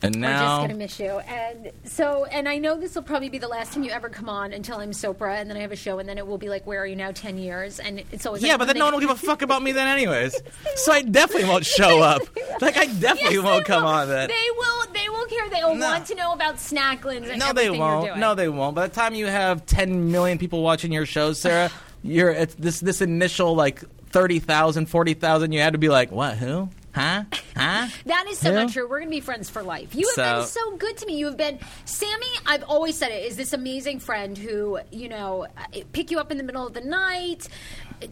And 0.06 0.22
we're 0.22 0.28
just 0.30 0.62
gonna 0.62 0.74
miss 0.76 1.00
you. 1.00 1.10
And 1.20 1.72
so, 1.84 2.26
and 2.26 2.48
I 2.48 2.58
know 2.58 2.78
this 2.78 2.96
will 2.96 3.02
probably 3.04 3.30
be 3.30 3.38
the 3.40 3.48
last 3.48 3.74
time 3.74 3.84
you 3.84 3.92
ever 3.92 4.10
come 4.10 4.30
on 4.30 4.54
until 4.54 4.78
I'm 4.78 4.92
Sopra, 4.92 5.36
and 5.40 5.50
then 5.50 5.58
I 5.58 5.62
have 5.62 5.72
a 5.72 5.76
show, 5.76 6.00
and 6.00 6.08
then 6.08 6.18
it 6.18 6.26
will 6.28 6.38
be 6.38 6.50
like, 6.50 6.66
where 6.68 6.82
are 6.82 6.88
you 6.88 6.96
now? 6.96 7.12
Ten 7.12 7.38
years, 7.38 7.80
and 7.80 8.04
it's 8.12 8.26
always 8.26 8.42
yeah, 8.44 8.50
like, 8.52 8.60
but 8.60 8.66
then 8.68 8.78
no 8.78 8.86
one 8.86 8.94
will 8.94 9.02
give 9.02 9.10
a 9.10 9.16
fuck 9.16 9.42
about 9.42 9.62
me 9.64 9.72
then, 9.72 9.88
anyways. 9.88 10.36
So 10.78 10.92
I 10.92 11.02
definitely 11.02 11.48
won't 11.50 11.66
show 11.66 12.02
up. 12.02 12.22
Like 12.62 12.78
I 12.78 12.86
definitely 12.88 13.36
Yes, 13.36 13.44
won't 13.44 13.66
come 13.66 13.84
will. 13.84 13.90
on 13.92 14.08
then. 14.10 14.28
They 14.28 14.48
will. 14.58 14.86
They 14.94 15.10
will 15.10 15.26
care. 15.28 15.50
They 15.50 15.64
will 15.64 15.80
want 15.80 16.06
to 16.08 16.16
know 16.16 16.34
about 16.34 16.56
Snacklins 16.58 17.30
and 17.30 17.40
No, 17.40 17.54
they 17.54 17.70
won't. 17.70 18.18
No, 18.18 18.36
they 18.36 18.50
won't. 18.50 18.76
By 18.76 18.88
the 18.88 18.94
time 18.94 19.16
you 19.16 19.26
have 19.28 19.66
10 19.66 20.12
million 20.12 20.38
people 20.38 20.62
watching 20.62 20.92
your 20.92 21.06
shows, 21.06 21.40
Sarah, 21.40 21.72
you're 22.04 22.30
it's 22.30 22.56
this 22.56 22.80
this 22.82 23.02
initial 23.02 23.56
like 23.56 23.82
30,000, 24.12 24.86
40,000, 24.88 25.52
you 25.52 25.60
had 25.60 25.74
to 25.74 25.80
be 25.80 25.90
like, 25.90 26.12
"What? 26.12 26.38
Who? 26.38 26.70
Huh? 26.96 27.24
Huh?" 27.56 27.88
That 28.08 28.26
is 28.28 28.40
so 28.40 28.52
not 28.54 28.72
true. 28.72 28.84
We're 28.90 29.00
going 29.00 29.10
to 29.12 29.16
be 29.16 29.20
friends 29.20 29.50
for 29.50 29.62
life. 29.62 29.94
You 29.94 30.08
have 30.08 30.38
been 30.40 30.46
So- 30.48 30.62
so 30.72 30.78
good 30.78 30.98
to 30.98 31.06
me. 31.06 31.18
You 31.18 31.28
have 31.28 31.38
been 31.38 31.60
Samy. 31.86 32.40
I've 32.48 32.64
always 32.64 32.98
said 32.98 33.12
it 33.12 33.26
is 33.26 33.36
this 33.38 33.54
amazing 33.54 34.00
friend 34.00 34.38
who 34.38 34.80
you 34.92 35.10
know 35.10 35.46
pick 35.94 36.10
you 36.10 36.20
up 36.20 36.32
in 36.32 36.38
the 36.38 36.44
middle 36.44 36.66
of 36.66 36.74
the 36.74 36.82
night, 36.82 37.48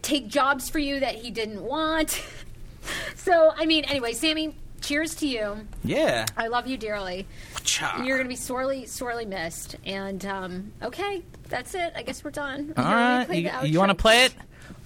take 0.02 0.28
jobs 0.28 0.68
for 0.68 0.78
you 0.78 1.00
that 1.00 1.16
he 1.16 1.30
didn't 1.30 1.62
want. 1.62 2.22
so 3.16 3.52
I 3.56 3.66
mean, 3.66 3.84
anyway, 3.84 4.12
Samy. 4.12 4.54
Cheers 4.80 5.14
to 5.14 5.26
you. 5.26 5.66
Yeah. 5.82 6.26
I 6.36 6.48
love 6.48 6.66
you 6.66 6.76
dearly. 6.76 7.26
Cha. 7.62 8.02
You're 8.04 8.18
going 8.18 8.26
to 8.26 8.28
be 8.28 8.36
sorely, 8.36 8.84
sorely 8.84 9.24
missed. 9.24 9.76
And 9.86 10.22
um, 10.26 10.72
okay, 10.82 11.22
that's 11.48 11.74
it. 11.74 11.94
I 11.96 12.02
guess 12.02 12.22
we're 12.22 12.32
done. 12.32 12.74
All 12.76 12.84
right. 12.84 13.26
You 13.32 13.50
You, 13.66 13.78
want 13.78 13.88
to 13.92 13.94
play 13.94 14.26
it? 14.26 14.34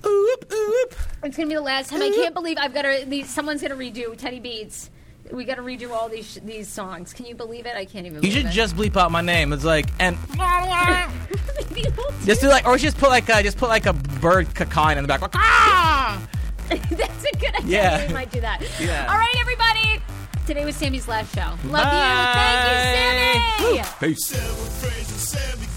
Oop, 0.07 0.53
oop. 0.53 0.95
It's 1.25 1.37
gonna 1.37 1.49
be 1.49 1.55
the 1.55 1.61
last 1.61 1.91
time. 1.91 2.03
I 2.03 2.11
can't 2.11 2.35
believe 2.35 2.57
I've 2.59 2.73
got 2.75 2.83
to. 2.83 3.05
These, 3.07 3.29
someone's 3.29 3.63
gonna 3.63 3.77
redo 3.77 4.17
Teddy 4.17 4.41
Beats. 4.41 4.91
We 5.33 5.45
got 5.45 5.57
to 5.57 5.63
redo 5.63 5.91
all 5.91 6.09
these 6.09 6.37
these 6.45 6.69
songs. 6.69 7.13
Can 7.13 7.27
you 7.27 7.35
believe 7.35 7.67
it? 7.67 7.75
I 7.75 7.85
can't 7.85 8.07
even. 8.07 8.17
You 8.17 8.21
believe 8.23 8.33
should 8.35 8.47
it. 8.47 8.53
just 8.53 8.77
bleep 8.77 8.97
out 8.97 9.11
my 9.11 9.21
name. 9.21 9.53
It's 9.53 9.65
like 9.65 9.87
and 9.99 10.17
just 12.25 12.41
do 12.41 12.49
like 12.49 12.67
or 12.67 12.79
just 12.79 12.97
put 12.97 13.11
like 13.11 13.29
a, 13.29 13.43
just 13.43 13.59
put 13.59 13.69
like 13.69 13.85
a 13.87 13.93
bird 13.93 14.55
cacawing 14.55 14.97
in 14.97 15.05
the 15.05 15.09
back. 15.09 15.21
Like, 15.21 15.35
ah! 15.35 16.27
That's 16.69 17.25
a 17.25 17.37
good 17.37 17.55
idea. 17.57 17.67
Yeah. 17.67 18.07
We 18.07 18.15
might 18.15 18.31
do 18.31 18.41
that. 18.41 18.63
Yeah. 18.81 19.07
All 19.11 19.19
right, 19.19 19.35
everybody. 19.41 20.03
Today 20.47 20.65
was 20.65 20.77
Samy's 20.77 21.09
last 21.09 21.35
show. 21.35 21.51
Love 21.69 21.85
Bye. 21.85 22.39
you. 23.61 23.75
Thank 23.75 23.77
you, 23.77 23.83
Samy. 23.83 24.01
Peace. 24.01 25.68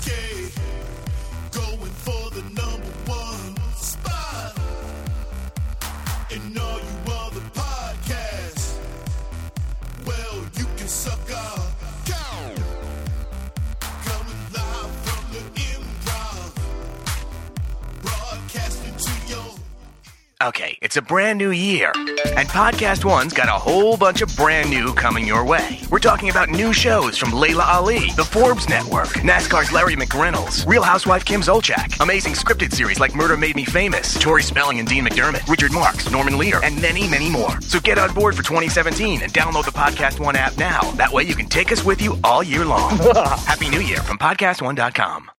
Okay, 20.41 20.75
it's 20.81 20.97
a 20.97 21.03
brand 21.03 21.37
new 21.37 21.51
year, 21.51 21.91
and 22.35 22.49
Podcast 22.49 23.05
One's 23.05 23.31
got 23.31 23.47
a 23.47 23.51
whole 23.51 23.95
bunch 23.95 24.23
of 24.23 24.35
brand 24.35 24.71
new 24.71 24.91
coming 24.91 25.27
your 25.27 25.45
way. 25.45 25.79
We're 25.91 25.99
talking 25.99 26.31
about 26.31 26.49
new 26.49 26.73
shows 26.73 27.15
from 27.15 27.31
Laila 27.31 27.63
Ali, 27.63 28.09
The 28.15 28.23
Forbes 28.23 28.67
Network, 28.67 29.09
NASCAR's 29.21 29.71
Larry 29.71 29.95
McReynolds, 29.95 30.65
Real 30.65 30.81
Housewife 30.81 31.23
Kim 31.25 31.41
Zolciak, 31.41 32.01
amazing 32.01 32.33
scripted 32.33 32.73
series 32.73 32.99
like 32.99 33.13
Murder 33.13 33.37
Made 33.37 33.55
Me 33.55 33.65
Famous, 33.65 34.19
Tori 34.19 34.41
Spelling 34.41 34.79
and 34.79 34.87
Dean 34.87 35.05
McDermott, 35.05 35.47
Richard 35.47 35.73
Marks, 35.73 36.09
Norman 36.09 36.39
Lear, 36.39 36.59
and 36.63 36.81
many, 36.81 37.07
many 37.07 37.29
more. 37.29 37.61
So 37.61 37.79
get 37.79 37.99
on 37.99 38.11
board 38.11 38.35
for 38.35 38.41
2017 38.41 39.21
and 39.21 39.31
download 39.31 39.65
the 39.65 39.71
Podcast 39.71 40.19
One 40.19 40.35
app 40.35 40.57
now. 40.57 40.81
That 40.93 41.11
way 41.11 41.21
you 41.21 41.35
can 41.35 41.49
take 41.49 41.71
us 41.71 41.85
with 41.85 42.01
you 42.01 42.17
all 42.23 42.41
year 42.41 42.65
long. 42.65 42.97
Happy 43.45 43.69
New 43.69 43.81
Year 43.81 43.99
from 43.99 44.17
PodcastOne.com. 44.17 45.29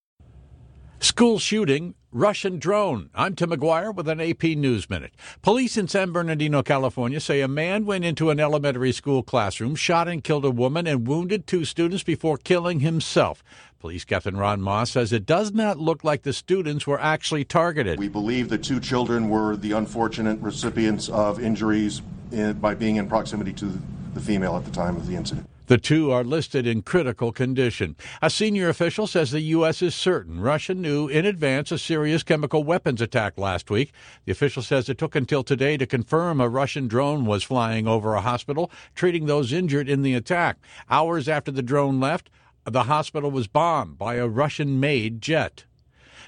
School 1.01 1.41
shooting, 1.41 1.97
Russian 2.15 2.59
drone. 2.59 3.09
I'm 3.15 3.35
Tim 3.35 3.53
McGuire 3.53 3.95
with 3.95 4.07
an 4.07 4.21
AP 4.21 4.43
News 4.43 4.91
Minute. 4.91 5.15
Police 5.41 5.79
in 5.79 5.89
San 5.89 6.13
Bernardino, 6.13 6.63
California 6.63 7.19
say 7.21 7.41
a 7.41 7.49
man 7.49 7.87
went 7.87 8.05
into 8.05 8.29
an 8.29 8.39
elementary 8.39 8.93
school 8.93 9.23
classroom, 9.23 9.75
shot 9.75 10.09
and 10.09 10.23
killed 10.23 10.45
a 10.45 10.51
woman, 10.51 10.87
and 10.87 11.09
wounded 11.09 11.47
two 11.47 11.65
students 11.65 12.03
before 12.03 12.37
killing 12.37 12.81
himself. 12.81 13.43
Police 13.81 14.05
Captain 14.05 14.37
Ron 14.37 14.61
Moss 14.61 14.91
says 14.91 15.11
it 15.11 15.25
does 15.25 15.53
not 15.53 15.79
look 15.79 16.05
like 16.05 16.23
the 16.23 16.35
students 16.35 16.87
were 16.87 17.01
actually 17.01 17.47
targeted. 17.47 17.99
We 17.99 18.09
believe 18.09 18.51
the 18.51 18.59
two 18.59 18.79
children 18.79 19.31
were 19.31 19.57
the 19.57 19.73
unfortunate 19.73 20.39
recipients 20.41 21.09
of 21.09 21.43
injuries 21.43 22.03
in, 22.31 22.59
by 22.59 22.75
being 22.75 22.97
in 22.97 23.09
proximity 23.09 23.55
to 23.55 23.81
the 24.13 24.21
female 24.21 24.55
at 24.57 24.67
the 24.67 24.71
time 24.71 24.97
of 24.97 25.07
the 25.07 25.17
incident. 25.17 25.49
The 25.73 25.79
two 25.79 26.11
are 26.11 26.23
listed 26.23 26.67
in 26.67 26.83
critical 26.83 27.33
condition. 27.33 27.97
A 28.21 28.29
senior 28.29 28.69
official 28.69 29.07
says 29.07 29.31
the 29.31 29.41
U.S. 29.57 29.81
is 29.81 29.95
certain 29.95 30.39
Russia 30.39 30.75
knew 30.75 31.09
in 31.09 31.25
advance 31.25 31.73
a 31.73 31.79
serious 31.79 32.23
chemical 32.23 32.63
weapons 32.63 33.01
attack 33.01 33.39
last 33.39 33.71
week. 33.71 33.91
The 34.27 34.33
official 34.33 34.63
says 34.63 34.91
it 34.91 34.99
took 34.99 35.17
until 35.17 35.43
today 35.43 35.79
to 35.79 35.87
confirm 35.87 36.43
a 36.43 36.49
Russian 36.51 36.89
drone 36.89 37.25
was 37.25 37.43
flying 37.43 37.89
over 37.89 38.13
a 38.13 38.21
hospital, 38.21 38.71
treating 38.95 39.25
those 39.25 39.51
injured 39.51 39.89
in 39.89 40.03
the 40.03 40.13
attack. 40.13 40.59
Hours 40.91 41.27
after 41.27 41.51
the 41.51 41.63
drone 41.63 41.99
left, 41.99 42.29
the 42.67 42.83
hospital 42.83 43.31
was 43.31 43.47
bombed 43.47 43.97
by 43.97 44.17
a 44.17 44.29
Russian 44.29 44.79
made 44.79 45.23
jet. 45.23 45.65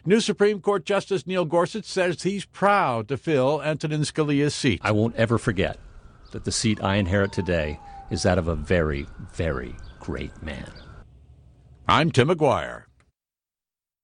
New 0.06 0.20
Supreme 0.20 0.62
Court 0.62 0.86
Justice 0.86 1.26
Neil 1.26 1.44
Gorsuch 1.44 1.84
says 1.84 2.22
he's 2.22 2.46
proud 2.46 3.08
to 3.08 3.18
fill 3.18 3.60
Antonin 3.62 4.04
Scalia's 4.04 4.54
seat. 4.54 4.80
I 4.82 4.92
won't 4.92 5.16
ever 5.16 5.36
forget 5.36 5.78
that 6.30 6.44
the 6.44 6.50
seat 6.50 6.82
I 6.82 6.96
inherit 6.96 7.30
today 7.30 7.78
is 8.14 8.22
that 8.22 8.38
of 8.38 8.46
a 8.46 8.54
very, 8.54 9.08
very 9.32 9.74
great 9.98 10.40
man. 10.40 10.70
I'm 11.88 12.12
Tim 12.12 12.28
McGuire. 12.28 12.84